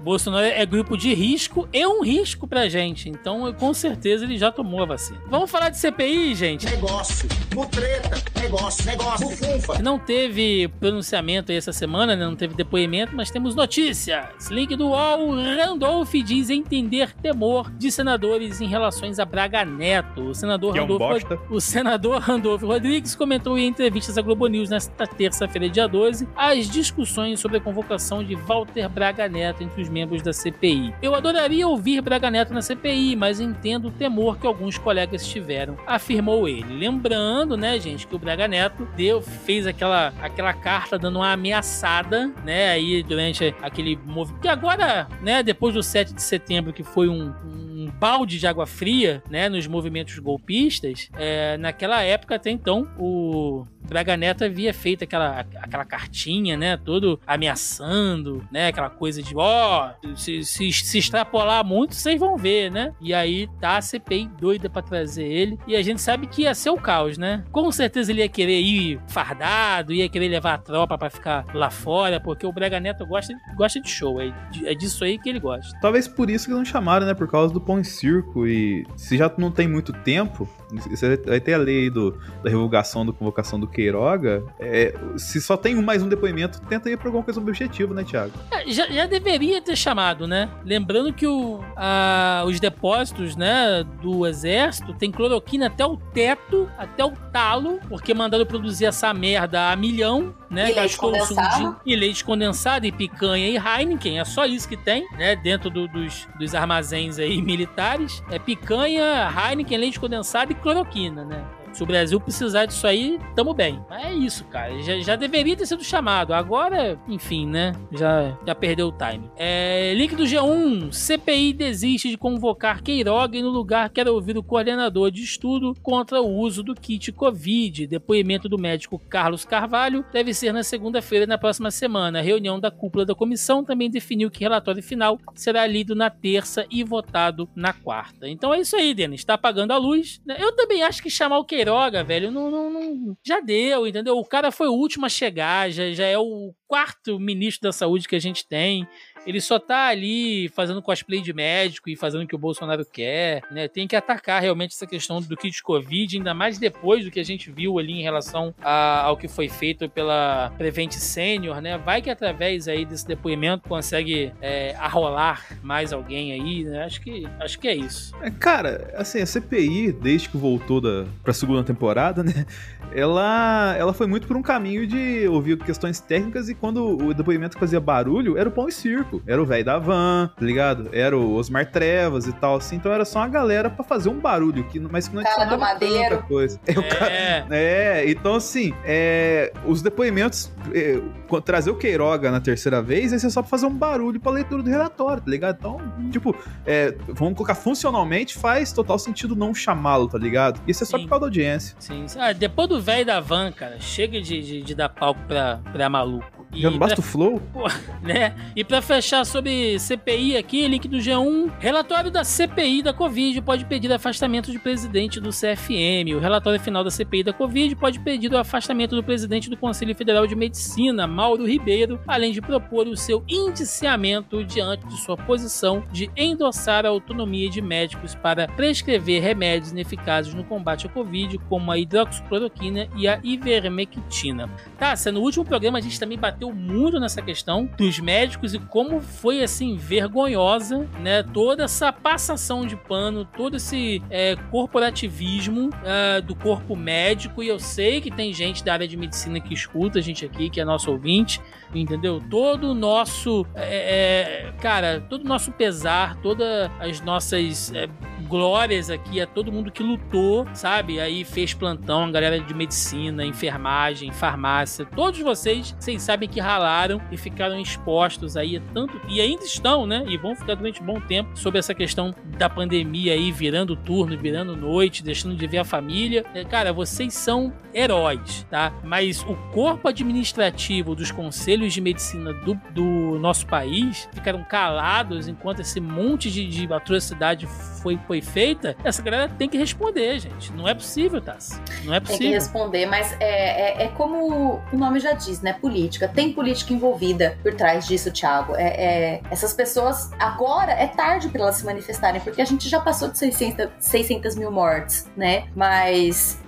Bolsonaro 0.01 0.45
é 0.45 0.65
grupo 0.65 0.97
de 0.97 1.13
risco 1.13 1.67
e 1.71 1.85
um 1.85 2.03
risco 2.03 2.47
pra 2.47 2.67
gente. 2.67 3.09
Então, 3.09 3.51
com 3.53 3.73
certeza, 3.73 4.25
ele 4.25 4.37
já 4.37 4.51
tomou 4.51 4.81
a 4.81 4.85
vacina. 4.85 5.19
Vamos 5.29 5.49
falar 5.49 5.69
de 5.69 5.77
CPI, 5.77 6.35
gente? 6.35 6.65
Negócio, 6.65 7.29
mutreta, 7.53 8.21
negócio, 8.41 8.85
negócio, 8.85 9.29
bufunfa. 9.29 9.81
Não 9.81 9.99
teve 9.99 10.67
pronunciamento 10.79 11.51
aí 11.51 11.57
essa 11.57 11.71
semana, 11.71 12.15
né? 12.15 12.25
não 12.25 12.35
teve 12.35 12.55
depoimento, 12.55 13.15
mas 13.15 13.29
temos 13.29 13.55
notícias. 13.55 14.49
Link 14.49 14.75
do 14.75 14.89
UOL, 14.89 15.35
Randolph 15.35 16.13
diz 16.13 16.49
entender 16.49 17.13
temor 17.15 17.71
de 17.71 17.91
senadores 17.91 18.59
em 18.61 18.67
relações 18.67 19.19
a 19.19 19.25
Braga 19.25 19.63
Neto. 19.63 20.29
O 20.29 20.35
senador, 20.35 20.75
Randolph, 20.75 21.23
é 21.29 21.35
um 21.35 21.55
o 21.55 21.61
senador 21.61 22.19
Randolph 22.21 22.63
Rodrigues 22.63 23.15
comentou 23.15 23.57
em 23.57 23.67
entrevistas 23.67 24.17
à 24.17 24.21
Globo 24.21 24.47
News 24.47 24.69
nesta 24.69 25.05
terça-feira, 25.05 25.69
dia 25.69 25.87
12, 25.87 26.27
as 26.35 26.69
discussões 26.69 27.39
sobre 27.39 27.57
a 27.57 27.61
convocação 27.61 28.23
de 28.23 28.35
Walter 28.35 28.89
Braga 28.89 29.27
Neto 29.27 29.63
entre 29.63 29.81
os 29.81 29.89
membros 29.91 30.21
da 30.21 30.33
CPI. 30.33 30.95
Eu 31.01 31.13
adoraria 31.13 31.67
ouvir 31.67 32.01
Braga 32.01 32.31
Neto 32.31 32.53
na 32.53 32.61
CPI, 32.61 33.15
mas 33.15 33.39
entendo 33.39 33.89
o 33.89 33.91
temor 33.91 34.37
que 34.37 34.47
alguns 34.47 34.77
colegas 34.77 35.27
tiveram, 35.27 35.77
afirmou 35.85 36.47
ele. 36.47 36.73
Lembrando, 36.73 37.57
né, 37.57 37.79
gente, 37.79 38.07
que 38.07 38.15
o 38.15 38.19
Braga 38.19 38.47
Neto 38.47 38.87
deu, 38.95 39.21
fez 39.21 39.67
aquela, 39.67 40.13
aquela 40.21 40.53
carta 40.53 40.97
dando 40.97 41.17
uma 41.17 41.31
ameaçada, 41.31 42.31
né, 42.43 42.69
aí 42.69 43.03
durante 43.03 43.53
aquele 43.61 43.99
movimento. 44.05 44.41
Que 44.41 44.47
agora, 44.47 45.07
né, 45.21 45.43
depois 45.43 45.75
do 45.75 45.83
7 45.83 46.13
de 46.13 46.21
setembro, 46.21 46.73
que 46.73 46.83
foi 46.83 47.07
um, 47.07 47.33
um 47.45 47.70
balde 47.91 48.39
de 48.39 48.47
água 48.47 48.65
fria, 48.65 49.21
né, 49.29 49.49
nos 49.49 49.67
movimentos 49.67 50.17
golpistas, 50.19 51.09
é, 51.17 51.57
naquela 51.57 52.01
época 52.01 52.35
até 52.35 52.49
então, 52.49 52.87
o 52.97 53.65
Braga 53.91 54.15
Neto 54.15 54.45
havia 54.45 54.73
feito 54.73 55.03
aquela, 55.03 55.45
aquela 55.57 55.83
cartinha, 55.83 56.55
né? 56.55 56.77
Todo 56.77 57.19
ameaçando, 57.27 58.41
né? 58.49 58.67
Aquela 58.67 58.89
coisa 58.89 59.21
de, 59.21 59.35
ó, 59.35 59.91
se, 60.15 60.45
se, 60.45 60.71
se 60.71 60.97
extrapolar 60.97 61.65
muito, 61.65 61.93
vocês 61.93 62.17
vão 62.17 62.37
ver, 62.37 62.71
né? 62.71 62.93
E 63.01 63.13
aí 63.13 63.49
tá 63.59 63.75
a 63.75 63.81
CPI 63.81 64.29
doida 64.39 64.69
pra 64.69 64.81
trazer 64.81 65.25
ele. 65.25 65.59
E 65.67 65.75
a 65.75 65.81
gente 65.81 65.99
sabe 65.99 66.27
que 66.27 66.43
ia 66.43 66.55
ser 66.55 66.69
o 66.69 66.77
caos, 66.77 67.17
né? 67.17 67.43
Com 67.51 67.69
certeza 67.69 68.13
ele 68.13 68.21
ia 68.21 68.29
querer 68.29 68.61
ir 68.61 68.97
fardado, 69.07 69.91
ia 69.91 70.07
querer 70.07 70.29
levar 70.29 70.53
a 70.53 70.57
tropa 70.57 70.97
pra 70.97 71.09
ficar 71.09 71.45
lá 71.53 71.69
fora, 71.69 72.17
porque 72.17 72.45
o 72.45 72.53
Braga 72.53 72.79
Neto 72.79 73.05
gosta, 73.05 73.33
gosta 73.57 73.81
de 73.81 73.89
show. 73.89 74.21
É, 74.21 74.31
é 74.63 74.73
disso 74.73 75.03
aí 75.03 75.17
que 75.17 75.27
ele 75.27 75.39
gosta. 75.41 75.77
Talvez 75.81 76.07
por 76.07 76.29
isso 76.29 76.45
que 76.45 76.53
não 76.53 76.63
chamaram, 76.63 77.05
né? 77.05 77.13
Por 77.13 77.29
causa 77.29 77.53
do 77.53 77.59
pão 77.59 77.80
e 77.81 77.85
circo. 77.85 78.47
E 78.47 78.85
se 78.95 79.17
já 79.17 79.31
não 79.37 79.51
tem 79.51 79.67
muito 79.67 79.91
tempo, 79.91 80.47
você 80.89 81.17
vai 81.17 81.39
ter 81.39 81.53
a 81.53 81.57
lei 81.57 81.89
do, 81.89 82.17
da 82.43 82.49
revogação 82.49 83.05
da 83.05 83.11
convocação 83.11 83.59
do 83.59 83.67
Queiroga. 83.67 84.43
É, 84.59 84.93
se 85.17 85.41
só 85.41 85.57
tem 85.57 85.77
um 85.77 85.81
mais 85.81 86.01
um 86.01 86.07
depoimento, 86.07 86.61
tenta 86.61 86.89
ir 86.89 86.97
pra 86.97 87.07
alguma 87.07 87.23
coisa 87.23 87.39
objetivo, 87.39 87.93
né, 87.93 88.03
Thiago? 88.03 88.33
É, 88.51 88.69
já, 88.71 88.87
já, 88.87 89.05
deveria 89.05 89.61
ter 89.61 89.75
chamado, 89.75 90.27
né? 90.27 90.49
Lembrando 90.63 91.13
que 91.13 91.27
o, 91.27 91.59
a, 91.75 92.43
os 92.47 92.59
depósitos 92.59 93.35
né, 93.35 93.83
do 94.01 94.25
exército 94.25 94.93
tem 94.93 95.11
cloroquina 95.11 95.67
até 95.67 95.85
o 95.85 95.97
teto, 95.97 96.69
até 96.77 97.03
o 97.03 97.11
talo, 97.31 97.79
porque 97.89 98.13
mandaram 98.13 98.45
produzir 98.45 98.85
essa 98.85 99.13
merda 99.13 99.71
a 99.71 99.75
milhão, 99.75 100.33
né? 100.51 100.69
E 100.69 100.73
leite 100.75 100.97
condensado. 100.97 101.81
E 101.85 101.95
leite 101.95 102.25
condensado, 102.25 102.85
e 102.85 102.91
picanha 102.91 103.47
e 103.47 103.57
Heineken. 103.57 104.19
É 104.19 104.25
só 104.25 104.45
isso 104.45 104.67
que 104.67 104.75
tem, 104.75 105.07
né? 105.17 105.35
Dentro 105.35 105.69
do, 105.69 105.87
dos, 105.87 106.27
dos 106.37 106.53
armazéns 106.53 107.17
aí 107.17 107.41
militares. 107.41 108.21
É 108.29 108.37
picanha, 108.37 109.31
Heineken, 109.31 109.77
leite 109.77 109.99
condensado 109.99 110.51
e 110.51 110.55
cloroquina, 110.55 111.23
né? 111.23 111.43
Se 111.73 111.83
o 111.83 111.85
Brasil 111.85 112.19
precisar 112.19 112.65
disso 112.65 112.85
aí, 112.85 113.19
tamo 113.35 113.53
bem. 113.53 113.81
Mas 113.89 114.05
é 114.05 114.13
isso, 114.13 114.43
cara. 114.45 114.81
Já, 114.81 114.99
já 114.99 115.15
deveria 115.15 115.55
ter 115.55 115.65
sido 115.65 115.83
chamado. 115.83 116.33
Agora, 116.33 116.99
enfim, 117.07 117.47
né? 117.47 117.73
Já, 117.91 118.37
já 118.45 118.53
perdeu 118.53 118.87
o 118.87 118.91
time. 118.91 119.29
É, 119.37 119.93
link 119.95 120.15
do 120.15 120.23
G1. 120.23 120.91
CPI 120.91 121.53
desiste 121.53 122.09
de 122.09 122.17
convocar 122.17 122.81
Queiroga 122.81 123.41
no 123.41 123.49
lugar 123.49 123.89
quer 123.89 124.07
ouvir 124.09 124.37
o 124.37 124.43
coordenador 124.43 125.09
de 125.11 125.23
estudo 125.23 125.73
contra 125.81 126.21
o 126.21 126.35
uso 126.37 126.61
do 126.61 126.75
kit 126.75 127.11
Covid. 127.11 127.87
Depoimento 127.87 128.49
do 128.49 128.57
médico 128.57 128.99
Carlos 128.99 129.45
Carvalho 129.45 130.03
deve 130.11 130.33
ser 130.33 130.51
na 130.51 130.63
segunda-feira 130.63 131.25
na 131.25 131.37
próxima 131.37 131.71
semana. 131.71 132.19
A 132.19 132.21
reunião 132.21 132.59
da 132.59 132.69
cúpula 132.69 133.05
da 133.05 133.15
comissão 133.15 133.63
também 133.63 133.89
definiu 133.89 134.29
que 134.29 134.41
relatório 134.41 134.83
final 134.83 135.17
será 135.33 135.65
lido 135.65 135.95
na 135.95 136.09
terça 136.09 136.65
e 136.69 136.83
votado 136.83 137.49
na 137.55 137.71
quarta. 137.71 138.27
Então 138.27 138.53
é 138.53 138.59
isso 138.59 138.75
aí, 138.75 138.93
Denis. 138.93 139.21
Está 139.21 139.35
apagando 139.35 139.71
a 139.71 139.77
luz. 139.77 140.21
Eu 140.39 140.51
também 140.53 140.83
acho 140.83 141.01
que 141.01 141.09
chamar 141.09 141.39
o 141.39 141.45
Queiroga 141.45 141.60
Queiroga, 141.61 142.03
velho, 142.03 142.31
não, 142.31 142.49
não, 142.49 142.69
não, 142.71 143.17
já 143.23 143.39
deu, 143.39 143.85
entendeu? 143.85 144.17
O 144.17 144.25
cara 144.25 144.51
foi 144.51 144.67
o 144.67 144.73
último 144.73 145.05
a 145.05 145.09
chegar, 145.09 145.69
já, 145.69 145.91
já 145.91 146.05
é 146.05 146.17
o 146.17 146.53
quarto 146.71 147.19
ministro 147.19 147.67
da 147.67 147.73
saúde 147.73 148.07
que 148.07 148.15
a 148.15 148.19
gente 148.19 148.47
tem. 148.47 148.87
Ele 149.27 149.41
só 149.41 149.59
tá 149.59 149.87
ali 149.87 150.47
fazendo 150.49 150.81
cosplay 150.81 151.21
de 151.21 151.33
médico 151.33 151.89
e 151.89 151.97
fazendo 151.97 152.23
o 152.23 152.27
que 152.27 152.33
o 152.33 152.39
Bolsonaro 152.39 152.83
quer, 152.85 153.43
né? 153.51 153.67
Tem 153.67 153.87
que 153.87 153.95
atacar 153.95 154.41
realmente 154.41 154.73
essa 154.73 154.87
questão 154.87 155.21
do 155.21 155.37
kit 155.37 155.61
Covid, 155.61 156.17
ainda 156.17 156.33
mais 156.33 156.57
depois 156.57 157.03
do 157.03 157.11
que 157.11 157.19
a 157.19 157.23
gente 157.23 157.51
viu 157.51 157.77
ali 157.77 157.91
em 157.91 158.01
relação 158.01 158.55
a, 158.61 159.01
ao 159.01 159.17
que 159.17 159.27
foi 159.27 159.47
feito 159.47 159.89
pela 159.89 160.51
Prevent 160.57 160.93
Senior, 160.93 161.61
né? 161.61 161.77
Vai 161.77 162.01
que 162.01 162.09
através 162.09 162.69
aí 162.69 162.85
desse 162.85 163.05
depoimento 163.05 163.67
consegue 163.67 164.31
é, 164.41 164.73
arrolar 164.75 165.45
mais 165.61 165.91
alguém 165.93 166.31
aí, 166.31 166.63
né? 166.63 166.85
Acho 166.85 167.01
que, 167.01 167.27
acho 167.39 167.59
que 167.59 167.67
é 167.67 167.75
isso. 167.75 168.15
É, 168.21 168.31
cara, 168.31 168.91
assim, 168.95 169.21
a 169.21 169.25
CPI, 169.25 169.91
desde 169.91 170.29
que 170.29 170.37
voltou 170.37 170.79
da, 170.79 171.05
pra 171.21 171.33
segunda 171.33 171.50
temporada, 171.63 172.23
né? 172.23 172.45
Ela, 172.93 173.75
ela 173.77 173.93
foi 173.93 174.05
muito 174.05 174.27
por 174.27 174.35
um 174.35 174.41
caminho 174.41 174.85
de 174.85 175.25
ouvir 175.27 175.57
questões 175.57 175.99
técnicas 175.99 176.49
e 176.49 176.55
quando 176.55 176.97
o 176.97 177.13
depoimento 177.13 177.57
fazia 177.57 177.79
barulho, 177.79 178.37
era 178.37 178.49
o 178.49 178.51
pão 178.51 178.67
e 178.67 178.71
circo. 178.71 179.21
Era 179.25 179.41
o 179.41 179.45
velho 179.45 179.63
da 179.63 179.79
van, 179.79 180.29
tá 180.35 180.45
ligado? 180.45 180.89
Era 180.91 181.17
o 181.17 181.35
Osmar 181.35 181.71
Trevas 181.71 182.27
e 182.27 182.33
tal, 182.33 182.55
assim. 182.55 182.75
Então 182.75 182.91
era 182.91 183.05
só 183.05 183.19
uma 183.19 183.27
galera 183.29 183.69
para 183.69 183.83
fazer 183.83 184.09
um 184.09 184.19
barulho, 184.19 184.63
que, 184.65 184.79
mas 184.79 185.07
que 185.07 185.15
não 185.15 185.23
cara 185.23 185.43
adicionava 185.43 185.79
tanta 185.79 186.17
coisa. 186.23 186.59
É, 186.71 186.73
é. 186.73 186.81
Cara, 186.83 187.13
é, 187.51 188.09
então 188.09 188.35
assim, 188.35 188.73
é, 188.85 189.51
os 189.65 189.81
depoimentos, 189.81 190.51
é, 190.73 191.01
trazer 191.43 191.69
o 191.69 191.75
Queiroga 191.75 192.31
na 192.31 192.39
terceira 192.39 192.81
vez, 192.81 193.11
esse 193.13 193.25
é 193.25 193.29
só 193.29 193.41
pra 193.41 193.49
fazer 193.49 193.65
um 193.65 193.73
barulho 193.73 194.19
pra 194.19 194.31
leitura 194.31 194.63
do 194.63 194.69
relatório, 194.69 195.21
tá 195.21 195.29
ligado? 195.29 195.57
Então, 195.59 195.81
tipo, 196.11 196.35
é, 196.65 196.95
vamos 197.09 197.35
colocar 197.35 197.55
funcionalmente, 197.55 198.37
faz 198.37 198.71
total 198.71 198.97
sentido 198.99 199.35
não 199.35 199.53
chamá-lo, 199.53 200.07
tá 200.07 200.17
ligado? 200.17 200.61
Isso 200.67 200.83
é 200.83 200.87
só 200.87 200.97
Sim. 200.97 201.03
por 201.03 201.09
causa 201.09 201.21
da 201.21 201.27
audiência. 201.27 201.40
Sim, 201.79 202.05
ah, 202.17 202.33
depois 202.33 202.67
do 202.67 202.81
velho 202.81 203.05
da 203.05 203.19
van, 203.19 203.51
cara, 203.51 203.79
chega 203.79 204.21
de, 204.21 204.41
de, 204.41 204.61
de 204.61 204.75
dar 204.75 204.89
palco 204.89 205.19
pra, 205.27 205.59
pra 205.71 205.89
maluco. 205.89 206.41
Já 206.53 206.69
não 206.69 206.77
basta 206.77 206.99
o 206.99 207.03
flow? 207.03 207.39
Pô, 207.53 207.67
né? 208.01 208.35
E 208.55 208.63
pra 208.63 208.81
fechar 208.81 209.25
sobre 209.25 209.79
CPI 209.79 210.35
aqui, 210.35 210.67
link 210.67 210.87
do 210.87 210.97
G1. 210.97 211.51
Relatório 211.59 212.11
da 212.11 212.23
CPI 212.23 212.83
da 212.83 212.93
Covid 212.93 213.41
pode 213.41 213.65
pedir 213.65 213.91
afastamento 213.91 214.51
de 214.51 214.59
presidente 214.59 215.19
do 215.19 215.29
CFM. 215.29 216.15
O 216.15 216.19
relatório 216.19 216.59
final 216.59 216.83
da 216.83 216.91
CPI 216.91 217.23
da 217.23 217.33
Covid 217.33 217.75
pode 217.75 217.99
pedir 217.99 218.31
o 218.31 218.37
afastamento 218.37 218.95
do 218.95 219.03
presidente 219.03 219.49
do 219.49 219.55
Conselho 219.55 219.95
Federal 219.95 220.27
de 220.27 220.35
Medicina, 220.35 221.07
Mauro 221.07 221.45
Ribeiro, 221.45 221.99
além 222.05 222.31
de 222.31 222.41
propor 222.41 222.87
o 222.87 222.97
seu 222.97 223.23
indiciamento 223.27 224.43
diante 224.43 224.85
de 224.87 224.97
sua 224.97 225.15
posição 225.15 225.83
de 225.91 226.11
endossar 226.17 226.85
a 226.85 226.89
autonomia 226.89 227.49
de 227.49 227.61
médicos 227.61 228.13
para 228.13 228.47
prescrever 228.47 229.21
remédios 229.21 229.71
ineficazes 229.71 230.33
no 230.33 230.43
combate 230.43 230.87
à 230.87 230.89
Covid, 230.89 231.30
como 231.37 231.71
a 231.71 231.77
hidroxicloroquina 231.77 232.87
e 232.95 233.07
a 233.07 233.19
ivermectina. 233.23 234.49
Tá, 234.77 234.93
no 235.11 235.21
último 235.21 235.45
programa 235.45 235.77
a 235.77 235.81
gente 235.81 235.99
também 235.99 236.17
bateu 236.17 236.53
muito 236.53 236.99
nessa 236.99 237.21
questão 237.21 237.69
dos 237.77 237.99
médicos 237.99 238.53
e 238.53 238.59
como 238.59 239.01
foi 239.01 239.43
assim 239.43 239.75
vergonhosa, 239.75 240.87
né? 240.99 241.23
Toda 241.23 241.63
essa 241.63 241.91
passação 241.91 242.65
de 242.65 242.75
pano, 242.75 243.25
todo 243.25 243.57
esse 243.57 244.01
é, 244.09 244.35
corporativismo 244.49 245.69
é, 245.83 246.21
do 246.21 246.35
corpo 246.35 246.75
médico. 246.75 247.43
E 247.43 247.47
eu 247.47 247.59
sei 247.59 248.01
que 248.01 248.11
tem 248.11 248.33
gente 248.33 248.63
da 248.63 248.73
área 248.73 248.87
de 248.87 248.97
medicina 248.97 249.39
que 249.39 249.53
escuta 249.53 249.99
a 249.99 250.01
gente 250.01 250.25
aqui, 250.25 250.49
que 250.49 250.59
é 250.59 250.65
nosso 250.65 250.91
ouvinte, 250.91 251.41
entendeu? 251.73 252.21
Todo 252.29 252.71
o 252.71 252.73
nosso, 252.73 253.45
é, 253.55 254.49
é 254.49 254.51
cara, 254.61 255.01
todo 255.01 255.23
o 255.23 255.27
nosso 255.27 255.51
pesar, 255.51 256.15
todas 256.17 256.69
as 256.79 257.01
nossas 257.01 257.73
é, 257.73 257.87
glórias 258.31 258.89
aqui 258.89 259.19
a 259.19 259.27
todo 259.27 259.51
mundo 259.51 259.69
que 259.69 259.83
lutou, 259.83 260.47
sabe? 260.53 261.01
Aí 261.01 261.25
fez 261.25 261.53
plantão, 261.53 262.05
a 262.05 262.11
galera 262.11 262.39
de 262.39 262.53
medicina, 262.53 263.25
enfermagem, 263.25 264.09
farmácia, 264.13 264.85
todos 264.85 265.19
vocês, 265.19 265.75
vocês 265.77 266.01
sabem 266.01 266.29
que 266.29 266.39
ralaram 266.39 267.01
e 267.11 267.17
ficaram 267.17 267.59
expostos 267.59 268.37
aí 268.37 268.61
tanto 268.73 269.01
e 269.09 269.19
ainda 269.19 269.43
estão, 269.43 269.85
né? 269.85 270.05
E 270.07 270.17
vão 270.17 270.33
ficar 270.33 270.55
durante 270.55 270.81
um 270.81 270.85
bom 270.85 271.01
tempo 271.01 271.37
sobre 271.37 271.59
essa 271.59 271.73
questão 271.73 272.15
da 272.37 272.49
pandemia 272.49 273.11
aí 273.11 273.33
virando 273.33 273.75
turno, 273.75 274.17
virando 274.17 274.55
noite, 274.55 275.03
deixando 275.03 275.35
de 275.35 275.45
ver 275.45 275.57
a 275.57 275.65
família. 275.65 276.23
É, 276.33 276.45
cara, 276.45 276.71
vocês 276.71 277.13
são 277.13 277.51
heróis, 277.73 278.47
tá? 278.49 278.73
Mas 278.81 279.23
o 279.23 279.35
corpo 279.51 279.89
administrativo 279.89 280.95
dos 280.95 281.11
conselhos 281.11 281.73
de 281.73 281.81
medicina 281.81 282.31
do, 282.31 282.57
do 282.71 283.19
nosso 283.19 283.45
país 283.45 284.07
ficaram 284.13 284.41
calados 284.45 285.27
enquanto 285.27 285.59
esse 285.59 285.81
monte 285.81 286.31
de, 286.31 286.47
de 286.47 286.73
atrocidade 286.73 287.45
foi, 287.81 287.99
foi 288.07 288.20
feita, 288.21 288.75
essa 288.83 289.01
galera 289.01 289.29
tem 289.29 289.49
que 289.49 289.57
responder, 289.57 290.19
gente. 290.19 290.51
Não 290.53 290.67
é 290.67 290.73
possível, 290.73 291.21
Tassi. 291.21 291.59
Não 291.83 291.93
é 291.93 291.99
possível. 291.99 292.19
Tem 292.19 292.29
que 292.29 292.33
responder, 292.33 292.85
mas 292.85 293.15
é, 293.19 293.83
é, 293.83 293.85
é, 293.85 293.87
como 293.89 294.61
o 294.71 294.77
nome 294.77 294.99
já 294.99 295.13
diz, 295.13 295.41
né? 295.41 295.53
Política. 295.53 296.07
Tem 296.07 296.33
política 296.33 296.73
envolvida 296.73 297.37
por 297.41 297.53
trás 297.53 297.87
disso, 297.87 298.11
Thiago. 298.11 298.55
É, 298.55 298.67
é, 298.67 299.21
essas 299.29 299.53
pessoas, 299.53 300.11
agora 300.19 300.71
é 300.71 300.87
tarde 300.87 301.29
para 301.29 301.41
elas 301.41 301.55
se 301.55 301.65
manifestarem, 301.65 302.21
porque 302.21 302.41
a 302.41 302.45
gente 302.45 302.69
já 302.69 302.79
passou 302.79 303.09
de 303.09 303.17
600, 303.17 303.69
600 303.79 304.35
mil 304.35 304.51
mortes, 304.51 305.09
né? 305.15 305.47
Mas 305.55 306.39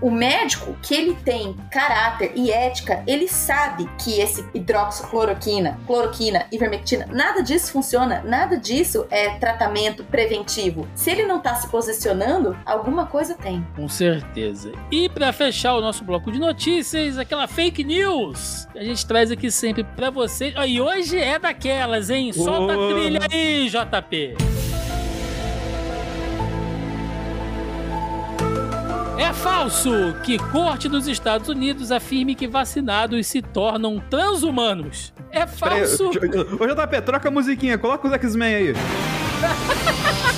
o 0.00 0.10
médico, 0.10 0.74
que 0.82 0.94
ele 0.94 1.14
tem 1.14 1.54
caráter 1.70 2.32
e 2.34 2.50
ética, 2.50 3.02
ele 3.06 3.28
sabe 3.28 3.88
que 3.98 4.20
esse 4.20 4.44
hidroxicloroquina, 4.54 5.78
cloroquina, 5.86 6.46
ivermectina, 6.50 7.06
nada 7.10 7.42
disso 7.42 7.72
funciona, 7.72 8.22
nada 8.24 8.56
disso 8.56 9.06
é 9.10 9.30
tratamento 9.38 10.04
preventivo. 10.04 10.88
Se 10.94 11.10
ele 11.10 11.19
ele 11.20 11.28
não 11.28 11.40
tá 11.40 11.54
se 11.54 11.68
posicionando, 11.68 12.56
alguma 12.64 13.06
coisa 13.06 13.34
tem. 13.34 13.66
Com 13.76 13.88
certeza. 13.88 14.72
E 14.90 15.08
para 15.08 15.32
fechar 15.32 15.74
o 15.74 15.80
nosso 15.80 16.04
bloco 16.04 16.32
de 16.32 16.38
notícias, 16.38 17.18
aquela 17.18 17.46
fake 17.46 17.84
news 17.84 18.66
que 18.72 18.78
a 18.78 18.84
gente 18.84 19.04
traz 19.06 19.30
aqui 19.30 19.50
sempre 19.50 19.84
para 19.84 20.10
vocês. 20.10 20.54
E 20.66 20.80
hoje 20.80 21.18
é 21.18 21.38
daquelas, 21.38 22.10
hein? 22.10 22.32
Solta 22.32 22.76
oh. 22.76 22.90
a 22.90 22.94
trilha 22.94 23.20
aí, 23.30 23.68
JP. 23.68 24.36
É 29.18 29.32
falso 29.32 30.16
que 30.24 30.38
corte 30.38 30.88
dos 30.88 31.06
Estados 31.06 31.48
Unidos 31.48 31.92
afirme 31.92 32.34
que 32.34 32.48
vacinados 32.48 33.26
se 33.26 33.42
tornam 33.42 34.02
transhumanos. 34.10 35.12
É 35.30 35.46
falso. 35.46 36.08
Ô, 36.08 36.66
JP, 36.66 37.02
troca 37.04 37.28
a 37.28 37.30
musiquinha, 37.30 37.78
coloca 37.78 38.08
os 38.08 38.14
X-Men 38.14 38.54
aí. 38.54 38.72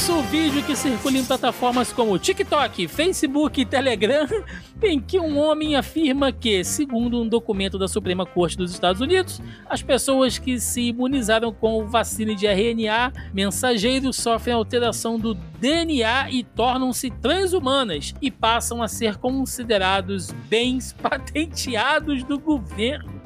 falso 0.00 0.18
o 0.18 0.22
vídeo 0.22 0.62
que 0.62 0.74
circula 0.74 1.18
em 1.18 1.24
plataformas 1.24 1.92
como 1.92 2.18
TikTok, 2.18 2.88
Facebook 2.88 3.60
e 3.60 3.66
Telegram, 3.66 4.26
em 4.82 4.98
que 4.98 5.20
um 5.20 5.38
homem 5.38 5.76
afirma 5.76 6.32
que, 6.32 6.64
segundo 6.64 7.20
um 7.20 7.28
documento 7.28 7.78
da 7.78 7.86
Suprema 7.86 8.24
Corte 8.24 8.56
dos 8.56 8.72
Estados 8.72 9.02
Unidos, 9.02 9.42
as 9.68 9.82
pessoas 9.82 10.38
que 10.38 10.58
se 10.58 10.88
imunizaram 10.88 11.52
com 11.52 11.86
vacina 11.86 12.34
de 12.34 12.46
RNA 12.46 13.12
mensageiro 13.34 14.10
sofrem 14.10 14.54
alteração 14.54 15.18
do 15.18 15.34
DNA 15.34 16.30
e 16.30 16.44
tornam-se 16.44 17.10
transhumanas 17.10 18.14
e 18.22 18.30
passam 18.30 18.82
a 18.82 18.88
ser 18.88 19.16
considerados 19.18 20.30
bens 20.48 20.94
patenteados 21.02 22.24
do 22.24 22.38
governo. 22.38 23.19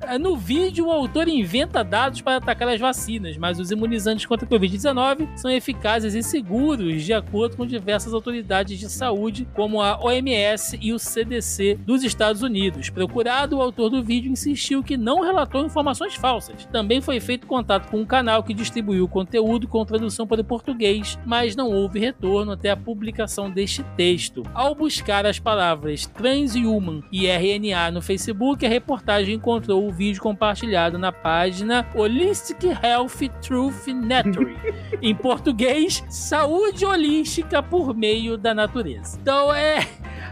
É, 0.00 0.16
no 0.18 0.36
vídeo, 0.36 0.86
o 0.86 0.92
autor 0.92 1.28
inventa 1.28 1.82
dados 1.82 2.20
para 2.20 2.36
atacar 2.36 2.68
as 2.68 2.80
vacinas, 2.80 3.36
mas 3.36 3.58
os 3.58 3.70
imunizantes 3.70 4.26
contra 4.26 4.46
a 4.46 4.48
Covid-19 4.48 5.28
são 5.36 5.50
eficazes 5.50 6.14
e 6.14 6.22
seguros, 6.22 7.02
de 7.02 7.12
acordo 7.12 7.56
com 7.56 7.66
diversas 7.66 8.14
autoridades 8.14 8.78
de 8.78 8.88
saúde, 8.88 9.46
como 9.54 9.82
a 9.82 9.98
OMS 10.00 10.78
e 10.80 10.92
o 10.92 10.98
CDC 10.98 11.78
dos 11.84 12.04
Estados 12.04 12.42
Unidos. 12.42 12.90
Procurado, 12.90 13.56
o 13.56 13.62
autor 13.62 13.90
do 13.90 14.02
vídeo 14.02 14.30
insistiu 14.30 14.82
que 14.82 14.96
não 14.96 15.20
relatou 15.20 15.64
informações 15.64 16.14
falsas. 16.14 16.66
Também 16.70 17.00
foi 17.00 17.18
feito 17.18 17.46
contato 17.46 17.90
com 17.90 18.00
um 18.00 18.06
canal 18.06 18.42
que 18.42 18.54
distribuiu 18.54 19.04
o 19.04 19.08
conteúdo 19.08 19.66
com 19.66 19.84
tradução 19.84 20.26
para 20.26 20.40
o 20.40 20.44
português, 20.44 21.18
mas 21.26 21.56
não 21.56 21.70
houve 21.70 21.98
retorno 21.98 22.52
até 22.52 22.70
a 22.70 22.76
publicação 22.76 23.50
deste 23.50 23.82
texto. 23.96 24.44
Ao 24.54 24.74
buscar 24.74 25.26
as 25.26 25.38
palavras 25.38 26.06
transhuman 26.06 27.02
e 27.10 27.26
RNA 27.26 27.90
no 27.90 28.00
Facebook, 28.00 28.64
a 28.64 28.68
reportagem 28.68 29.34
encontrou 29.34 29.87
o 29.88 29.92
vídeo 29.92 30.20
compartilhado 30.20 30.98
na 30.98 31.10
página 31.10 31.86
Holistic 31.94 32.64
Health 32.64 33.28
Truth 33.40 33.86
Network. 33.86 34.54
em 35.00 35.14
português, 35.14 36.04
saúde 36.08 36.84
holística 36.84 37.62
por 37.62 37.94
meio 37.94 38.36
da 38.36 38.54
natureza. 38.54 39.18
Então 39.20 39.52
é. 39.52 39.86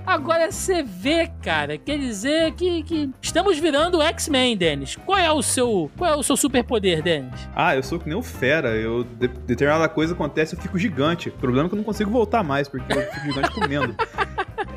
Agora 0.06 0.52
você 0.52 0.84
vê, 0.84 1.28
cara, 1.42 1.76
quer 1.76 1.98
dizer 1.98 2.52
que, 2.52 2.82
que 2.84 3.10
estamos 3.20 3.58
virando 3.58 4.00
X-Men, 4.00 4.56
Denis. 4.56 4.96
Qual 5.04 5.18
é 5.18 5.32
o 5.32 5.42
seu 5.42 5.90
qual 5.96 6.12
é 6.12 6.16
o 6.16 6.22
seu 6.22 6.36
superpoder, 6.36 7.02
Denis? 7.02 7.48
Ah, 7.54 7.74
eu 7.74 7.82
sou 7.82 7.98
que 7.98 8.08
nem 8.08 8.16
o 8.16 8.22
fera. 8.22 8.68
Eu 8.76 9.02
de, 9.02 9.26
determinada 9.26 9.88
coisa 9.88 10.14
acontece, 10.14 10.54
eu 10.54 10.60
fico 10.60 10.78
gigante. 10.78 11.30
O 11.30 11.32
problema 11.32 11.66
é 11.66 11.68
que 11.68 11.74
eu 11.74 11.78
não 11.78 11.84
consigo 11.84 12.10
voltar 12.10 12.44
mais 12.44 12.68
porque 12.68 12.92
eu 12.92 13.02
fico 13.02 13.26
gigante 13.26 13.50
comendo. 13.52 13.96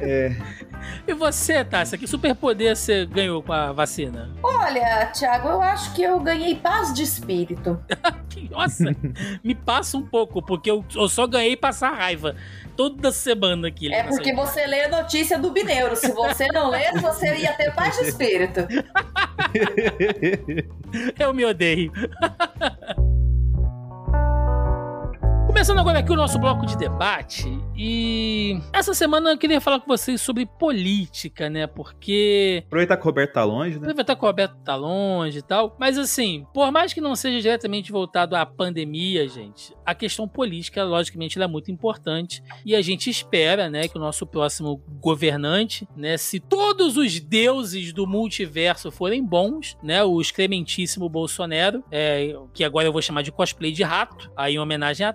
É... 0.01 0.33
E 1.07 1.13
você, 1.13 1.63
Tássia, 1.63 1.97
que 1.97 2.07
superpoder 2.07 2.75
você 2.75 3.05
ganhou 3.05 3.41
com 3.41 3.51
a 3.51 3.71
vacina? 3.71 4.29
Olha, 4.41 4.68
Thiago, 5.13 5.47
eu 5.47 5.61
acho 5.61 5.93
que 5.93 6.03
eu 6.03 6.19
ganhei 6.19 6.55
paz 6.55 6.93
de 6.93 7.03
espírito. 7.03 7.81
Nossa, 8.49 8.95
me 9.43 9.53
passa 9.53 9.97
um 9.97 10.05
pouco, 10.05 10.41
porque 10.41 10.69
eu, 10.69 10.83
eu 10.95 11.07
só 11.09 11.27
ganhei 11.27 11.55
passar 11.55 11.91
raiva 11.91 12.35
toda 12.75 13.11
semana 13.11 13.67
aqui. 13.67 13.93
É 13.93 14.03
porque 14.03 14.33
você 14.33 14.65
lê 14.65 14.85
a 14.85 14.89
notícia 14.89 15.37
do 15.37 15.51
Bineiro. 15.51 15.95
Se 15.95 16.11
você 16.11 16.47
não 16.47 16.69
lê, 16.69 16.91
você 17.01 17.35
ia 17.37 17.53
ter 17.53 17.73
paz 17.73 17.97
de 17.97 18.07
espírito. 18.07 18.61
eu 21.19 21.33
me 21.33 21.45
odeio. 21.45 21.91
Começando 25.49 25.79
agora 25.79 25.97
aqui 25.97 26.11
o 26.11 26.15
nosso 26.15 26.37
bloco 26.37 26.63
de 26.63 26.77
debate, 26.77 27.49
e 27.75 28.59
essa 28.71 28.93
semana 28.93 29.31
eu 29.31 29.37
queria 29.37 29.59
falar 29.59 29.79
com 29.79 29.87
vocês 29.87 30.21
sobre 30.21 30.45
política, 30.45 31.49
né? 31.49 31.65
Porque. 31.65 32.63
Aproveitar 32.67 32.95
que 32.97 33.01
o 33.01 33.05
Roberto 33.05 33.33
tá 33.33 33.43
longe, 33.43 33.71
né? 33.71 33.77
Aproveitar 33.77 34.15
que 34.15 34.23
o 34.23 34.27
Roberto 34.27 34.55
tá 34.63 34.75
longe 34.75 35.39
e 35.39 35.41
tal. 35.41 35.75
Mas 35.79 35.97
assim, 35.97 36.45
por 36.53 36.71
mais 36.71 36.93
que 36.93 37.01
não 37.01 37.15
seja 37.15 37.41
diretamente 37.41 37.91
voltado 37.91 38.35
à 38.35 38.45
pandemia, 38.45 39.27
gente, 39.27 39.73
a 39.83 39.95
questão 39.95 40.27
política, 40.27 40.83
logicamente, 40.83 41.37
ela 41.37 41.45
é 41.45 41.47
muito 41.47 41.71
importante. 41.71 42.43
E 42.63 42.75
a 42.75 42.81
gente 42.81 43.09
espera, 43.09 43.69
né, 43.69 43.87
que 43.87 43.97
o 43.97 43.99
nosso 43.99 44.27
próximo 44.27 44.83
governante, 45.01 45.87
né, 45.95 46.15
se 46.17 46.39
todos 46.39 46.95
os 46.95 47.19
deuses 47.19 47.91
do 47.91 48.05
multiverso 48.05 48.91
forem 48.91 49.25
bons, 49.25 49.75
né, 49.81 50.03
o 50.03 50.21
excrementíssimo 50.21 51.09
Bolsonaro, 51.09 51.83
é, 51.89 52.35
que 52.53 52.63
agora 52.63 52.87
eu 52.87 52.93
vou 52.93 53.01
chamar 53.01 53.23
de 53.23 53.31
cosplay 53.31 53.71
de 53.71 53.83
rato, 53.83 54.29
aí 54.37 54.55
em 54.55 54.59
homenagem 54.59 55.07
à 55.07 55.13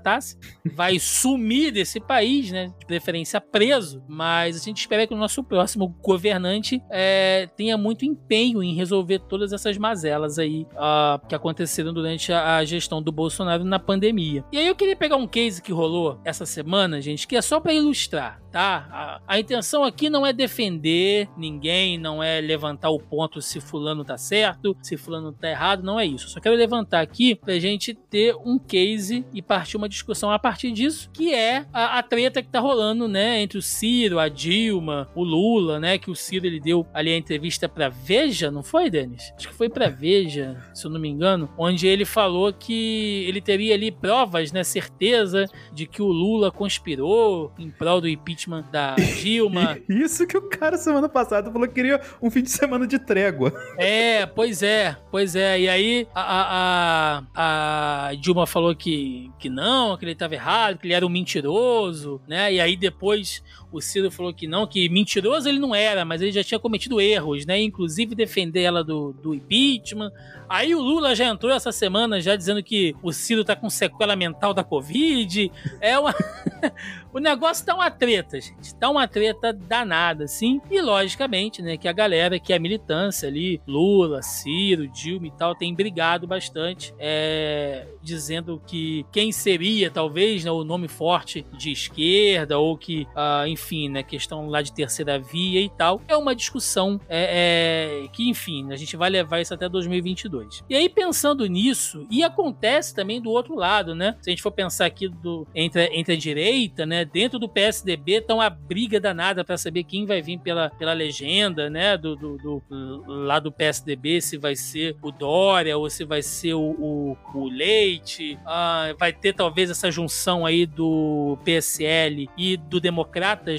Vai 0.64 0.98
sumir 0.98 1.70
desse 1.70 2.00
país, 2.00 2.50
né? 2.50 2.72
De 2.78 2.86
preferência 2.86 3.40
preso. 3.40 4.02
Mas 4.08 4.56
a 4.56 4.64
gente 4.64 4.78
espera 4.78 5.06
que 5.06 5.14
o 5.14 5.16
nosso 5.16 5.42
próximo 5.42 5.88
governante 6.02 6.82
é, 6.90 7.48
tenha 7.56 7.76
muito 7.76 8.04
empenho 8.04 8.62
em 8.62 8.74
resolver 8.74 9.20
todas 9.20 9.52
essas 9.52 9.76
mazelas 9.76 10.38
aí 10.38 10.66
uh, 10.72 11.26
que 11.26 11.34
aconteceram 11.34 11.92
durante 11.92 12.32
a, 12.32 12.56
a, 12.56 12.64
gestão 12.64 13.02
do 13.02 13.12
Bolsonaro 13.12 13.64
na 13.64 13.78
pandemia. 13.78 14.44
E 14.50 14.58
aí 14.58 14.66
eu 14.66 14.74
queria 14.74 14.96
pegar 14.96 15.16
um 15.16 15.26
case 15.26 15.60
que 15.60 15.72
rolou 15.72 16.20
essa 16.24 16.46
semana, 16.46 17.00
gente, 17.00 17.26
que 17.26 17.36
é 17.36 17.42
só 17.42 17.60
para 17.60 17.74
ilustrar, 17.74 18.40
tá? 18.50 18.88
A, 18.90 19.34
a 19.34 19.38
intenção 19.38 19.84
aqui 19.84 20.08
não 20.08 20.26
é 20.26 20.32
defender 20.32 21.28
ninguém, 21.36 21.98
não 21.98 22.22
é 22.22 22.40
levantar 22.40 22.90
o 22.90 22.98
ponto 22.98 23.42
se 23.42 23.60
fulano 23.60 24.04
tá 24.04 24.16
certo, 24.16 24.76
se 24.82 24.96
fulano 24.96 25.32
tá 25.32 25.50
errado, 25.50 25.82
não 25.82 25.98
é 25.98 26.06
isso. 26.06 26.28
só 26.28 26.40
quero 26.40 26.54
levantar 26.54 27.00
aqui 27.00 27.34
pra 27.34 27.58
gente 27.58 27.94
ter 27.94 28.34
um 28.36 28.58
case 28.58 29.24
e 29.32 29.42
partir 29.42 29.76
uma 29.76 29.88
discussão 29.88 30.13
discussão 30.14 30.30
a 30.30 30.38
partir 30.38 30.70
disso, 30.70 31.10
que 31.12 31.34
é 31.34 31.66
a, 31.72 31.98
a, 31.98 32.02
treta 32.02 32.40
que 32.40 32.48
tá 32.48 32.60
rolando, 32.60 33.08
né, 33.08 33.40
entre 33.40 33.58
o 33.58 33.62
Ciro, 33.62 34.20
a 34.20 34.28
Dilma, 34.28 35.08
o 35.14 35.24
Lula, 35.24 35.80
né, 35.80 35.98
que 35.98 36.10
o 36.10 36.14
Ciro 36.14 36.46
ele 36.46 36.60
deu 36.60 36.86
ali 36.94 37.12
a 37.12 37.16
entrevista 37.16 37.68
pra 37.68 37.88
Veja, 37.88 38.50
não 38.50 38.62
foi, 38.62 38.88
Denis? 38.88 39.32
Acho 39.36 39.48
que 39.48 39.54
foi 39.54 39.68
pra 39.68 39.88
Veja, 39.88 40.56
se 40.72 40.86
eu 40.86 40.90
não 40.90 41.00
me 41.00 41.08
engano, 41.08 41.50
onde 41.58 41.86
ele 41.86 42.04
falou 42.04 42.52
que 42.52 43.24
ele 43.26 43.40
teria 43.40 43.74
ali 43.74 43.90
provas, 43.90 44.52
né, 44.52 44.62
certeza 44.62 45.46
de 45.72 45.86
que 45.86 46.00
o 46.00 46.06
Lula 46.06 46.52
conspirou 46.52 47.52
em 47.58 47.70
prol 47.70 48.00
do 48.00 48.08
impeachment 48.08 48.64
da 48.70 48.94
Dilma. 48.94 49.78
Isso 49.88 50.26
que 50.26 50.36
o 50.36 50.48
cara 50.48 50.76
semana 50.76 51.08
passada 51.08 51.50
falou 51.50 51.66
que 51.66 51.74
queria 51.74 52.00
um 52.22 52.30
fim 52.30 52.42
de 52.42 52.50
semana 52.50 52.86
de 52.86 52.98
trégua. 52.98 53.52
É, 53.76 54.26
pois 54.26 54.62
é, 54.62 54.96
pois 55.10 55.34
é. 55.34 55.60
E 55.60 55.68
aí 55.68 56.06
a, 56.14 57.22
a, 57.34 58.10
a 58.10 58.14
Dilma 58.14 58.46
falou 58.46 58.74
que, 58.74 59.30
que 59.38 59.48
não, 59.48 59.92
que 60.05 60.11
ele 60.11 60.12
estava 60.14 60.34
errado, 60.34 60.78
que 60.78 60.86
ele 60.86 60.94
era 60.94 61.07
um 61.07 61.09
mentiroso, 61.09 62.20
né? 62.26 62.52
E 62.52 62.61
aí 62.61 62.76
depois 62.76 63.42
o 63.74 63.80
Ciro 63.80 64.10
falou 64.10 64.32
que 64.32 64.46
não, 64.46 64.66
que 64.66 64.88
mentiroso 64.88 65.48
ele 65.48 65.58
não 65.58 65.74
era, 65.74 66.04
mas 66.04 66.22
ele 66.22 66.30
já 66.30 66.44
tinha 66.44 66.60
cometido 66.60 67.00
erros, 67.00 67.44
né? 67.44 67.60
Inclusive 67.60 68.14
defender 68.14 68.62
ela 68.62 68.84
do, 68.84 69.12
do 69.12 69.34
impeachment. 69.34 70.12
Aí 70.48 70.74
o 70.74 70.80
Lula 70.80 71.14
já 71.14 71.26
entrou 71.26 71.52
essa 71.52 71.72
semana 71.72 72.20
já 72.20 72.36
dizendo 72.36 72.62
que 72.62 72.94
o 73.02 73.12
Ciro 73.12 73.44
tá 73.44 73.56
com 73.56 73.68
sequela 73.68 74.14
mental 74.14 74.54
da 74.54 74.62
Covid. 74.62 75.50
É 75.80 75.98
uma. 75.98 76.14
o 77.12 77.18
negócio 77.18 77.64
tá 77.64 77.74
uma 77.74 77.90
treta, 77.90 78.40
gente. 78.40 78.74
Tá 78.74 78.90
uma 78.90 79.08
treta 79.08 79.52
danada, 79.52 80.24
assim. 80.24 80.60
E 80.70 80.80
logicamente, 80.80 81.62
né, 81.62 81.76
que 81.76 81.88
a 81.88 81.92
galera, 81.92 82.38
que 82.38 82.52
é 82.52 82.56
a 82.56 82.60
militância 82.60 83.28
ali, 83.28 83.60
Lula, 83.66 84.22
Ciro, 84.22 84.86
Dilma 84.88 85.26
e 85.26 85.30
tal, 85.32 85.54
tem 85.54 85.74
brigado 85.74 86.26
bastante, 86.26 86.94
é, 86.98 87.86
dizendo 88.02 88.62
que 88.66 89.04
quem 89.10 89.32
seria, 89.32 89.90
talvez, 89.90 90.44
né, 90.44 90.50
o 90.50 90.62
nome 90.62 90.88
forte 90.88 91.44
de 91.56 91.72
esquerda, 91.72 92.58
ou 92.58 92.76
que, 92.76 93.06
uh, 93.14 93.46
enfim, 93.46 93.63
né, 93.88 94.02
questão 94.02 94.48
lá 94.48 94.62
de 94.62 94.72
terceira 94.72 95.18
via 95.18 95.60
e 95.60 95.68
tal. 95.68 96.00
É 96.06 96.16
uma 96.16 96.34
discussão 96.34 97.00
é, 97.08 98.04
é, 98.04 98.08
que, 98.08 98.28
enfim, 98.28 98.72
a 98.72 98.76
gente 98.76 98.96
vai 98.96 99.10
levar 99.10 99.40
isso 99.40 99.54
até 99.54 99.68
2022. 99.68 100.62
E 100.68 100.74
aí, 100.74 100.88
pensando 100.88 101.46
nisso, 101.46 102.06
e 102.10 102.22
acontece 102.22 102.94
também 102.94 103.20
do 103.20 103.30
outro 103.30 103.54
lado, 103.54 103.94
né? 103.94 104.16
Se 104.20 104.30
a 104.30 104.32
gente 104.32 104.42
for 104.42 104.52
pensar 104.52 104.86
aqui 104.86 105.08
do, 105.08 105.46
entre, 105.54 105.86
entre 105.92 106.14
a 106.14 106.16
direita, 106.16 106.86
né? 106.86 107.04
Dentro 107.04 107.38
do 107.38 107.48
PSDB 107.48 108.20
tá 108.20 108.34
uma 108.34 108.50
briga 108.50 109.00
danada 109.00 109.44
para 109.44 109.56
saber 109.56 109.84
quem 109.84 110.06
vai 110.06 110.20
vir 110.20 110.38
pela, 110.38 110.70
pela 110.70 110.92
legenda, 110.92 111.70
né? 111.70 111.96
Do, 111.96 112.16
do, 112.16 112.36
do, 112.38 112.62
lá 113.06 113.38
do 113.38 113.52
PSDB, 113.52 114.20
se 114.20 114.36
vai 114.36 114.56
ser 114.56 114.96
o 115.02 115.10
Dória 115.10 115.76
ou 115.76 115.88
se 115.88 116.04
vai 116.04 116.22
ser 116.22 116.54
o, 116.54 116.60
o, 116.60 117.16
o 117.34 117.48
Leite. 117.48 118.38
Ah, 118.44 118.94
vai 118.98 119.12
ter 119.12 119.32
talvez 119.32 119.70
essa 119.70 119.90
junção 119.90 120.46
aí 120.46 120.66
do 120.66 121.38
PSL 121.44 122.28
e 122.36 122.56
do 122.56 122.80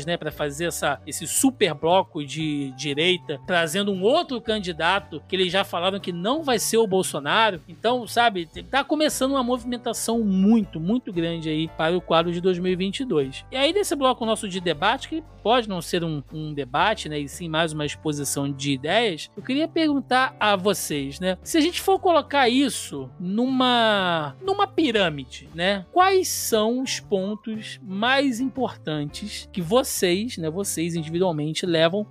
Né? 0.04 0.18
Para 0.18 0.32
fazer 0.32 0.66
essa, 0.66 1.00
esse 1.06 1.28
super 1.28 1.76
bloco 1.76 2.26
de 2.26 2.72
direita, 2.72 3.40
trazendo 3.46 3.92
um 3.92 4.02
outro 4.02 4.42
candidato 4.42 5.22
que 5.28 5.36
eles 5.36 5.52
já 5.52 5.64
falaram 5.64 6.00
que 6.00 6.12
não 6.12 6.44
vai 6.44 6.58
ser 6.58 6.78
o 6.78 6.88
Bolsonaro. 6.88 7.62
Então, 7.68 8.08
sabe, 8.08 8.50
tá 8.70 8.84
começando 8.84 9.32
uma 9.32 9.44
movimentação 9.44 10.24
muito, 10.24 10.80
muito 10.80 11.14
grande 11.14 11.50
aí 11.50 11.68
para 11.68 11.96
o 11.96 12.02
quadro 12.02 12.32
de 12.32 12.42
2022. 12.42 13.46
E 13.52 13.56
aí, 13.56 13.72
nesse 13.72 13.96
bloco 13.96 14.26
nosso 14.26 14.50
de 14.50 14.60
debate, 14.60 15.08
que 15.08 15.24
pode 15.46 15.70
não 15.70 15.80
ser 15.80 16.04
um, 16.04 16.24
um 16.34 16.54
debate, 16.54 17.08
né, 17.08 17.20
e 17.20 17.30
sim 17.30 17.48
mais 17.48 17.72
uma 17.72 17.86
exposição 17.86 18.52
de 18.52 18.72
ideias, 18.72 19.30
eu 19.38 19.44
queria 19.44 19.68
perguntar 19.68 20.36
a 20.40 20.56
vocês, 20.56 21.20
né, 21.20 21.38
se 21.44 21.58
a 21.58 21.62
gente 21.62 21.82
for 21.82 22.00
colocar 22.00 22.50
isso 22.50 23.10
numa, 23.20 24.36
numa 24.42 24.66
pirâmide, 24.66 25.48
né, 25.54 25.86
quais 25.92 26.28
são 26.30 26.82
os 26.82 27.00
pontos 27.00 27.80
mais 27.84 28.40
importantes 28.40 29.48
que 29.54 29.62
vocês, 29.86 30.38
né, 30.38 30.50
vocês 30.50 30.96
individualmente 30.96 31.66
levam 31.66 32.08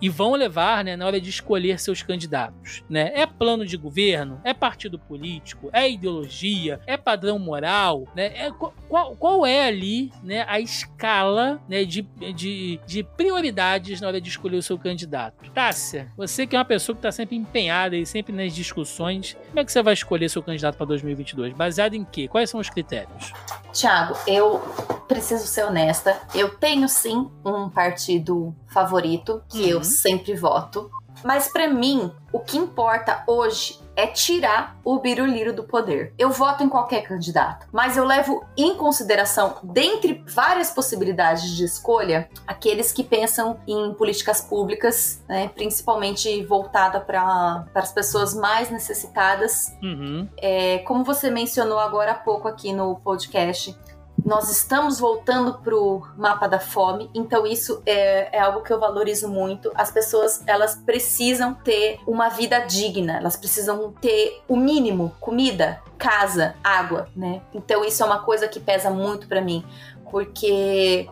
e 0.00 0.08
vão 0.08 0.34
levar, 0.34 0.84
né, 0.84 0.96
na 0.96 1.06
hora 1.06 1.20
de 1.20 1.30
escolher 1.30 1.80
seus 1.80 2.02
candidatos, 2.02 2.82
né? 2.90 3.12
É 3.14 3.26
plano 3.26 3.64
de 3.64 3.76
governo, 3.76 4.40
é 4.44 4.52
partido 4.52 4.98
político, 4.98 5.70
é 5.72 5.88
ideologia, 5.88 6.80
é 6.86 6.96
padrão 6.96 7.38
moral, 7.38 8.06
né? 8.14 8.26
É, 8.34 8.50
qual, 8.50 9.16
qual 9.16 9.46
é 9.46 9.66
ali, 9.66 10.12
né, 10.22 10.44
a 10.48 10.60
escala, 10.60 11.62
né, 11.68 11.84
de, 11.84 12.02
de, 12.34 12.80
de 12.86 13.02
prioridades 13.02 14.00
na 14.00 14.08
hora 14.08 14.20
de 14.20 14.28
escolher 14.28 14.56
o 14.56 14.62
seu 14.62 14.76
candidato? 14.76 15.50
Tássia, 15.52 16.12
você 16.16 16.46
que 16.46 16.54
é 16.54 16.58
uma 16.58 16.64
pessoa 16.64 16.94
que 16.94 16.98
está 16.98 17.12
sempre 17.12 17.36
empenhada 17.36 17.96
e 17.96 18.04
sempre 18.04 18.34
nas 18.34 18.54
discussões, 18.54 19.38
como 19.48 19.60
é 19.60 19.64
que 19.64 19.72
você 19.72 19.82
vai 19.82 19.94
escolher 19.94 20.28
seu 20.28 20.42
candidato 20.42 20.76
para 20.76 20.86
2022? 20.86 21.54
Baseado 21.54 21.94
em 21.94 22.04
quê? 22.04 22.28
Quais 22.28 22.50
são 22.50 22.60
os 22.60 22.68
critérios? 22.68 23.32
Tiago, 23.74 24.16
eu 24.26 24.60
preciso 25.08 25.46
ser 25.46 25.64
honesta. 25.64 26.16
Eu 26.32 26.56
tenho 26.56 26.88
sim 26.88 27.28
um 27.44 27.68
partido 27.68 28.54
favorito 28.68 29.42
que 29.48 29.64
uhum. 29.64 29.68
eu 29.68 29.84
sempre 29.84 30.34
voto. 30.34 30.90
Mas 31.24 31.50
para 31.50 31.66
mim, 31.68 32.12
o 32.30 32.38
que 32.38 32.58
importa 32.58 33.24
hoje 33.26 33.82
é 33.96 34.06
tirar 34.06 34.76
o 34.84 34.98
biruliro 34.98 35.52
do 35.52 35.64
poder. 35.64 36.12
Eu 36.18 36.30
voto 36.30 36.62
em 36.62 36.68
qualquer 36.68 37.02
candidato, 37.02 37.66
mas 37.72 37.96
eu 37.96 38.04
levo 38.04 38.44
em 38.56 38.74
consideração, 38.74 39.56
dentre 39.62 40.24
várias 40.26 40.70
possibilidades 40.70 41.50
de 41.50 41.64
escolha, 41.64 42.28
aqueles 42.46 42.92
que 42.92 43.04
pensam 43.04 43.58
em 43.66 43.94
políticas 43.94 44.40
públicas, 44.40 45.22
né, 45.28 45.48
principalmente 45.48 46.44
voltada 46.44 47.00
para 47.00 47.64
as 47.74 47.92
pessoas 47.92 48.34
mais 48.34 48.70
necessitadas. 48.70 49.76
Uhum. 49.82 50.28
É, 50.36 50.78
como 50.80 51.04
você 51.04 51.30
mencionou 51.30 51.78
agora 51.78 52.12
há 52.12 52.16
pouco 52.16 52.48
aqui 52.48 52.72
no 52.72 52.96
podcast, 52.96 53.78
nós 54.24 54.50
estamos 54.50 54.98
voltando 54.98 55.58
para 55.58 55.76
o 55.76 56.02
mapa 56.16 56.48
da 56.48 56.58
fome, 56.58 57.10
então 57.14 57.46
isso 57.46 57.82
é, 57.84 58.34
é, 58.36 58.40
algo 58.40 58.62
que 58.62 58.72
eu 58.72 58.80
valorizo 58.80 59.28
muito. 59.28 59.70
As 59.74 59.90
pessoas 59.90 60.42
elas 60.46 60.76
precisam 60.76 61.52
ter 61.52 62.00
uma 62.06 62.30
vida 62.30 62.60
digna, 62.60 63.18
elas 63.18 63.36
precisam 63.36 63.92
ter 64.00 64.42
o 64.48 64.56
mínimo, 64.56 65.14
comida, 65.20 65.82
casa, 65.98 66.54
água, 66.64 67.08
né? 67.14 67.42
Então 67.52 67.84
isso 67.84 68.02
é 68.02 68.06
uma 68.06 68.20
coisa 68.20 68.48
que 68.48 68.58
pesa 68.58 68.88
muito 68.88 69.28
para 69.28 69.42
mim, 69.42 69.62
porque 70.10 71.08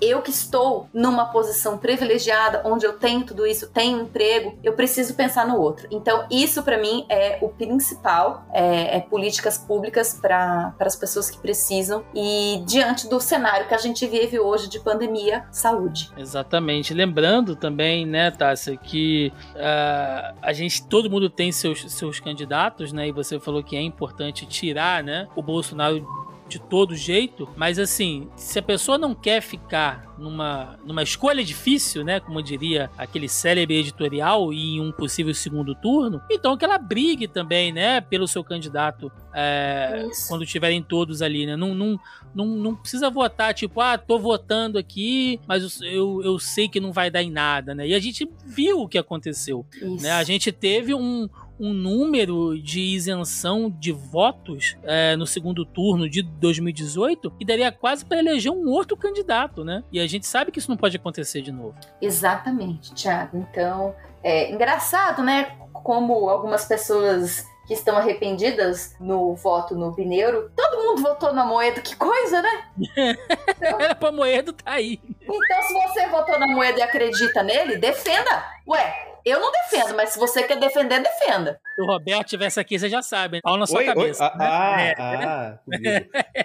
eu 0.00 0.22
que 0.22 0.30
estou 0.30 0.88
numa 0.92 1.26
posição 1.26 1.78
privilegiada, 1.78 2.62
onde 2.64 2.86
eu 2.86 2.94
tenho 2.94 3.24
tudo 3.24 3.46
isso, 3.46 3.70
tenho 3.70 4.00
emprego, 4.02 4.58
eu 4.62 4.72
preciso 4.72 5.14
pensar 5.14 5.46
no 5.46 5.60
outro. 5.60 5.86
Então, 5.90 6.26
isso 6.30 6.62
para 6.62 6.78
mim 6.78 7.04
é 7.08 7.38
o 7.40 7.48
principal, 7.48 8.46
é, 8.52 8.96
é 8.96 9.00
políticas 9.00 9.58
públicas 9.58 10.18
para 10.20 10.74
as 10.80 10.96
pessoas 10.96 11.30
que 11.30 11.38
precisam 11.38 12.04
e 12.14 12.62
diante 12.66 13.08
do 13.08 13.20
cenário 13.20 13.68
que 13.68 13.74
a 13.74 13.78
gente 13.78 14.06
vive 14.06 14.38
hoje 14.38 14.68
de 14.68 14.80
pandemia, 14.80 15.44
saúde. 15.50 16.10
Exatamente. 16.16 16.94
Lembrando 16.94 17.54
também, 17.56 18.06
né, 18.06 18.30
Tássia, 18.30 18.76
que 18.76 19.32
uh, 19.54 20.36
a 20.40 20.52
gente, 20.52 20.86
todo 20.86 21.10
mundo 21.10 21.28
tem 21.28 21.52
seus, 21.52 21.90
seus 21.92 22.20
candidatos, 22.20 22.92
né, 22.92 23.08
e 23.08 23.12
você 23.12 23.38
falou 23.38 23.62
que 23.62 23.76
é 23.76 23.82
importante 23.82 24.46
tirar, 24.46 25.02
né, 25.02 25.28
o 25.34 25.42
Bolsonaro 25.42 26.06
de 26.50 26.58
todo 26.58 26.96
jeito, 26.96 27.48
mas 27.56 27.78
assim, 27.78 28.28
se 28.36 28.58
a 28.58 28.62
pessoa 28.62 28.98
não 28.98 29.14
quer 29.14 29.40
ficar 29.40 30.12
numa, 30.18 30.76
numa 30.84 31.02
escolha 31.02 31.44
difícil, 31.44 32.04
né, 32.04 32.18
como 32.18 32.42
diria 32.42 32.90
aquele 32.98 33.28
célebre 33.28 33.76
editorial 33.76 34.52
e 34.52 34.74
em 34.76 34.80
um 34.80 34.90
possível 34.90 35.32
segundo 35.32 35.74
turno, 35.76 36.20
então 36.28 36.56
que 36.56 36.64
ela 36.64 36.76
brigue 36.76 37.28
também, 37.28 37.72
né, 37.72 38.00
pelo 38.00 38.26
seu 38.26 38.42
candidato 38.42 39.10
é, 39.32 40.08
quando 40.28 40.44
tiverem 40.44 40.82
todos 40.82 41.22
ali, 41.22 41.46
né, 41.46 41.54
não, 41.56 41.72
não, 41.72 41.98
não, 42.34 42.46
não 42.46 42.74
precisa 42.74 43.08
votar 43.08 43.54
tipo, 43.54 43.80
ah, 43.80 43.96
tô 43.96 44.18
votando 44.18 44.76
aqui, 44.76 45.40
mas 45.46 45.80
eu, 45.82 46.20
eu 46.24 46.38
sei 46.38 46.68
que 46.68 46.80
não 46.80 46.92
vai 46.92 47.10
dar 47.10 47.22
em 47.22 47.30
nada, 47.30 47.76
né, 47.76 47.86
e 47.86 47.94
a 47.94 48.00
gente 48.00 48.28
viu 48.44 48.80
o 48.80 48.88
que 48.88 48.98
aconteceu, 48.98 49.64
Isso. 49.72 50.02
né, 50.02 50.10
a 50.10 50.24
gente 50.24 50.50
teve 50.50 50.92
um 50.92 51.28
um 51.60 51.74
número 51.74 52.60
de 52.60 52.80
isenção 52.80 53.70
de 53.70 53.92
votos 53.92 54.76
é, 54.82 55.14
no 55.14 55.26
segundo 55.26 55.66
turno 55.66 56.08
de 56.08 56.22
2018 56.22 57.34
e 57.38 57.44
daria 57.44 57.70
quase 57.70 58.04
para 58.04 58.18
eleger 58.18 58.50
um 58.50 58.68
outro 58.70 58.96
candidato, 58.96 59.62
né? 59.62 59.84
E 59.92 60.00
a 60.00 60.06
gente 60.06 60.26
sabe 60.26 60.50
que 60.50 60.58
isso 60.58 60.70
não 60.70 60.76
pode 60.76 60.96
acontecer 60.96 61.42
de 61.42 61.52
novo. 61.52 61.74
Exatamente, 62.00 62.94
Thiago. 62.94 63.36
Então, 63.36 63.94
é 64.22 64.50
engraçado, 64.50 65.22
né? 65.22 65.56
Como 65.72 66.30
algumas 66.30 66.64
pessoas 66.64 67.44
que 67.66 67.74
estão 67.74 67.96
arrependidas 67.96 68.96
no 68.98 69.36
voto 69.36 69.76
no 69.76 69.92
Bineiro. 69.92 70.50
Todo 70.56 70.82
mundo 70.82 71.02
votou 71.02 71.32
na 71.32 71.44
Moeda, 71.44 71.80
que 71.80 71.94
coisa, 71.94 72.42
né? 72.42 72.64
Então, 72.76 73.78
Era 73.80 73.94
pra 73.94 74.10
Moedo 74.10 74.52
tá 74.52 74.72
aí. 74.72 74.98
Então, 75.22 75.62
se 75.62 75.74
você 75.74 76.08
votou 76.08 76.36
na 76.36 76.48
Moeda 76.48 76.80
e 76.80 76.82
acredita 76.82 77.44
nele, 77.44 77.76
defenda. 77.76 78.44
Ué, 78.66 79.09
eu 79.24 79.40
não 79.40 79.50
defendo, 79.52 79.94
mas 79.96 80.10
se 80.10 80.18
você 80.18 80.42
quer 80.42 80.58
defender, 80.58 81.02
defenda. 81.02 81.60
Se 81.74 81.82
o 81.82 81.86
Roberto 81.86 82.28
tivesse 82.28 82.58
aqui, 82.60 82.78
você 82.78 82.88
já 82.88 83.02
sabe. 83.02 83.40
Pau 83.40 83.56
na 83.56 83.66
sua 83.66 83.78
oi, 83.78 83.86
cabeça. 83.86 84.24
Oi, 84.24 84.30
ah, 84.34 84.38
né? 84.38 84.46
ah, 84.46 84.80
é. 84.80 84.94
ah, 84.98 85.58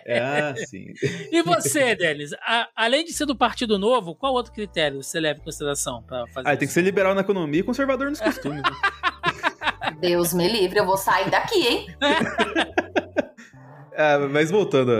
é, 0.05 0.19
ah, 0.19 0.53
sim. 0.55 0.93
E 1.32 1.41
você, 1.41 1.95
Denis? 1.95 2.34
A, 2.41 2.69
além 2.76 3.05
de 3.05 3.13
ser 3.13 3.26
do 3.26 3.36
Partido 3.36 3.78
Novo, 3.78 4.15
qual 4.15 4.34
outro 4.34 4.51
critério 4.53 5.01
você 5.01 5.19
leva 5.19 5.39
em 5.39 5.43
consideração 5.43 6.03
para 6.03 6.26
fazer? 6.28 6.47
Ah, 6.47 6.51
isso? 6.51 6.59
tem 6.59 6.67
que 6.67 6.73
ser 6.73 6.82
liberal 6.82 7.15
na 7.15 7.21
economia 7.21 7.59
e 7.59 7.63
conservador 7.63 8.09
nos 8.09 8.19
costumes. 8.19 8.61
Né? 8.61 9.91
Deus 9.99 10.34
me 10.34 10.47
livre, 10.47 10.80
eu 10.80 10.86
vou 10.86 10.97
sair 10.97 11.30
daqui, 11.30 11.67
hein? 11.67 11.88
É, 13.97 14.17
mas 14.27 14.51
voltando 14.51 14.91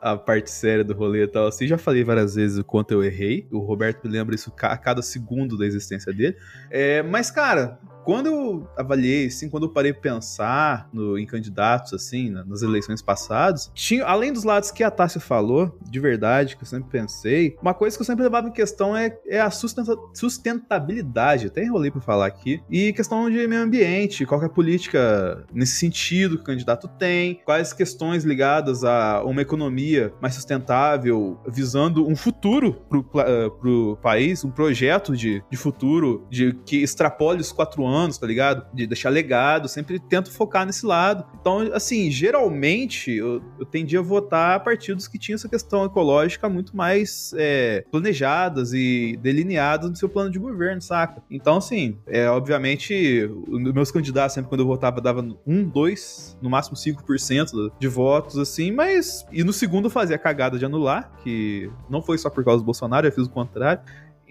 à 0.00 0.16
parte 0.16 0.48
séria 0.48 0.84
do 0.84 0.94
rolê 0.94 1.24
e 1.24 1.26
tal, 1.26 1.48
assim, 1.48 1.66
já 1.66 1.76
falei 1.76 2.04
várias 2.04 2.36
vezes 2.36 2.56
o 2.56 2.64
quanto 2.64 2.92
eu 2.92 3.02
errei. 3.02 3.48
O 3.50 3.58
Roberto 3.58 4.04
me 4.04 4.12
lembra 4.12 4.34
isso 4.34 4.52
a 4.62 4.76
cada 4.76 5.02
segundo 5.02 5.58
da 5.58 5.66
existência 5.66 6.12
dele. 6.12 6.36
É, 6.70 7.02
mas, 7.02 7.32
cara, 7.32 7.80
quando 8.04 8.26
eu 8.26 8.68
avaliei, 8.76 9.26
assim, 9.26 9.48
quando 9.48 9.64
eu 9.64 9.70
parei 9.70 9.92
pensar 9.92 10.88
no, 10.92 11.18
em 11.18 11.26
candidatos, 11.26 11.94
assim, 11.94 12.30
nas 12.30 12.62
eleições 12.62 13.00
passadas, 13.00 13.70
tinha, 13.74 14.04
além 14.04 14.32
dos 14.32 14.44
lados 14.44 14.70
que 14.70 14.84
a 14.84 14.90
Tássia 14.90 15.20
falou, 15.20 15.76
de 15.82 15.98
verdade, 15.98 16.56
que 16.56 16.62
eu 16.62 16.66
sempre 16.66 16.90
pensei, 16.90 17.56
uma 17.60 17.72
coisa 17.72 17.96
que 17.96 18.02
eu 18.02 18.06
sempre 18.06 18.22
levava 18.22 18.48
em 18.48 18.52
questão 18.52 18.96
é, 18.96 19.16
é 19.26 19.40
a 19.40 19.50
sustenta, 19.50 19.96
sustentabilidade, 20.12 21.46
até 21.46 21.64
enrolei 21.64 21.90
pra 21.90 22.00
falar 22.00 22.26
aqui, 22.26 22.62
e 22.70 22.92
questão 22.92 23.30
de 23.30 23.46
meio 23.46 23.62
ambiente, 23.62 24.26
qual 24.26 24.42
é 24.42 24.46
a 24.46 24.50
política 24.50 25.44
nesse 25.52 25.76
sentido 25.76 26.36
que 26.36 26.42
o 26.42 26.46
candidato 26.46 26.86
tem, 26.86 27.40
quais 27.44 27.72
questões 27.72 28.24
ligadas 28.24 28.84
a 28.84 29.22
uma 29.24 29.40
economia 29.40 30.12
mais 30.20 30.34
sustentável, 30.34 31.40
visando 31.48 32.06
um 32.06 32.14
futuro 32.14 32.74
pro, 32.88 33.00
uh, 33.00 33.50
pro 33.58 33.98
país, 34.02 34.44
um 34.44 34.50
projeto 34.50 35.16
de, 35.16 35.42
de 35.50 35.56
futuro 35.56 36.26
de 36.28 36.52
que 36.66 36.82
extrapole 36.82 37.40
os 37.40 37.50
quatro 37.50 37.86
anos 37.86 37.93
anos, 37.94 38.18
tá 38.18 38.26
ligado? 38.26 38.66
De 38.74 38.86
deixar 38.86 39.10
legado, 39.10 39.68
sempre 39.68 39.98
tento 39.98 40.30
focar 40.30 40.66
nesse 40.66 40.84
lado. 40.84 41.24
Então, 41.40 41.70
assim, 41.72 42.10
geralmente 42.10 43.12
eu, 43.12 43.42
eu 43.58 43.66
tendia 43.66 44.00
a 44.00 44.02
votar 44.02 44.56
a 44.56 44.60
partidos 44.60 45.06
que 45.08 45.18
tinham 45.18 45.36
essa 45.36 45.48
questão 45.48 45.84
ecológica 45.84 46.48
muito 46.48 46.76
mais 46.76 47.34
é, 47.36 47.84
planejadas 47.90 48.72
e 48.72 49.18
delineadas 49.22 49.90
no 49.90 49.96
seu 49.96 50.08
plano 50.08 50.30
de 50.30 50.38
governo, 50.38 50.80
saca? 50.80 51.22
Então, 51.30 51.56
assim, 51.56 51.98
é, 52.06 52.28
obviamente, 52.28 53.28
meus 53.48 53.90
candidatos, 53.90 54.34
sempre 54.34 54.48
quando 54.48 54.60
eu 54.60 54.66
votava, 54.66 55.00
dava 55.00 55.24
um, 55.46 55.64
dois, 55.64 56.36
no 56.40 56.50
máximo 56.50 56.76
5% 56.76 57.72
de 57.78 57.88
votos, 57.88 58.38
assim, 58.38 58.70
mas. 58.70 59.24
E 59.32 59.42
no 59.44 59.52
segundo 59.52 59.86
eu 59.86 59.90
fazia 59.90 60.16
a 60.16 60.18
cagada 60.18 60.58
de 60.58 60.64
anular, 60.64 61.10
que 61.22 61.70
não 61.88 62.02
foi 62.02 62.18
só 62.18 62.30
por 62.30 62.44
causa 62.44 62.60
do 62.60 62.64
Bolsonaro, 62.64 63.06
eu 63.06 63.12
fiz 63.12 63.26
o 63.26 63.30
contrário. 63.30 63.82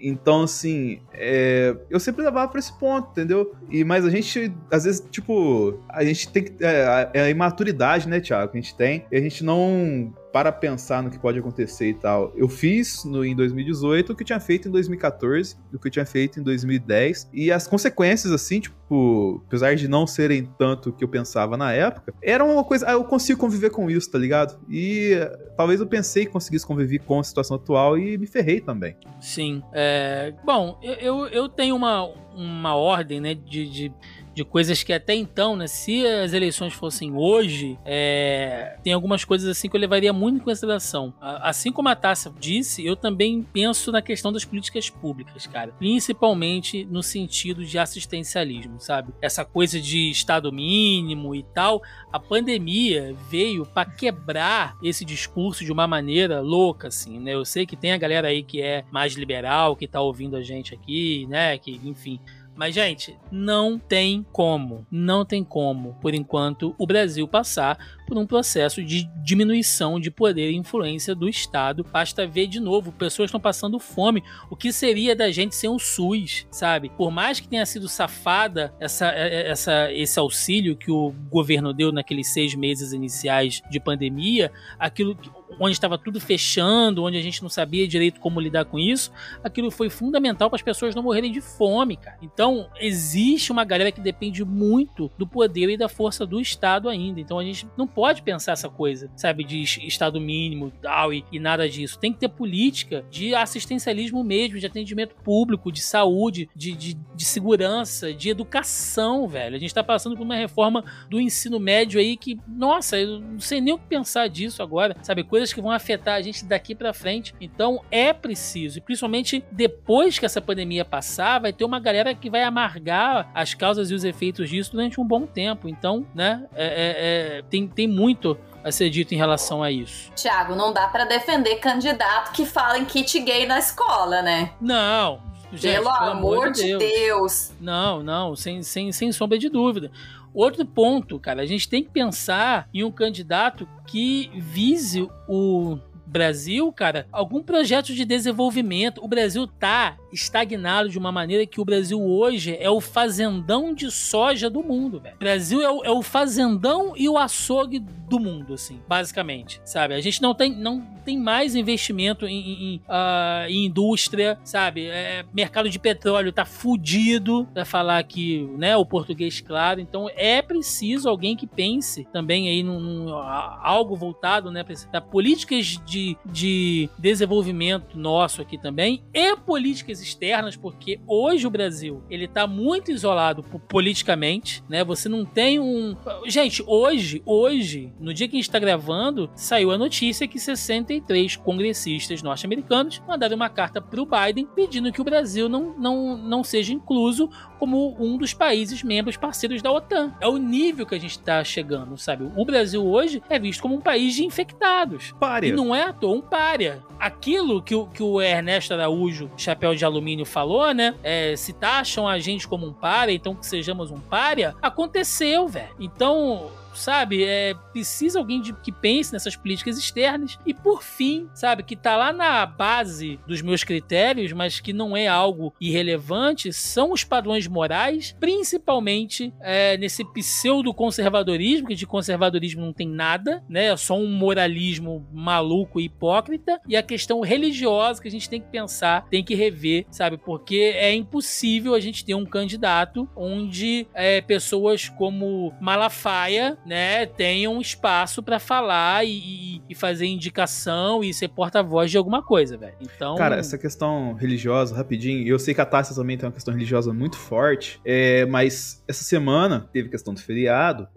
Então, 0.06 0.42
assim, 0.42 1.00
é, 1.14 1.74
eu 1.88 1.98
sempre 1.98 2.22
levava 2.22 2.46
pra 2.48 2.58
esse 2.58 2.72
ponto, 2.78 3.08
entendeu? 3.10 3.54
E, 3.70 3.82
mas 3.82 4.04
a 4.04 4.10
gente, 4.10 4.52
às 4.70 4.84
vezes, 4.84 5.02
tipo, 5.10 5.80
a 5.88 6.04
gente 6.04 6.28
tem 6.28 6.44
que. 6.44 6.62
É, 6.62 7.10
é 7.14 7.20
a 7.22 7.30
imaturidade, 7.30 8.06
né, 8.06 8.20
Thiago, 8.20 8.52
que 8.52 8.58
a 8.58 8.60
gente 8.60 8.76
tem. 8.76 9.06
E 9.10 9.16
a 9.16 9.20
gente 9.20 9.42
não 9.42 10.12
para 10.34 10.50
pensar 10.50 11.00
no 11.00 11.12
que 11.12 11.16
pode 11.16 11.38
acontecer 11.38 11.90
e 11.90 11.94
tal. 11.94 12.32
Eu 12.34 12.48
fiz 12.48 13.04
no, 13.04 13.24
em 13.24 13.36
2018 13.36 14.10
o 14.10 14.16
que 14.16 14.24
eu 14.24 14.26
tinha 14.26 14.40
feito 14.40 14.66
em 14.66 14.72
2014, 14.72 15.56
o 15.72 15.78
que 15.78 15.86
eu 15.86 15.92
tinha 15.92 16.04
feito 16.04 16.40
em 16.40 16.42
2010. 16.42 17.30
E 17.32 17.52
as 17.52 17.68
consequências, 17.68 18.32
assim, 18.32 18.58
tipo, 18.58 19.40
apesar 19.46 19.76
de 19.76 19.86
não 19.86 20.08
serem 20.08 20.50
tanto 20.58 20.90
o 20.90 20.92
que 20.92 21.04
eu 21.04 21.08
pensava 21.08 21.56
na 21.56 21.70
época, 21.72 22.12
era 22.20 22.44
uma 22.44 22.64
coisa. 22.64 22.84
Ah, 22.88 22.94
eu 22.94 23.04
consigo 23.04 23.38
conviver 23.38 23.70
com 23.70 23.88
isso, 23.88 24.10
tá 24.10 24.18
ligado? 24.18 24.58
E 24.68 25.12
talvez 25.56 25.78
eu 25.78 25.86
pensei 25.86 26.26
que 26.26 26.32
conseguisse 26.32 26.66
conviver 26.66 26.98
com 26.98 27.20
a 27.20 27.22
situação 27.22 27.56
atual 27.56 27.96
e 27.96 28.18
me 28.18 28.26
ferrei 28.26 28.60
também. 28.60 28.96
Sim. 29.20 29.62
É, 29.72 30.34
bom, 30.44 30.80
eu, 30.82 31.28
eu 31.28 31.48
tenho 31.48 31.76
uma, 31.76 32.12
uma 32.34 32.74
ordem, 32.74 33.20
né, 33.20 33.34
de, 33.36 33.70
de 33.70 33.92
de 34.34 34.44
coisas 34.44 34.82
que 34.82 34.92
até 34.92 35.14
então, 35.14 35.56
né, 35.56 35.66
se 35.66 36.04
as 36.06 36.32
eleições 36.32 36.72
fossem 36.72 37.14
hoje, 37.14 37.78
é, 37.84 38.76
tem 38.82 38.92
algumas 38.92 39.24
coisas 39.24 39.48
assim 39.48 39.68
que 39.68 39.76
eu 39.76 39.80
levaria 39.80 40.12
muito 40.12 40.36
em 40.36 40.44
consideração. 40.44 41.14
Assim 41.20 41.70
como 41.70 41.88
a 41.88 41.94
Tássia 41.94 42.32
disse, 42.38 42.84
eu 42.84 42.96
também 42.96 43.42
penso 43.42 43.92
na 43.92 44.02
questão 44.02 44.32
das 44.32 44.44
políticas 44.44 44.90
públicas, 44.90 45.46
cara. 45.46 45.72
Principalmente 45.78 46.84
no 46.84 47.02
sentido 47.02 47.64
de 47.64 47.78
assistencialismo, 47.78 48.80
sabe? 48.80 49.12
Essa 49.22 49.44
coisa 49.44 49.80
de 49.80 50.10
estado 50.10 50.52
mínimo 50.52 51.34
e 51.34 51.42
tal. 51.42 51.82
A 52.12 52.18
pandemia 52.18 53.14
veio 53.30 53.64
para 53.64 53.88
quebrar 53.88 54.76
esse 54.82 55.04
discurso 55.04 55.64
de 55.64 55.72
uma 55.72 55.86
maneira 55.86 56.40
louca, 56.40 56.88
assim, 56.88 57.20
né? 57.20 57.34
Eu 57.34 57.44
sei 57.44 57.66
que 57.66 57.76
tem 57.76 57.92
a 57.92 57.98
galera 57.98 58.28
aí 58.28 58.42
que 58.42 58.60
é 58.60 58.84
mais 58.90 59.14
liberal, 59.14 59.76
que 59.76 59.86
tá 59.86 60.00
ouvindo 60.00 60.36
a 60.36 60.42
gente 60.42 60.74
aqui, 60.74 61.26
né? 61.28 61.56
Que, 61.58 61.80
enfim, 61.84 62.18
mas, 62.56 62.74
gente, 62.74 63.16
não 63.30 63.78
tem 63.78 64.24
como, 64.32 64.86
não 64.90 65.24
tem 65.24 65.42
como, 65.42 65.94
por 66.00 66.14
enquanto, 66.14 66.74
o 66.78 66.86
Brasil 66.86 67.26
passar 67.26 67.93
por 68.06 68.18
um 68.18 68.26
processo 68.26 68.82
de 68.82 69.08
diminuição 69.22 69.98
de 69.98 70.10
poder 70.10 70.50
e 70.50 70.56
influência 70.56 71.14
do 71.14 71.28
Estado. 71.28 71.84
Basta 71.90 72.26
ver 72.26 72.46
de 72.46 72.60
novo, 72.60 72.92
pessoas 72.92 73.28
estão 73.28 73.40
passando 73.40 73.78
fome. 73.78 74.22
O 74.50 74.56
que 74.56 74.72
seria 74.72 75.16
da 75.16 75.30
gente 75.30 75.54
sem 75.54 75.68
um 75.68 75.78
SUS, 75.78 76.46
sabe? 76.50 76.90
Por 76.90 77.10
mais 77.10 77.40
que 77.40 77.48
tenha 77.48 77.64
sido 77.66 77.88
safada 77.88 78.74
essa, 78.78 79.08
é, 79.08 79.28
é, 79.28 79.50
essa, 79.50 79.92
esse 79.92 80.18
auxílio 80.18 80.76
que 80.76 80.90
o 80.90 81.12
governo 81.30 81.72
deu 81.72 81.92
naqueles 81.92 82.32
seis 82.32 82.54
meses 82.54 82.92
iniciais 82.92 83.62
de 83.70 83.80
pandemia, 83.80 84.52
aquilo 84.78 85.16
onde 85.58 85.72
estava 85.72 85.96
tudo 85.96 86.20
fechando, 86.20 87.04
onde 87.04 87.16
a 87.16 87.22
gente 87.22 87.42
não 87.42 87.48
sabia 87.48 87.86
direito 87.86 88.20
como 88.20 88.40
lidar 88.40 88.64
com 88.64 88.78
isso, 88.78 89.12
aquilo 89.42 89.70
foi 89.70 89.88
fundamental 89.88 90.48
para 90.48 90.56
as 90.56 90.62
pessoas 90.62 90.94
não 90.94 91.02
morrerem 91.02 91.30
de 91.30 91.40
fome, 91.40 91.96
cara. 91.96 92.18
Então, 92.22 92.68
existe 92.80 93.52
uma 93.52 93.64
galera 93.64 93.92
que 93.92 94.00
depende 94.00 94.44
muito 94.44 95.10
do 95.18 95.26
poder 95.26 95.70
e 95.70 95.76
da 95.76 95.88
força 95.88 96.26
do 96.26 96.40
Estado 96.40 96.88
ainda. 96.88 97.20
Então, 97.20 97.38
a 97.38 97.44
gente 97.44 97.66
não 97.76 97.86
pode 97.94 98.22
pensar 98.22 98.52
essa 98.52 98.68
coisa, 98.68 99.10
sabe, 99.16 99.44
de 99.44 99.62
Estado 99.62 100.20
mínimo 100.20 100.72
tal, 100.82 101.12
e, 101.12 101.24
e 101.30 101.38
nada 101.38 101.68
disso. 101.68 101.98
Tem 101.98 102.12
que 102.12 102.18
ter 102.18 102.28
política 102.28 103.04
de 103.10 103.34
assistencialismo 103.34 104.22
mesmo, 104.24 104.58
de 104.58 104.66
atendimento 104.66 105.14
público, 105.16 105.70
de 105.70 105.80
saúde, 105.80 106.48
de, 106.54 106.72
de, 106.72 106.94
de 106.94 107.24
segurança, 107.24 108.12
de 108.12 108.28
educação, 108.28 109.28
velho. 109.28 109.56
A 109.56 109.58
gente 109.58 109.70
está 109.70 109.84
passando 109.84 110.16
por 110.16 110.22
uma 110.22 110.36
reforma 110.36 110.84
do 111.08 111.20
ensino 111.20 111.60
médio 111.60 112.00
aí 112.00 112.16
que, 112.16 112.38
nossa, 112.48 112.98
eu 112.98 113.20
não 113.20 113.40
sei 113.40 113.60
nem 113.60 113.74
o 113.74 113.78
que 113.78 113.86
pensar 113.86 114.28
disso 114.28 114.62
agora, 114.62 114.96
sabe? 115.02 115.22
Coisas 115.22 115.52
que 115.52 115.60
vão 115.60 115.70
afetar 115.70 116.16
a 116.16 116.22
gente 116.22 116.44
daqui 116.44 116.74
para 116.74 116.92
frente. 116.92 117.34
Então 117.40 117.80
é 117.90 118.12
preciso, 118.12 118.78
e 118.78 118.80
principalmente 118.80 119.44
depois 119.50 120.18
que 120.18 120.26
essa 120.26 120.40
pandemia 120.40 120.84
passar, 120.84 121.40
vai 121.40 121.52
ter 121.52 121.64
uma 121.64 121.80
galera 121.80 122.14
que 122.14 122.30
vai 122.30 122.42
amargar 122.42 123.30
as 123.34 123.54
causas 123.54 123.90
e 123.90 123.94
os 123.94 124.04
efeitos 124.04 124.48
disso 124.48 124.72
durante 124.72 125.00
um 125.00 125.04
bom 125.04 125.26
tempo. 125.26 125.68
Então, 125.68 126.06
né, 126.14 126.46
é, 126.54 126.66
é, 126.66 127.38
é, 127.38 127.42
tem, 127.42 127.66
tem 127.68 127.83
muito 127.88 128.36
a 128.62 128.72
ser 128.72 128.88
dito 128.88 129.12
em 129.14 129.16
relação 129.16 129.62
a 129.62 129.70
isso. 129.70 130.10
Tiago, 130.14 130.54
não 130.54 130.72
dá 130.72 130.88
para 130.88 131.04
defender 131.04 131.56
candidato 131.56 132.32
que 132.32 132.46
fala 132.46 132.78
em 132.78 132.84
kit 132.84 133.20
gay 133.20 133.46
na 133.46 133.58
escola, 133.58 134.22
né? 134.22 134.52
Não, 134.60 135.20
Gente, 135.52 135.74
pelo, 135.74 135.84
pelo, 135.84 136.10
amor, 136.10 136.34
amor 136.46 136.52
de 136.52 136.62
Deus. 136.62 136.78
Deus. 136.78 137.52
Não, 137.60 138.02
não, 138.02 138.34
sem, 138.34 138.62
sem, 138.62 138.90
sem 138.90 139.12
sombra 139.12 139.38
de 139.38 139.48
dúvida. 139.48 139.90
Outro 140.32 140.64
ponto, 140.66 141.20
cara, 141.20 141.42
a 141.42 141.46
gente 141.46 141.68
tem 141.68 141.82
que 141.82 141.90
pensar 141.90 142.68
em 142.74 142.82
um 142.82 142.90
candidato 142.90 143.68
que 143.86 144.30
vise 144.34 145.08
o 145.28 145.78
Brasil, 146.14 146.70
cara, 146.70 147.08
algum 147.10 147.42
projeto 147.42 147.92
de 147.92 148.04
desenvolvimento. 148.04 149.04
O 149.04 149.08
Brasil 149.08 149.48
tá 149.48 149.96
estagnado 150.12 150.88
de 150.88 150.96
uma 150.96 151.10
maneira 151.10 151.44
que 151.44 151.60
o 151.60 151.64
Brasil 151.64 152.00
hoje 152.00 152.56
é 152.60 152.70
o 152.70 152.80
fazendão 152.80 153.74
de 153.74 153.90
soja 153.90 154.48
do 154.48 154.62
mundo, 154.62 155.00
velho. 155.00 155.16
O 155.16 155.18
Brasil 155.18 155.60
é 155.60 155.68
o, 155.68 155.84
é 155.84 155.90
o, 155.90 156.02
fazendão 156.02 156.94
e 156.96 157.08
o 157.08 157.18
açougue 157.18 157.80
do 157.80 158.20
mundo, 158.20 158.54
assim, 158.54 158.80
basicamente, 158.86 159.60
sabe? 159.64 159.94
A 159.94 160.00
gente 160.00 160.22
não 160.22 160.34
tem, 160.34 160.54
não 160.54 160.80
tem 161.04 161.18
mais 161.18 161.56
investimento 161.56 162.26
em, 162.26 162.74
em, 162.74 162.76
uh, 162.88 163.48
em 163.48 163.66
indústria, 163.66 164.38
sabe? 164.44 164.86
É, 164.86 165.24
mercado 165.34 165.68
de 165.68 165.78
petróleo 165.78 166.32
tá 166.32 166.44
fudido, 166.44 167.48
pra 167.52 167.64
falar 167.64 167.98
aqui, 167.98 168.48
né, 168.56 168.76
o 168.76 168.86
português 168.86 169.40
claro. 169.40 169.80
Então 169.80 170.08
é 170.14 170.40
preciso 170.40 171.08
alguém 171.08 171.34
que 171.34 171.46
pense 171.46 172.04
também 172.12 172.48
aí 172.48 172.62
num, 172.62 172.78
num 172.78 173.14
algo 173.14 173.96
voltado, 173.96 174.50
né, 174.50 174.64
para 174.64 175.00
políticas 175.00 175.78
de, 175.84 176.03
de 176.26 176.88
desenvolvimento 176.98 177.98
nosso 177.98 178.42
aqui 178.42 178.58
também 178.58 179.02
e 179.12 179.36
políticas 179.36 180.00
externas, 180.00 180.56
porque 180.56 181.00
hoje 181.06 181.46
o 181.46 181.50
Brasil 181.50 182.02
ele 182.10 182.26
tá 182.26 182.46
muito 182.46 182.90
isolado 182.90 183.42
politicamente, 183.42 184.62
né? 184.68 184.84
Você 184.84 185.08
não 185.08 185.24
tem 185.24 185.58
um. 185.58 185.96
Gente, 186.26 186.62
hoje, 186.66 187.22
hoje, 187.24 187.92
no 187.98 188.12
dia 188.12 188.28
que 188.28 188.36
a 188.36 188.38
gente 188.38 188.50
tá 188.50 188.58
gravando, 188.58 189.30
saiu 189.34 189.70
a 189.70 189.78
notícia 189.78 190.28
que 190.28 190.38
63 190.38 191.36
congressistas 191.36 192.22
norte-americanos 192.22 193.02
mandaram 193.06 193.36
uma 193.36 193.48
carta 193.48 193.80
pro 193.80 194.06
Biden 194.06 194.46
pedindo 194.54 194.92
que 194.92 195.00
o 195.00 195.04
Brasil 195.04 195.48
não, 195.48 195.74
não, 195.78 196.16
não 196.16 196.44
seja 196.44 196.72
incluso 196.72 197.30
como 197.58 197.96
um 197.98 198.18
dos 198.18 198.34
países 198.34 198.82
membros 198.82 199.16
parceiros 199.16 199.62
da 199.62 199.72
OTAN. 199.72 200.12
É 200.20 200.28
o 200.28 200.36
nível 200.36 200.84
que 200.84 200.94
a 200.94 200.98
gente 200.98 201.18
tá 201.18 201.42
chegando, 201.42 201.96
sabe? 201.96 202.30
O 202.36 202.44
Brasil 202.44 202.84
hoje 202.84 203.22
é 203.28 203.38
visto 203.38 203.62
como 203.62 203.76
um 203.76 203.80
país 203.80 204.14
de 204.14 204.24
infectados. 204.24 205.14
Párea. 205.18 205.48
E 205.48 205.52
não 205.52 205.74
é 205.74 205.92
um 206.02 206.20
párea. 206.20 206.82
Aquilo 206.98 207.62
que 207.62 207.74
o, 207.74 207.86
que 207.86 208.02
o 208.02 208.20
Ernesto 208.20 208.74
Araújo, 208.74 209.30
chapéu 209.36 209.74
de 209.74 209.84
alumínio 209.84 210.24
falou, 210.24 210.72
né? 210.72 210.94
É, 211.02 211.36
se 211.36 211.52
taxam 211.52 212.08
a 212.08 212.18
gente 212.18 212.48
como 212.48 212.66
um 212.66 212.72
párea, 212.72 213.12
então 213.12 213.34
que 213.34 213.46
sejamos 213.46 213.90
um 213.90 214.00
párea, 214.00 214.54
aconteceu, 214.62 215.46
velho. 215.48 215.74
Então, 215.78 216.50
sabe? 216.74 217.24
É, 217.24 217.54
precisa 217.72 218.18
alguém 218.18 218.40
de, 218.40 218.52
que 218.52 218.72
pense 218.72 219.12
nessas 219.12 219.36
políticas 219.36 219.78
externas. 219.78 220.38
E 220.46 220.52
por 220.52 220.82
fim, 220.82 221.28
sabe, 221.34 221.62
que 221.62 221.76
tá 221.76 221.96
lá 221.96 222.12
na 222.12 222.44
base 222.46 223.18
dos 223.26 223.42
meus 223.42 223.64
critérios, 223.64 224.32
mas 224.32 224.60
que 224.60 224.72
não 224.72 224.96
é 224.96 225.06
algo 225.06 225.54
irrelevante, 225.60 226.52
são 226.52 226.92
os 226.92 227.04
padrões 227.04 227.46
morais, 227.46 228.16
principalmente 228.18 229.32
é, 229.40 229.76
nesse 229.76 230.04
pseudo-conservadorismo, 230.04 231.68
que 231.68 231.74
de 231.74 231.86
conservadorismo 231.86 232.62
não 232.62 232.72
tem 232.72 232.88
nada, 232.88 233.42
né? 233.48 233.66
É 233.66 233.76
só 233.76 233.96
um 233.96 234.10
moralismo 234.10 235.06
maluco 235.12 235.80
e 235.80 235.84
hipócrita. 235.84 236.60
E 236.68 236.76
a 236.76 236.82
questão 236.82 237.20
religiosa 237.20 238.00
que 238.00 238.08
a 238.08 238.10
gente 238.10 238.28
tem 238.28 238.40
que 238.40 238.48
pensar, 238.48 239.06
tem 239.08 239.24
que 239.24 239.34
rever, 239.34 239.86
sabe? 239.90 240.16
Porque 240.16 240.72
é 240.74 240.94
impossível 240.94 241.74
a 241.74 241.80
gente 241.80 242.04
ter 242.04 242.14
um 242.14 242.26
candidato 242.26 243.08
onde 243.16 243.86
é, 243.94 244.20
pessoas 244.20 244.88
como 244.88 245.52
Malafaia 245.60 246.58
né, 246.64 247.06
tenham 247.06 247.60
espaço 247.60 248.22
para 248.22 248.38
falar 248.38 249.04
e, 249.04 249.60
e, 249.68 249.74
fazer 249.74 250.06
indicação 250.06 251.04
e 251.04 251.12
ser 251.12 251.28
porta-voz 251.28 251.90
de 251.90 251.96
alguma 251.96 252.22
coisa, 252.22 252.56
velho. 252.56 252.74
Então. 252.80 253.16
Cara, 253.16 253.36
essa 253.36 253.58
questão 253.58 254.14
religiosa, 254.14 254.74
rapidinho, 254.74 255.26
eu 255.26 255.38
sei 255.38 255.54
que 255.54 255.60
a 255.60 255.66
Tássia 255.66 255.94
também 255.94 256.16
tem 256.16 256.26
uma 256.26 256.32
questão 256.32 256.54
religiosa 256.54 256.92
muito 256.92 257.16
forte, 257.16 257.80
é, 257.84 258.24
mas 258.26 258.82
essa 258.88 259.04
semana 259.04 259.68
teve 259.72 259.88
questão 259.88 260.14
do 260.14 260.20
feriado, 260.20 260.88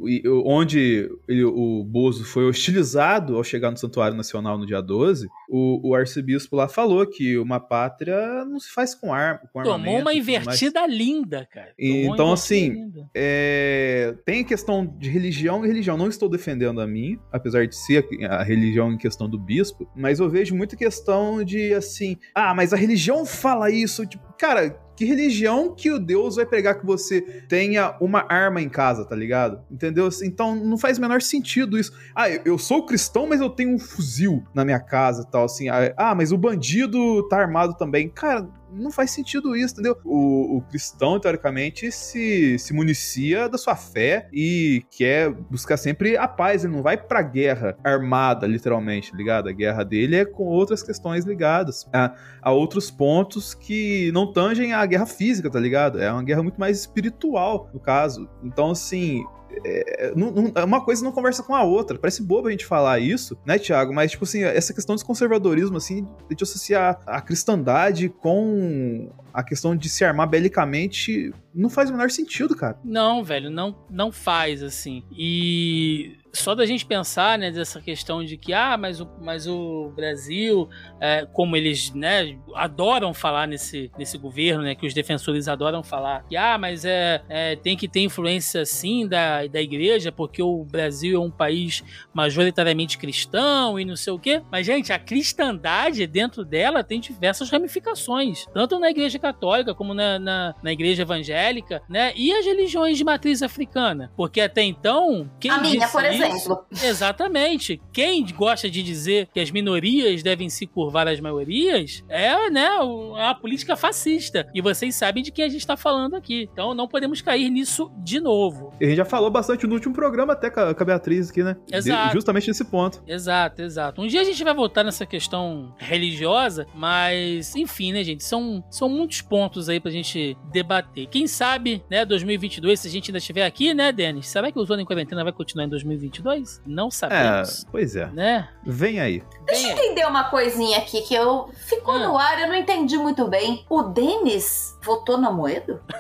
onde 0.46 1.10
ele, 1.28 1.44
o 1.44 1.84
Bozo 1.84 2.24
foi 2.24 2.46
hostilizado 2.46 3.36
ao 3.36 3.44
chegar 3.44 3.72
no 3.72 3.78
Santuário 3.78 4.16
Nacional 4.16 4.58
no 4.58 4.66
dia 4.66 4.82
12. 4.82 5.28
O, 5.50 5.90
o 5.90 5.96
arcebispo 5.96 6.56
lá 6.56 6.68
falou 6.68 7.06
que 7.06 7.38
uma 7.38 7.60
pátria 7.60 8.46
não 8.46 8.60
se 8.60 8.72
faz 8.72 8.94
com 8.96 9.14
arma. 9.14 9.42
Com 9.52 9.64
Tomou 9.64 10.00
uma 10.00 10.14
invertida 10.14 10.86
linda, 10.88 11.48
cara. 11.52 11.74
Tomou 11.78 12.14
então, 12.14 12.34
assim, 12.34 12.92
é, 13.14 14.16
tem 14.26 14.42
a 14.42 14.46
questão 14.46 14.86
de 14.86 15.10
religião 15.10 15.57
religião 15.62 15.66
e 15.66 15.68
religião. 15.68 15.98
Não 15.98 16.08
estou 16.08 16.30
defendendo 16.30 16.82
a 16.82 16.88
mim, 16.88 17.20
apesar 17.32 17.68
de 17.68 17.76
ser 17.76 18.08
a 18.30 18.44
religião 18.44 18.92
em 18.92 18.98
questão 18.98 19.30
do 19.30 19.40
bispo, 19.40 19.88
mas 19.96 20.20
eu 20.20 20.30
vejo 20.30 20.56
muita 20.56 20.76
questão 20.76 21.44
de 21.44 21.74
assim, 21.74 22.18
ah, 22.34 22.54
mas 22.54 22.74
a 22.74 22.78
religião 22.78 23.26
fala 23.26 23.70
isso, 23.70 24.06
tipo, 24.06 24.24
cara, 24.38 24.78
que 24.96 25.06
religião 25.06 25.76
que 25.76 25.92
o 25.92 26.00
Deus 26.00 26.38
vai 26.38 26.46
pregar 26.46 26.80
que 26.80 26.86
você 26.86 27.22
tenha 27.48 27.96
uma 28.02 28.26
arma 28.28 28.60
em 28.60 28.68
casa, 28.68 29.06
tá 29.06 29.16
ligado? 29.16 29.62
Entendeu? 29.70 30.10
Então 30.24 30.56
não 30.56 30.76
faz 30.76 30.98
o 30.98 31.02
menor 31.02 31.22
sentido 31.22 31.78
isso. 31.78 31.94
Ah, 32.16 32.28
eu 32.28 32.58
sou 32.58 32.84
cristão, 32.84 33.28
mas 33.28 33.40
eu 33.40 33.48
tenho 33.48 33.76
um 33.76 33.78
fuzil 33.78 34.44
na 34.56 34.66
minha 34.66 34.80
casa 34.80 35.22
e 35.22 35.32
tal, 35.32 35.46
assim. 35.46 35.68
Ah, 35.70 36.16
mas 36.16 36.32
o 36.32 36.38
bandido 36.38 37.28
tá 37.28 37.38
armado 37.38 37.76
também. 37.76 38.10
Cara, 38.10 38.50
não 38.72 38.92
faz 38.92 39.12
sentido 39.12 39.56
isso, 39.56 39.74
entendeu? 39.74 39.98
O, 40.04 40.58
o, 40.58 40.62
cristão, 40.62 41.20
teoricamente, 41.20 41.92
se, 41.92 42.58
se 42.60 42.74
municia 42.74 43.48
da 43.48 43.58
sua 43.58 43.76
fé 43.76 44.28
e 44.32 44.86
quer 44.92 45.32
buscar 45.32 45.78
sempre 45.78 46.18
a 46.18 46.28
paz. 46.28 46.64
Ele 46.64 46.74
não 46.74 46.84
vai 46.84 46.98
pra 46.98 47.22
guerra 47.22 47.78
armada, 47.84 48.46
literalmente, 48.46 49.16
ligado? 49.16 49.50
A 49.50 49.52
guerra 49.52 49.84
dele 49.84 50.16
é 50.18 50.26
com 50.26 50.44
outras 50.44 50.84
questões 50.84 51.26
ligadas 51.26 51.88
a, 51.94 52.16
a 52.42 52.52
outros 52.52 52.92
pontos 52.92 53.54
que 53.54 54.12
não 54.14 54.32
tangem 54.32 54.74
a 54.74 54.86
guerra 54.86 55.06
física, 55.06 55.50
tá 55.50 55.60
ligado? 55.60 56.02
É 56.02 56.12
uma 56.12 56.24
guerra 56.24 56.44
muito 56.44 56.60
mais 56.60 56.80
espiritual, 56.80 57.70
no 57.74 57.80
caso. 57.80 58.30
Então, 58.44 58.72
assim, 58.72 59.24
é, 59.64 60.14
não- 60.16 60.34
uma 60.66 60.84
coisa 60.84 61.04
não 61.04 61.12
conversa 61.12 61.44
com 61.44 61.54
a 61.56 61.64
outra. 61.64 61.98
Parece 61.98 62.22
bobo 62.24 62.48
a 62.48 62.52
gente 62.52 62.66
falar 62.66 63.00
isso, 63.00 63.38
né, 63.46 63.58
Tiago? 63.58 63.94
Mas, 63.94 64.12
tipo 64.12 64.24
assim, 64.24 64.44
essa 64.44 64.74
questão 64.74 64.96
desse 64.96 65.06
conservadorismo, 65.06 65.78
assim, 65.78 66.08
de 66.30 66.44
associar 66.44 67.00
a 67.06 67.22
cristandade 67.22 68.10
com 68.10 69.10
a 69.34 69.44
questão 69.44 69.76
de 69.76 69.88
se 69.90 70.04
armar 70.04 70.28
belicamente, 70.28 71.32
não 71.54 71.70
faz 71.70 71.90
o 71.90 71.94
menor 71.94 72.10
sentido, 72.10 72.56
cara. 72.56 72.78
Não, 72.84 73.24
velho, 73.24 73.50
não, 73.50 73.76
não 73.90 74.12
faz 74.12 74.64
assim. 74.64 75.04
E 75.12 76.18
só 76.38 76.56
da 76.56 76.66
gente 76.66 76.86
pensar, 76.86 77.38
né, 77.38 77.52
dessa 77.52 77.82
questão 77.82 78.24
de 78.24 78.38
que, 78.38 78.54
ah, 78.54 78.78
mas 78.78 79.00
o, 79.02 79.08
mas 79.22 79.48
o 79.48 79.92
Brasil, 79.96 80.70
é, 81.00 81.26
como 81.34 81.56
eles, 81.56 81.92
né, 81.94 82.38
adoram 82.56 83.14
falar 83.14 83.48
nesse, 83.48 83.92
nesse 83.98 84.18
governo, 84.18 84.64
né, 84.64 84.76
que 84.76 84.86
os 84.86 84.94
defensores 84.94 85.48
adoram 85.48 85.84
falar, 85.84 86.24
que, 86.28 86.36
ah, 86.36 86.58
mas 86.58 86.86
é, 86.86 87.22
é, 87.30 87.56
tem 87.56 87.76
que 87.76 87.88
ter 87.88 88.02
influência, 88.02 88.66
sim, 88.66 89.08
da, 89.08 89.46
da 89.48 89.62
igreja, 89.62 90.12
porque 90.12 90.42
o 90.42 90.64
Brasil 90.64 91.22
é 91.22 91.24
um 91.24 91.32
país 91.32 91.84
majoritariamente 92.14 92.98
cristão 92.98 93.80
e 93.80 93.86
não 93.86 93.96
sei 93.96 94.14
o 94.14 94.20
quê. 94.20 94.42
Mas, 94.52 94.66
gente, 94.66 94.92
a 94.92 95.00
cristandade 95.00 96.06
dentro 96.08 96.44
dela 96.44 96.84
tem 96.84 97.00
diversas 97.00 97.50
ramificações, 97.50 98.46
tanto 98.54 98.80
na 98.80 98.90
igreja 98.90 99.20
católica 99.20 99.74
como 99.74 99.94
na, 99.94 100.20
na, 100.20 100.56
na 100.62 100.72
igreja 100.72 101.04
evangélica, 101.04 101.82
né, 101.88 102.12
e 102.16 102.34
as 102.34 102.46
religiões 102.46 102.98
de 102.98 103.04
matriz 103.04 103.42
africana. 103.42 104.12
Porque 104.16 104.42
até 104.42 104.64
então, 104.64 105.30
quem 105.40 105.52
a 105.52 105.58
minha, 105.60 105.80
disse 105.80 105.92
por 105.92 106.04
isso- 106.04 106.27
exemplo. 106.36 106.66
Exatamente. 106.84 107.82
Quem 107.94 108.26
gosta 108.26 108.70
de 108.70 108.84
dizer 108.84 109.28
que 109.34 109.40
as 109.40 109.52
minorias 109.52 110.22
devem 110.24 110.50
se 110.50 110.66
curvar 110.68 111.08
às 111.08 111.20
maiorias 111.20 112.04
é, 112.10 112.50
né, 112.50 112.70
uma 112.80 113.34
política 113.36 113.76
fascista. 113.76 114.48
E 114.54 114.62
vocês 114.62 114.96
sabem 114.96 115.24
de 115.24 115.32
quem 115.32 115.46
a 115.46 115.50
gente 115.50 115.62
está 115.62 115.78
falando 115.78 116.16
aqui. 116.16 116.50
Então 116.52 116.74
não 116.74 116.88
podemos 116.88 117.22
cair 117.22 117.50
nisso 117.50 117.92
de 118.04 118.20
novo. 118.20 118.74
E 118.80 118.86
a 118.86 118.88
gente 118.90 118.98
já 118.98 119.06
falou 119.06 119.30
bastante 119.30 119.66
no 119.68 119.74
último 119.76 119.94
programa, 119.94 120.34
até 120.34 120.50
com 120.50 120.60
a, 120.60 120.70
a 120.72 120.86
Beatriz 120.86 121.30
aqui, 121.30 121.44
né? 121.44 121.56
De- 121.68 121.76
Exato. 121.76 122.14
justamente 122.14 122.48
nesse 122.48 122.66
ponto. 122.66 123.02
Exato, 123.08 123.62
exato. 123.62 124.02
Um 124.02 124.08
dia 124.08 124.22
a 124.22 124.24
gente 124.24 124.44
vai 124.44 124.54
voltar 124.54 124.84
nessa 124.84 125.06
questão 125.06 125.74
religiosa, 125.78 126.66
mas 126.74 127.56
enfim, 127.56 127.92
né, 127.94 128.04
gente? 128.04 128.24
São, 128.24 128.64
são 128.70 128.90
muitos 128.90 129.22
pontos 129.22 129.70
aí 129.70 129.80
pra 129.80 129.92
gente 129.92 130.38
debater. 130.52 131.08
Quem 131.08 131.28
sabe, 131.28 131.84
né, 131.90 132.06
2022, 132.06 132.80
se 132.80 132.88
a 132.88 132.92
gente 132.92 133.10
ainda 133.12 133.18
estiver 133.20 133.46
aqui, 133.46 133.74
né, 133.74 133.92
Denis? 133.92 134.28
Será 134.28 134.52
que 134.52 134.60
o 134.60 134.66
Zona 134.66 134.82
em 134.82 134.86
Quarentena 134.86 135.24
vai 135.24 135.34
continuar 135.34 135.66
em 135.66 135.70
2022? 135.70 136.17
Não 136.66 136.88
É, 136.88 136.92
sabemos. 136.92 137.66
pois 137.72 137.96
é. 137.96 138.08
Né? 138.08 138.50
Vem 138.66 139.00
aí. 139.00 139.24
Bem 139.46 139.66
aí. 139.66 139.72
Entender 139.72 140.06
uma 140.06 140.26
coisinha 140.30 140.78
aqui 140.80 141.02
que 141.02 141.16
eu 141.16 141.50
ficou 141.68 141.96
Ah. 141.96 142.00
no 142.08 142.18
ar, 142.18 142.40
eu 142.42 142.48
não 142.48 142.56
entendi 142.56 142.98
muito 142.98 143.28
bem. 143.28 143.66
O 143.70 143.84
Denis 143.84 144.76
votou 144.84 145.18
na 145.18 145.32
Moedo? 145.32 145.82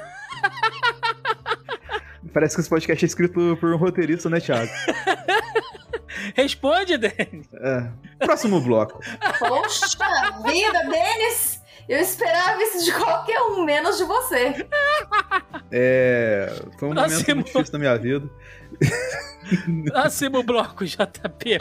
Parece 2.34 2.56
que 2.56 2.62
esse 2.62 2.70
podcast 2.70 3.04
é 3.04 3.08
escrito 3.08 3.58
por 3.60 3.74
um 3.74 3.78
roteirista, 3.78 4.30
né, 4.30 4.40
Thiago? 4.40 4.70
Responde, 6.36 6.98
Denis. 6.98 7.48
É. 7.54 7.90
Próximo 8.26 8.60
bloco. 8.62 9.00
Poxa 9.40 9.88
vida, 10.46 10.84
Denis! 10.90 11.62
Eu 11.88 12.00
esperava 12.02 12.62
isso 12.62 12.84
de 12.84 12.92
qualquer 12.92 13.40
um, 13.44 13.64
menos 13.64 13.98
de 13.98 14.04
você. 14.04 14.68
É. 15.72 16.52
Foi 16.78 16.90
um 16.90 16.94
momento 16.94 17.10
Próximo. 17.10 17.36
muito 17.36 17.48
difícil 17.48 17.74
na 17.74 17.80
minha 17.80 17.98
vida. 17.98 18.30
Próximo 19.86 20.44
bloco, 20.44 20.86
JP. 20.86 21.60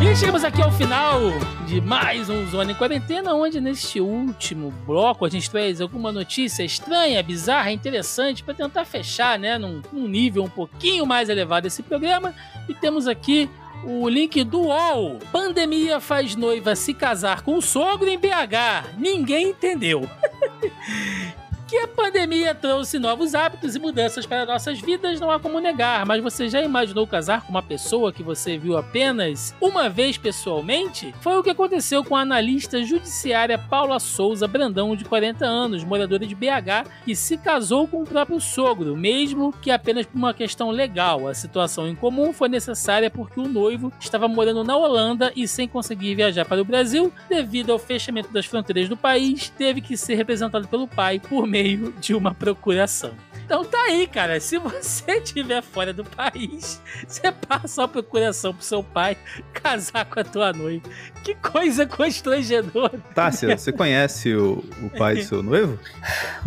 E 0.00 0.16
chegamos 0.16 0.42
aqui 0.44 0.60
ao 0.60 0.72
final 0.72 1.20
de 1.66 1.80
mais 1.80 2.28
um 2.28 2.46
Zona 2.46 2.72
em 2.72 2.74
Quarentena, 2.74 3.34
onde 3.34 3.60
neste 3.60 4.00
último 4.00 4.70
bloco 4.86 5.24
a 5.24 5.28
gente 5.28 5.50
traz 5.50 5.80
alguma 5.80 6.10
notícia 6.10 6.62
estranha, 6.64 7.22
bizarra, 7.22 7.70
interessante 7.70 8.42
para 8.42 8.52
tentar 8.52 8.84
fechar, 8.84 9.38
né, 9.38 9.56
num, 9.58 9.80
num 9.92 10.08
nível 10.08 10.44
um 10.44 10.50
pouquinho 10.50 11.06
mais 11.06 11.28
elevado 11.28 11.66
esse 11.66 11.82
programa. 11.82 12.34
E 12.68 12.74
temos 12.74 13.06
aqui 13.06 13.48
o 13.84 14.08
link 14.08 14.42
do 14.44 14.62
UOL. 14.62 15.18
Pandemia 15.30 16.00
faz 16.00 16.36
noiva 16.36 16.74
se 16.74 16.94
casar 16.94 17.42
com 17.42 17.56
o 17.56 17.62
sogro 17.62 18.08
em 18.08 18.18
BH. 18.18 18.96
Ninguém 18.98 19.50
entendeu. 19.50 20.08
que 21.72 21.78
a 21.78 21.88
pandemia 21.88 22.54
trouxe 22.54 22.98
novos 22.98 23.34
hábitos 23.34 23.74
e 23.74 23.78
mudanças 23.78 24.26
para 24.26 24.44
nossas 24.44 24.78
vidas, 24.78 25.18
não 25.18 25.30
há 25.30 25.40
como 25.40 25.58
negar. 25.58 26.04
Mas 26.04 26.22
você 26.22 26.46
já 26.46 26.60
imaginou 26.60 27.06
casar 27.06 27.40
com 27.40 27.48
uma 27.48 27.62
pessoa 27.62 28.12
que 28.12 28.22
você 28.22 28.58
viu 28.58 28.76
apenas 28.76 29.54
uma 29.58 29.88
vez 29.88 30.18
pessoalmente? 30.18 31.14
Foi 31.22 31.38
o 31.38 31.42
que 31.42 31.48
aconteceu 31.48 32.04
com 32.04 32.14
a 32.14 32.20
analista 32.20 32.82
judiciária 32.84 33.56
Paula 33.56 33.98
Souza 33.98 34.46
Brandão, 34.46 34.94
de 34.94 35.06
40 35.06 35.46
anos, 35.46 35.82
moradora 35.82 36.26
de 36.26 36.34
BH, 36.34 36.90
que 37.06 37.16
se 37.16 37.38
casou 37.38 37.88
com 37.88 38.02
o 38.02 38.06
próprio 38.06 38.38
sogro, 38.38 38.94
mesmo 38.94 39.50
que 39.62 39.70
apenas 39.70 40.04
por 40.04 40.18
uma 40.18 40.34
questão 40.34 40.68
legal. 40.68 41.26
A 41.26 41.32
situação 41.32 41.88
em 41.88 41.94
comum 41.94 42.34
foi 42.34 42.50
necessária 42.50 43.10
porque 43.10 43.40
o 43.40 43.48
noivo 43.48 43.90
estava 43.98 44.28
morando 44.28 44.62
na 44.62 44.76
Holanda 44.76 45.32
e 45.34 45.48
sem 45.48 45.66
conseguir 45.66 46.16
viajar 46.16 46.44
para 46.44 46.60
o 46.60 46.66
Brasil 46.66 47.10
devido 47.30 47.72
ao 47.72 47.78
fechamento 47.78 48.30
das 48.30 48.44
fronteiras 48.44 48.90
do 48.90 48.96
país, 48.96 49.48
teve 49.48 49.80
que 49.80 49.96
ser 49.96 50.16
representado 50.16 50.68
pelo 50.68 50.86
pai 50.86 51.18
por 51.18 51.46
meio 51.46 51.61
de 52.00 52.14
uma 52.14 52.34
procuração. 52.34 53.12
Então 53.44 53.64
tá 53.64 53.82
aí, 53.82 54.06
cara. 54.06 54.40
Se 54.40 54.58
você 54.58 55.18
estiver 55.22 55.62
fora 55.62 55.92
do 55.92 56.04
país, 56.04 56.80
você 57.06 57.30
passa 57.32 57.84
a 57.84 57.88
procuração 57.88 58.54
pro 58.54 58.64
seu 58.64 58.82
pai 58.82 59.16
casar 59.52 60.04
com 60.06 60.20
a 60.20 60.24
tua 60.24 60.52
noiva. 60.52 60.88
Que 61.22 61.34
coisa 61.34 61.86
constrangedora. 61.86 62.98
Tássia, 63.14 63.56
você 63.56 63.72
conhece 63.72 64.34
o, 64.34 64.64
o 64.82 64.90
pai 64.90 65.16
do 65.16 65.24
seu 65.24 65.42
noivo? 65.42 65.78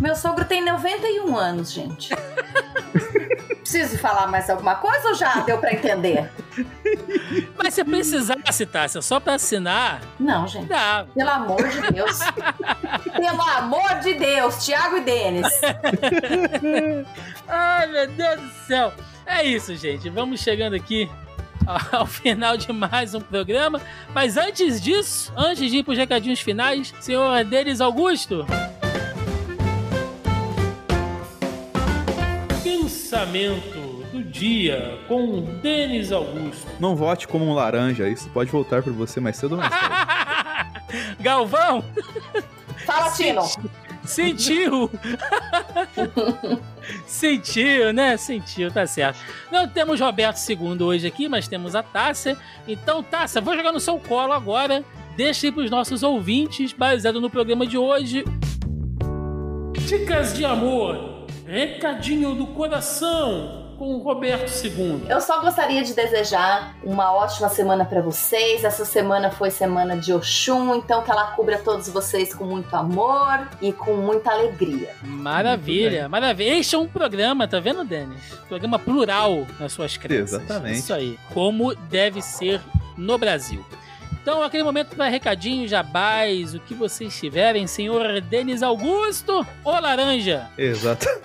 Meu 0.00 0.16
sogro 0.16 0.44
tem 0.44 0.64
91 0.64 1.36
anos, 1.36 1.72
gente. 1.72 2.10
Preciso 3.68 3.98
falar 3.98 4.28
mais 4.28 4.48
alguma 4.48 4.76
coisa 4.76 5.08
ou 5.08 5.14
já 5.16 5.40
deu 5.40 5.58
pra 5.58 5.72
entender? 5.72 6.30
Mas 7.58 7.74
se 7.74 7.82
precisasse, 7.82 8.64
Tássia, 8.64 9.02
só 9.02 9.18
pra 9.18 9.34
assinar, 9.34 10.00
Não, 10.20 10.46
gente. 10.46 10.66
dá. 10.68 11.04
Pelo 11.12 11.30
amor 11.30 11.68
de 11.68 11.80
Deus. 11.92 12.16
Pelo 13.12 13.42
amor 13.42 13.96
de 14.04 14.14
Deus, 14.14 14.64
Thiago 14.64 14.98
e 14.98 15.00
Denis. 15.00 15.48
Ai, 17.48 17.86
meu 17.88 18.06
Deus 18.06 18.40
do 18.40 18.50
céu. 18.68 18.92
É 19.26 19.42
isso, 19.44 19.74
gente. 19.74 20.08
Vamos 20.10 20.40
chegando 20.40 20.76
aqui 20.76 21.10
ao 21.90 22.06
final 22.06 22.56
de 22.56 22.72
mais 22.72 23.16
um 23.16 23.20
programa. 23.20 23.80
Mas 24.14 24.36
antes 24.36 24.80
disso, 24.80 25.32
antes 25.36 25.68
de 25.70 25.78
ir 25.78 25.82
pros 25.82 25.98
recadinhos 25.98 26.38
finais, 26.40 26.94
senhor 27.00 27.44
Denis 27.44 27.80
Augusto. 27.80 28.46
Pensamento 32.86 34.04
do 34.12 34.22
dia 34.22 34.96
com 35.08 35.40
Denis 35.60 36.12
Augusto. 36.12 36.68
Não 36.78 36.94
vote 36.94 37.26
como 37.26 37.44
um 37.44 37.52
laranja, 37.52 38.08
isso 38.08 38.30
pode 38.30 38.48
voltar 38.48 38.80
pra 38.80 38.92
você 38.92 39.18
mais 39.18 39.36
cedo 39.36 39.56
ou 39.56 39.58
mais 39.58 39.72
tarde. 39.72 41.16
Galvão, 41.18 41.84
Fala, 42.86 43.10
Tino. 43.10 43.42
sentiu? 44.04 44.88
sentiu, 47.08 47.92
né? 47.92 48.16
Sentiu, 48.16 48.70
tá 48.70 48.86
certo. 48.86 49.18
Não 49.50 49.66
temos 49.66 49.98
Roberto 50.00 50.38
II 50.48 50.80
hoje 50.80 51.08
aqui, 51.08 51.28
mas 51.28 51.48
temos 51.48 51.74
a 51.74 51.82
Tássia. 51.82 52.38
Então, 52.68 53.02
Tássia, 53.02 53.40
vou 53.40 53.56
jogar 53.56 53.72
no 53.72 53.80
seu 53.80 53.98
colo 53.98 54.32
agora. 54.32 54.84
Deixa 55.16 55.48
aí 55.48 55.52
pros 55.52 55.72
nossos 55.72 56.04
ouvintes, 56.04 56.72
baseado 56.72 57.20
no 57.20 57.28
programa 57.28 57.66
de 57.66 57.76
hoje. 57.76 58.24
Dicas 59.88 60.34
de 60.34 60.44
amor. 60.44 61.15
Recadinho 61.46 62.34
do 62.34 62.48
coração 62.48 63.66
com 63.78 63.94
o 63.94 63.98
Roberto 63.98 64.50
II. 64.64 65.02
Eu 65.08 65.20
só 65.20 65.40
gostaria 65.40 65.84
de 65.84 65.94
desejar 65.94 66.74
uma 66.82 67.12
ótima 67.12 67.48
semana 67.48 67.84
pra 67.84 68.02
vocês. 68.02 68.64
Essa 68.64 68.84
semana 68.84 69.30
foi 69.30 69.50
semana 69.50 69.96
de 69.96 70.12
Oxum, 70.12 70.74
então 70.74 71.04
que 71.04 71.10
ela 71.10 71.26
cubra 71.36 71.58
todos 71.58 71.88
vocês 71.88 72.34
com 72.34 72.44
muito 72.44 72.74
amor 72.74 73.48
e 73.62 73.72
com 73.72 73.94
muita 73.94 74.32
alegria. 74.32 74.92
Maravilha, 75.04 76.08
maravilha. 76.08 76.58
Este 76.58 76.74
é 76.74 76.78
um 76.78 76.88
programa, 76.88 77.46
tá 77.46 77.60
vendo, 77.60 77.84
Denis? 77.84 78.22
Programa 78.48 78.76
plural 78.76 79.46
nas 79.60 79.72
suas 79.72 79.96
crenças. 79.96 80.42
Exatamente. 80.42 80.78
Isso 80.78 80.92
aí. 80.92 81.16
Como 81.32 81.76
deve 81.76 82.20
ser 82.22 82.60
no 82.96 83.16
Brasil. 83.16 83.64
Então, 84.22 84.42
aquele 84.42 84.64
momento 84.64 84.96
para 84.96 85.08
recadinho, 85.08 85.68
jabás, 85.68 86.54
o 86.54 86.60
que 86.60 86.74
vocês 86.74 87.16
tiverem, 87.18 87.66
senhor 87.66 88.20
Denis 88.20 88.62
Augusto 88.62 89.46
ou 89.62 89.80
Laranja? 89.80 90.48
Exatamente. 90.58 91.20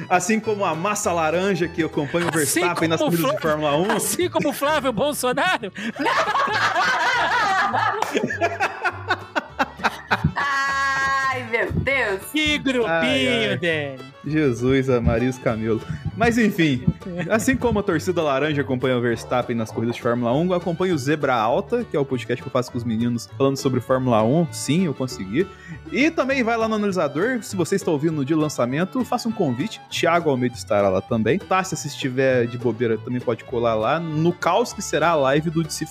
Assim 0.10 0.38
como 0.40 0.64
a 0.64 0.74
massa 0.74 1.12
laranja 1.12 1.68
que 1.68 1.82
acompanha 1.82 2.26
o 2.26 2.28
Assim 2.28 2.60
Verstappen 2.60 2.88
nas 2.88 3.00
corridas 3.00 3.34
de 3.34 3.40
Fórmula 3.40 3.76
1. 3.76 3.90
Assim 3.92 4.28
como 4.28 4.50
o 4.50 4.52
Flávio 4.52 4.92
Bolsonaro? 4.92 5.72
Ai, 10.36 11.44
meu 11.50 11.72
Deus. 11.72 12.20
Que 12.32 12.58
grupinho, 12.58 12.90
Ai, 12.90 13.48
ai. 13.50 13.56
Denis. 13.58 14.15
Jesus, 14.26 14.90
a 14.90 15.00
Maria 15.00 15.32
Camilo. 15.34 15.80
Mas 16.16 16.38
enfim, 16.38 16.84
assim 17.30 17.56
como 17.56 17.78
a 17.78 17.82
torcida 17.82 18.22
laranja 18.22 18.62
acompanha 18.62 18.96
o 18.96 19.00
Verstappen 19.00 19.56
nas 19.56 19.70
corridas 19.70 19.96
de 19.96 20.02
Fórmula 20.02 20.32
1, 20.32 20.46
eu 20.46 20.54
acompanho 20.54 20.94
o 20.94 20.98
Zebra 20.98 21.34
Alta, 21.34 21.84
que 21.84 21.96
é 21.96 22.00
o 22.00 22.04
podcast 22.04 22.42
que 22.42 22.48
eu 22.48 22.52
faço 22.52 22.70
com 22.70 22.78
os 22.78 22.84
meninos 22.84 23.28
falando 23.36 23.56
sobre 23.56 23.80
Fórmula 23.80 24.22
1. 24.22 24.52
Sim, 24.52 24.86
eu 24.86 24.94
consegui. 24.94 25.46
E 25.92 26.10
também 26.10 26.42
vai 26.42 26.56
lá 26.56 26.68
no 26.68 26.74
analisador, 26.74 27.42
se 27.42 27.54
você 27.54 27.76
está 27.76 27.90
ouvindo 27.90 28.24
do 28.24 28.36
lançamento, 28.36 29.04
faça 29.04 29.28
um 29.28 29.32
convite. 29.32 29.80
Thiago 29.90 30.30
Almeida 30.30 30.54
estará 30.54 30.88
lá 30.88 31.00
também. 31.00 31.38
Tássia, 31.38 31.76
se 31.76 31.88
estiver 31.88 32.46
de 32.46 32.58
bobeira, 32.58 32.98
também 32.98 33.20
pode 33.20 33.44
colar 33.44 33.74
lá 33.74 34.00
no 34.00 34.32
caos 34.32 34.72
que 34.72 34.82
será 34.82 35.10
a 35.10 35.14
live 35.14 35.50
do 35.50 35.62
DC. 35.62 35.86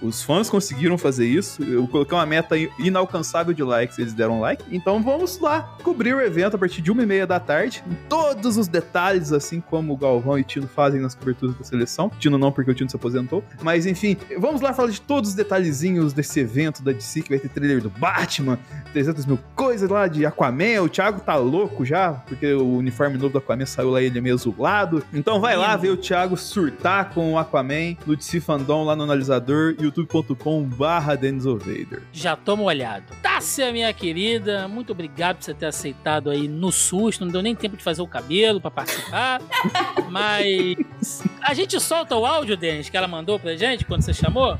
Os 0.00 0.22
fãs 0.22 0.48
conseguiram 0.48 0.96
fazer 0.96 1.26
isso. 1.26 1.62
Eu 1.62 1.86
coloquei 1.86 2.16
uma 2.16 2.26
meta 2.26 2.56
inalcançável 2.78 3.52
de 3.52 3.62
likes, 3.62 3.98
eles 3.98 4.14
deram 4.14 4.40
like. 4.40 4.64
Então 4.70 5.02
vamos 5.02 5.38
lá 5.38 5.76
cobrir 5.82 6.14
o 6.14 6.20
evento 6.20 6.54
a 6.56 6.58
partir 6.58 6.80
de 6.80 6.90
uma 6.90 7.02
e 7.02 7.06
meia 7.06 7.26
da 7.26 7.38
tarde. 7.38 7.73
Todos 8.08 8.56
os 8.56 8.68
detalhes, 8.68 9.32
assim 9.32 9.60
como 9.60 9.94
o 9.94 9.96
Galvão 9.96 10.38
e 10.38 10.44
Tino 10.44 10.68
fazem 10.68 11.00
nas 11.00 11.14
coberturas 11.14 11.56
da 11.56 11.64
seleção. 11.64 12.10
Tino 12.18 12.38
não, 12.38 12.52
porque 12.52 12.70
o 12.70 12.74
Tino 12.74 12.88
se 12.88 12.96
aposentou. 12.96 13.44
Mas 13.62 13.86
enfim, 13.86 14.16
vamos 14.38 14.60
lá 14.60 14.72
falar 14.72 14.90
de 14.90 15.00
todos 15.00 15.30
os 15.30 15.36
detalhezinhos 15.36 16.12
desse 16.12 16.40
evento 16.40 16.82
da 16.82 16.92
DC, 16.92 17.22
que 17.22 17.30
vai 17.30 17.38
ter 17.38 17.48
trailer 17.48 17.80
do 17.82 17.90
Batman, 17.90 18.58
300 18.92 19.26
mil 19.26 19.38
coisas 19.54 19.88
lá 19.88 20.06
de 20.06 20.24
Aquaman. 20.26 20.82
O 20.82 20.88
Thiago 20.88 21.20
tá 21.20 21.36
louco 21.36 21.84
já, 21.84 22.12
porque 22.12 22.52
o 22.52 22.76
uniforme 22.76 23.16
novo 23.16 23.30
do 23.30 23.38
Aquaman 23.38 23.66
saiu 23.66 23.90
lá 23.90 24.02
ele 24.02 24.18
é 24.18 24.20
meio 24.20 24.34
azulado. 24.34 25.02
Então 25.12 25.40
vai 25.40 25.56
lá 25.56 25.76
ver 25.76 25.90
o 25.90 25.96
Thiago 25.96 26.36
surtar 26.36 27.10
com 27.10 27.32
o 27.32 27.38
Aquaman 27.38 27.96
no 28.06 28.16
DC 28.16 28.40
Fandom 28.40 28.84
lá 28.84 28.94
no 28.94 29.04
analisador, 29.04 29.74
youtube.com 29.80 30.62
barra 30.64 31.14
Vader. 31.14 32.02
Já 32.12 32.36
tô 32.36 32.56
molhado. 32.56 33.04
Tássia, 33.44 33.70
minha 33.70 33.92
querida, 33.92 34.66
muito 34.66 34.92
obrigado 34.92 35.36
por 35.36 35.44
você 35.44 35.52
ter 35.52 35.66
aceitado 35.66 36.30
aí 36.30 36.48
no 36.48 36.72
susto. 36.72 37.26
Não 37.26 37.30
deu 37.30 37.42
nem 37.42 37.54
tempo 37.54 37.76
de 37.76 37.84
fazer 37.84 38.00
o 38.00 38.06
cabelo 38.06 38.58
para 38.58 38.70
participar. 38.70 39.38
mas 40.08 41.22
a 41.42 41.52
gente 41.52 41.78
solta 41.78 42.16
o 42.16 42.24
áudio, 42.24 42.56
Denis, 42.56 42.88
que 42.88 42.96
ela 42.96 43.06
mandou 43.06 43.38
pra 43.38 43.54
gente 43.54 43.84
quando 43.84 44.00
você 44.00 44.14
chamou? 44.14 44.58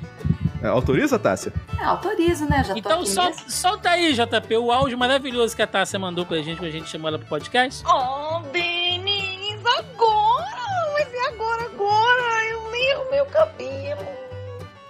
É, 0.63 0.67
autoriza, 0.67 1.19
Tássia? 1.19 1.51
É, 1.81 1.85
autorizo, 1.85 2.45
né? 2.45 2.63
Já 2.63 2.77
então 2.77 3.07
sol, 3.07 3.33
solta 3.49 3.89
aí, 3.89 4.13
JP, 4.13 4.55
o 4.59 4.71
áudio 4.71 4.99
maravilhoso 4.99 5.57
que 5.57 5.63
a 5.63 5.67
Tássia 5.67 5.99
mandou 5.99 6.27
pra 6.27 6.37
gente 6.43 6.59
quando 6.59 6.69
a 6.69 6.73
gente 6.73 6.91
chamou 6.91 7.09
ela 7.09 7.19
pro 7.19 7.27
podcast. 7.27 7.83
Oh, 7.87 8.41
Denis, 8.53 9.61
agora! 9.79 10.93
Vai 10.93 11.07
ser 11.07 11.21
agora, 11.21 11.65
agora! 11.65 12.45
Eu 12.51 12.71
leio 12.71 13.11
meu 13.11 13.25
cabelo 13.25 13.84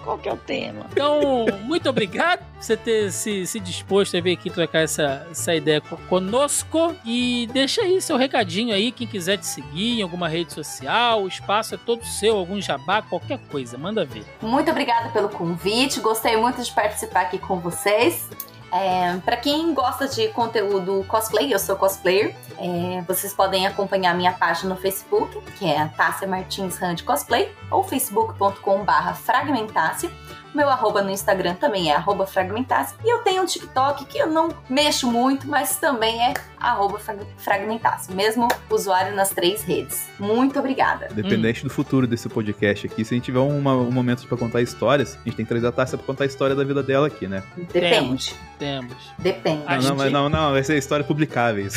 qual 0.04 0.18
que 0.18 0.28
é 0.28 0.32
o 0.32 0.36
tema. 0.36 0.86
Então, 0.92 1.46
muito 1.62 1.88
obrigado 1.88 2.40
por 2.40 2.62
você 2.62 2.76
ter 2.76 3.10
se, 3.10 3.46
se 3.46 3.58
disposto 3.58 4.16
a 4.16 4.20
vir 4.20 4.34
aqui 4.34 4.50
trocar 4.50 4.80
essa, 4.80 5.26
essa 5.30 5.54
ideia 5.54 5.80
conosco. 5.80 6.94
E 7.04 7.48
deixa 7.52 7.80
aí 7.80 8.00
seu 8.00 8.16
recadinho 8.16 8.74
aí, 8.74 8.92
quem 8.92 9.06
quiser 9.06 9.38
te 9.38 9.46
seguir 9.46 9.98
em 9.98 10.02
alguma 10.02 10.28
rede 10.28 10.52
social, 10.52 11.22
o 11.22 11.28
espaço 11.28 11.74
é 11.74 11.78
todo 11.78 12.04
seu, 12.04 12.36
algum 12.36 12.60
jabá, 12.60 13.02
qualquer 13.02 13.38
coisa, 13.50 13.78
manda 13.78 14.04
ver. 14.04 14.24
Muito 14.42 14.70
obrigada 14.70 15.08
pelo 15.08 15.28
convite, 15.28 16.00
gostei 16.00 16.36
muito 16.36 16.62
de 16.62 16.70
participar 16.70 17.22
aqui 17.22 17.38
com 17.38 17.58
vocês. 17.58 18.28
É, 18.76 19.16
para 19.18 19.36
quem 19.36 19.72
gosta 19.72 20.08
de 20.08 20.26
conteúdo 20.30 21.04
cosplay, 21.06 21.54
eu 21.54 21.60
sou 21.60 21.76
cosplayer. 21.76 22.34
É, 22.58 23.02
vocês 23.02 23.32
podem 23.32 23.68
acompanhar 23.68 24.16
minha 24.16 24.32
página 24.32 24.74
no 24.74 24.80
Facebook, 24.80 25.40
que 25.52 25.64
é 25.64 25.86
Tássia 25.96 26.26
Martins 26.26 26.82
Hand 26.82 27.04
Cosplay, 27.04 27.54
ou 27.70 27.84
facebook.com/barra 27.84 29.14
Fragmentácia. 29.14 30.10
Meu 30.54 30.68
arroba 30.68 31.02
no 31.02 31.10
Instagram 31.10 31.54
também 31.54 31.90
é 31.90 31.96
arroba 31.96 32.26
Fragmentasse. 32.26 32.94
E 33.04 33.12
eu 33.12 33.18
tenho 33.18 33.42
um 33.42 33.46
TikTok 33.46 34.04
que 34.04 34.18
eu 34.18 34.28
não 34.28 34.54
mexo 34.68 35.10
muito, 35.10 35.48
mas 35.48 35.76
também 35.76 36.22
é 36.22 36.34
arroba 36.58 36.98
Fragmentasse. 37.36 38.12
Mesmo 38.12 38.48
usuário 38.70 39.14
nas 39.16 39.30
três 39.30 39.62
redes. 39.62 40.08
Muito 40.18 40.58
obrigada. 40.58 41.08
Dependente 41.12 41.60
hum. 41.60 41.68
do 41.68 41.74
futuro 41.74 42.06
desse 42.06 42.28
podcast 42.28 42.86
aqui, 42.86 43.04
se 43.04 43.14
a 43.14 43.16
gente 43.16 43.24
tiver 43.24 43.40
uma, 43.40 43.74
um 43.74 43.90
momento 43.90 44.26
para 44.26 44.38
contar 44.38 44.62
histórias, 44.62 45.18
a 45.20 45.24
gente 45.24 45.36
tem 45.36 45.44
que 45.44 45.48
trazer 45.48 45.66
a 45.66 45.72
Tássia 45.72 45.98
pra 45.98 46.06
contar 46.06 46.24
a 46.24 46.26
história 46.26 46.54
da 46.54 46.64
vida 46.64 46.82
dela 46.82 47.08
aqui, 47.08 47.26
né? 47.26 47.42
Depende. 47.72 48.34
Temos. 48.58 49.12
Depende. 49.18 49.64
Não, 49.66 49.96
não, 49.96 50.10
não, 50.10 50.28
não, 50.28 50.52
vai 50.52 50.62
ser 50.62 50.78
história 50.78 51.04
publicáveis. 51.04 51.76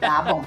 tá 0.00 0.22
bom. 0.22 0.44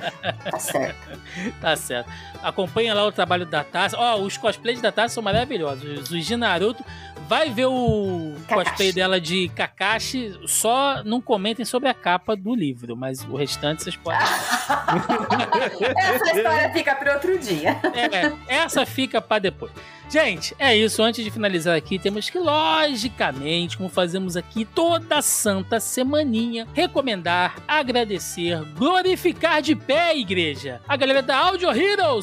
Tá 0.51 0.59
certo. 0.59 1.19
tá 1.61 1.75
certo. 1.75 2.09
Acompanha 2.41 2.93
lá 2.93 3.05
o 3.05 3.11
trabalho 3.11 3.45
da 3.45 3.63
Tássia. 3.63 3.97
Ó, 3.99 4.17
oh, 4.17 4.23
os 4.23 4.37
cosplays 4.37 4.81
da 4.81 4.91
Tássia 4.91 5.15
são 5.15 5.23
maravilhosos. 5.23 6.09
Os 6.11 6.25
de 6.25 6.35
Naruto 6.35 6.83
Vai 7.29 7.51
ver 7.51 7.67
o 7.67 8.33
Kakashi. 8.47 8.69
cosplay 8.69 8.91
dela 8.91 9.21
de 9.21 9.49
Kakashi, 9.49 10.35
só 10.47 11.03
não 11.03 11.21
comentem 11.21 11.63
sobre 11.63 11.87
a 11.87 11.93
capa 11.93 12.35
do 12.35 12.55
livro, 12.55 12.97
mas 12.97 13.23
o 13.23 13.35
restante 13.35 13.83
vocês 13.83 13.95
podem. 13.95 14.19
essa 15.95 16.35
história 16.35 16.73
fica 16.73 16.95
para 16.95 17.13
outro 17.13 17.37
dia. 17.37 17.79
É, 17.93 18.55
essa 18.55 18.83
fica 18.83 19.21
para 19.21 19.37
depois. 19.37 19.71
Gente, 20.09 20.55
é 20.57 20.75
isso. 20.75 21.03
Antes 21.03 21.23
de 21.23 21.29
finalizar 21.29 21.77
aqui, 21.77 21.99
temos 21.99 22.27
que, 22.31 22.39
logicamente, 22.39 23.77
como 23.77 23.89
fazemos 23.89 24.35
aqui 24.35 24.65
toda 24.65 25.21
santa 25.21 25.79
semaninha, 25.79 26.67
recomendar, 26.73 27.57
agradecer, 27.67 28.59
glorificar 28.75 29.61
de 29.61 29.75
pé, 29.75 30.17
igreja. 30.17 30.81
A 30.87 30.95
galera 30.97 31.21
da 31.21 31.37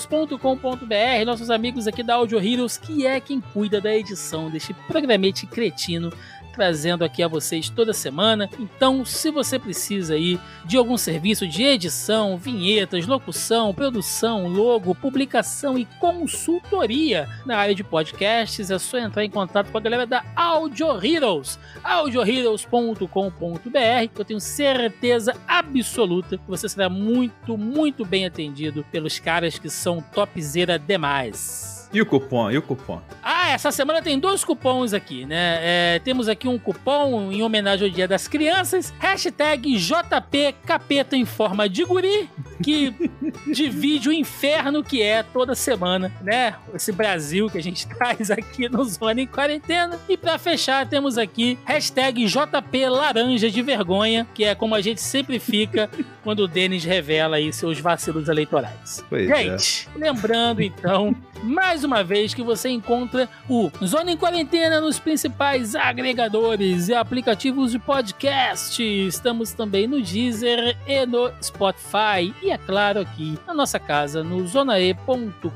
audioheroes.com.br, 0.06 1.24
nossos 1.26 1.50
amigos 1.50 1.86
aqui 1.86 2.02
da 2.02 2.14
Audio 2.14 2.38
Heroes, 2.38 2.76
que 2.76 3.06
é 3.06 3.20
quem 3.20 3.40
cuida 3.40 3.80
da 3.80 3.94
edição 3.94 4.48
deste 4.48 4.72
programete 4.86 5.46
cretino 5.46 6.12
trazendo 6.56 7.04
aqui 7.04 7.22
a 7.22 7.28
vocês 7.28 7.68
toda 7.68 7.92
semana. 7.92 8.48
Então, 8.58 9.04
se 9.04 9.30
você 9.30 9.58
precisa 9.58 10.14
aí 10.14 10.40
de 10.64 10.78
algum 10.78 10.96
serviço 10.96 11.46
de 11.46 11.62
edição, 11.62 12.38
vinhetas, 12.38 13.06
locução, 13.06 13.74
produção, 13.74 14.48
logo, 14.48 14.94
publicação 14.94 15.78
e 15.78 15.84
consultoria 16.00 17.28
na 17.44 17.58
área 17.58 17.74
de 17.74 17.84
podcasts, 17.84 18.70
é 18.70 18.78
só 18.78 18.98
entrar 18.98 19.22
em 19.22 19.30
contato 19.30 19.70
com 19.70 19.76
a 19.76 19.80
galera 19.80 20.06
da 20.06 20.24
Audio 20.34 21.04
Heroes, 21.04 21.58
audioheroes.com.br. 21.84 24.18
Eu 24.18 24.24
tenho 24.24 24.40
certeza 24.40 25.36
absoluta 25.46 26.38
que 26.38 26.48
você 26.48 26.68
será 26.68 26.88
muito, 26.88 27.58
muito 27.58 28.04
bem 28.04 28.24
atendido 28.24 28.84
pelos 28.90 29.18
caras 29.18 29.58
que 29.58 29.68
são 29.68 30.00
topzera 30.00 30.78
demais. 30.78 31.75
E 31.92 32.00
o 32.00 32.06
cupom? 32.06 32.50
E 32.50 32.58
o 32.58 32.62
cupom? 32.62 33.00
Ah, 33.22 33.50
essa 33.50 33.70
semana 33.70 34.02
tem 34.02 34.18
dois 34.18 34.44
cupons 34.44 34.92
aqui, 34.92 35.24
né? 35.24 35.58
É, 35.60 35.98
temos 36.00 36.28
aqui 36.28 36.48
um 36.48 36.58
cupom 36.58 37.30
em 37.32 37.42
homenagem 37.42 37.88
ao 37.88 37.92
Dia 37.92 38.08
das 38.08 38.28
Crianças, 38.28 38.92
hashtag 38.98 39.76
JP 39.76 40.54
Capeta 40.64 41.16
em 41.16 41.24
forma 41.24 41.68
de 41.68 41.84
guri, 41.84 42.28
que 42.62 42.94
divide 43.52 44.08
o 44.08 44.12
inferno 44.12 44.82
que 44.82 45.02
é 45.02 45.22
toda 45.22 45.54
semana, 45.54 46.12
né? 46.22 46.54
Esse 46.74 46.92
Brasil 46.92 47.48
que 47.48 47.58
a 47.58 47.62
gente 47.62 47.86
traz 47.96 48.30
aqui 48.30 48.68
no 48.68 48.84
Zona 48.84 49.20
em 49.20 49.26
Quarentena. 49.26 49.98
E 50.08 50.16
para 50.16 50.38
fechar, 50.38 50.86
temos 50.86 51.16
aqui 51.18 51.58
hashtag 51.64 52.26
JP 52.26 52.88
Laranja 52.88 53.50
de 53.50 53.62
Vergonha, 53.62 54.26
que 54.34 54.44
é 54.44 54.54
como 54.54 54.74
a 54.74 54.80
gente 54.80 55.00
sempre 55.00 55.38
fica 55.38 55.88
quando 56.22 56.40
o 56.40 56.48
Denis 56.48 56.84
revela 56.84 57.36
aí 57.36 57.52
seus 57.52 57.78
vacilos 57.78 58.28
eleitorais. 58.28 59.04
Pois 59.08 59.30
é. 59.30 59.36
gente, 59.36 59.88
é. 59.94 59.98
lembrando 59.98 60.62
então, 60.62 61.14
mais 61.42 61.75
uma 61.84 62.02
vez 62.04 62.34
que 62.34 62.42
você 62.42 62.68
encontra 62.68 63.28
o 63.48 63.70
Zona 63.84 64.12
em 64.12 64.16
Quarentena 64.16 64.80
nos 64.80 64.98
principais 64.98 65.74
agregadores 65.74 66.88
e 66.88 66.94
aplicativos 66.94 67.72
de 67.72 67.78
podcast. 67.78 68.82
Estamos 68.82 69.52
também 69.52 69.86
no 69.86 70.00
Deezer 70.00 70.76
e 70.86 71.06
no 71.06 71.30
Spotify 71.42 72.34
e 72.42 72.50
é 72.50 72.58
claro 72.58 73.00
aqui 73.00 73.38
na 73.46 73.54
nossa 73.54 73.78
casa 73.78 74.22
no 74.22 74.46
zonae.com.br, 74.46 75.48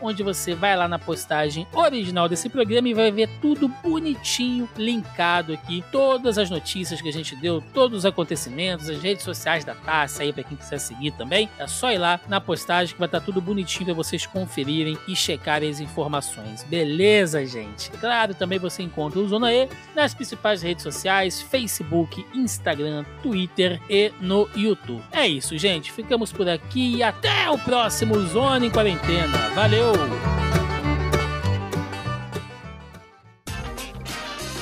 onde 0.00 0.22
você 0.22 0.54
vai 0.54 0.76
lá 0.76 0.88
na 0.88 0.98
postagem 0.98 1.66
original 1.72 2.28
desse 2.28 2.48
programa 2.48 2.88
e 2.88 2.94
vai 2.94 3.10
ver 3.10 3.28
tudo 3.40 3.68
bonitinho, 3.82 4.68
linkado 4.76 5.52
aqui, 5.52 5.84
todas 5.92 6.38
as 6.38 6.50
notícias 6.50 7.00
que 7.00 7.08
a 7.08 7.12
gente 7.12 7.36
deu, 7.36 7.62
todos 7.72 7.98
os 7.98 8.06
acontecimentos, 8.06 8.88
as 8.88 9.02
redes 9.02 9.24
sociais 9.24 9.64
da 9.64 9.74
Taça 9.74 10.22
aí 10.22 10.32
para 10.32 10.44
quem 10.44 10.56
quiser 10.56 10.78
seguir 10.78 11.12
também. 11.12 11.48
É 11.58 11.66
só 11.66 11.92
ir 11.92 11.98
lá 11.98 12.20
na 12.28 12.40
postagem 12.40 12.94
que 12.94 12.98
vai 12.98 13.06
estar 13.06 13.20
tudo 13.20 13.40
bonitinho 13.40 13.86
para 13.86 13.94
vocês 13.94 14.26
conferirem 14.66 14.98
e 15.06 15.14
checarem 15.14 15.70
as 15.70 15.78
informações. 15.78 16.64
Beleza, 16.64 17.46
gente? 17.46 17.90
Claro, 17.92 18.34
também 18.34 18.58
você 18.58 18.82
encontra 18.82 19.20
o 19.20 19.28
Zona 19.28 19.52
E 19.52 19.68
nas 19.94 20.12
principais 20.12 20.60
redes 20.60 20.82
sociais, 20.82 21.40
Facebook, 21.40 22.26
Instagram, 22.34 23.04
Twitter 23.22 23.80
e 23.88 24.12
no 24.20 24.48
YouTube. 24.56 25.02
É 25.12 25.26
isso, 25.26 25.56
gente. 25.56 25.92
Ficamos 25.92 26.32
por 26.32 26.48
aqui 26.48 26.96
e 26.96 27.02
até 27.02 27.48
o 27.48 27.58
próximo 27.58 28.18
Zona 28.26 28.66
em 28.66 28.70
Quarentena. 28.70 29.38
Valeu! 29.54 29.92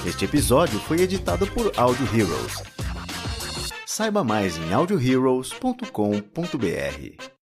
Este 0.07 0.27
episódio 0.27 0.79
foi 0.81 1.01
editado 1.01 1.47
por 1.47 1.73
Audio 1.79 2.07
Heroes. 2.15 2.63
Saiba 3.87 4.23
mais 4.23 4.59
em 4.59 4.73
audioheroes.com.br. 4.73 7.34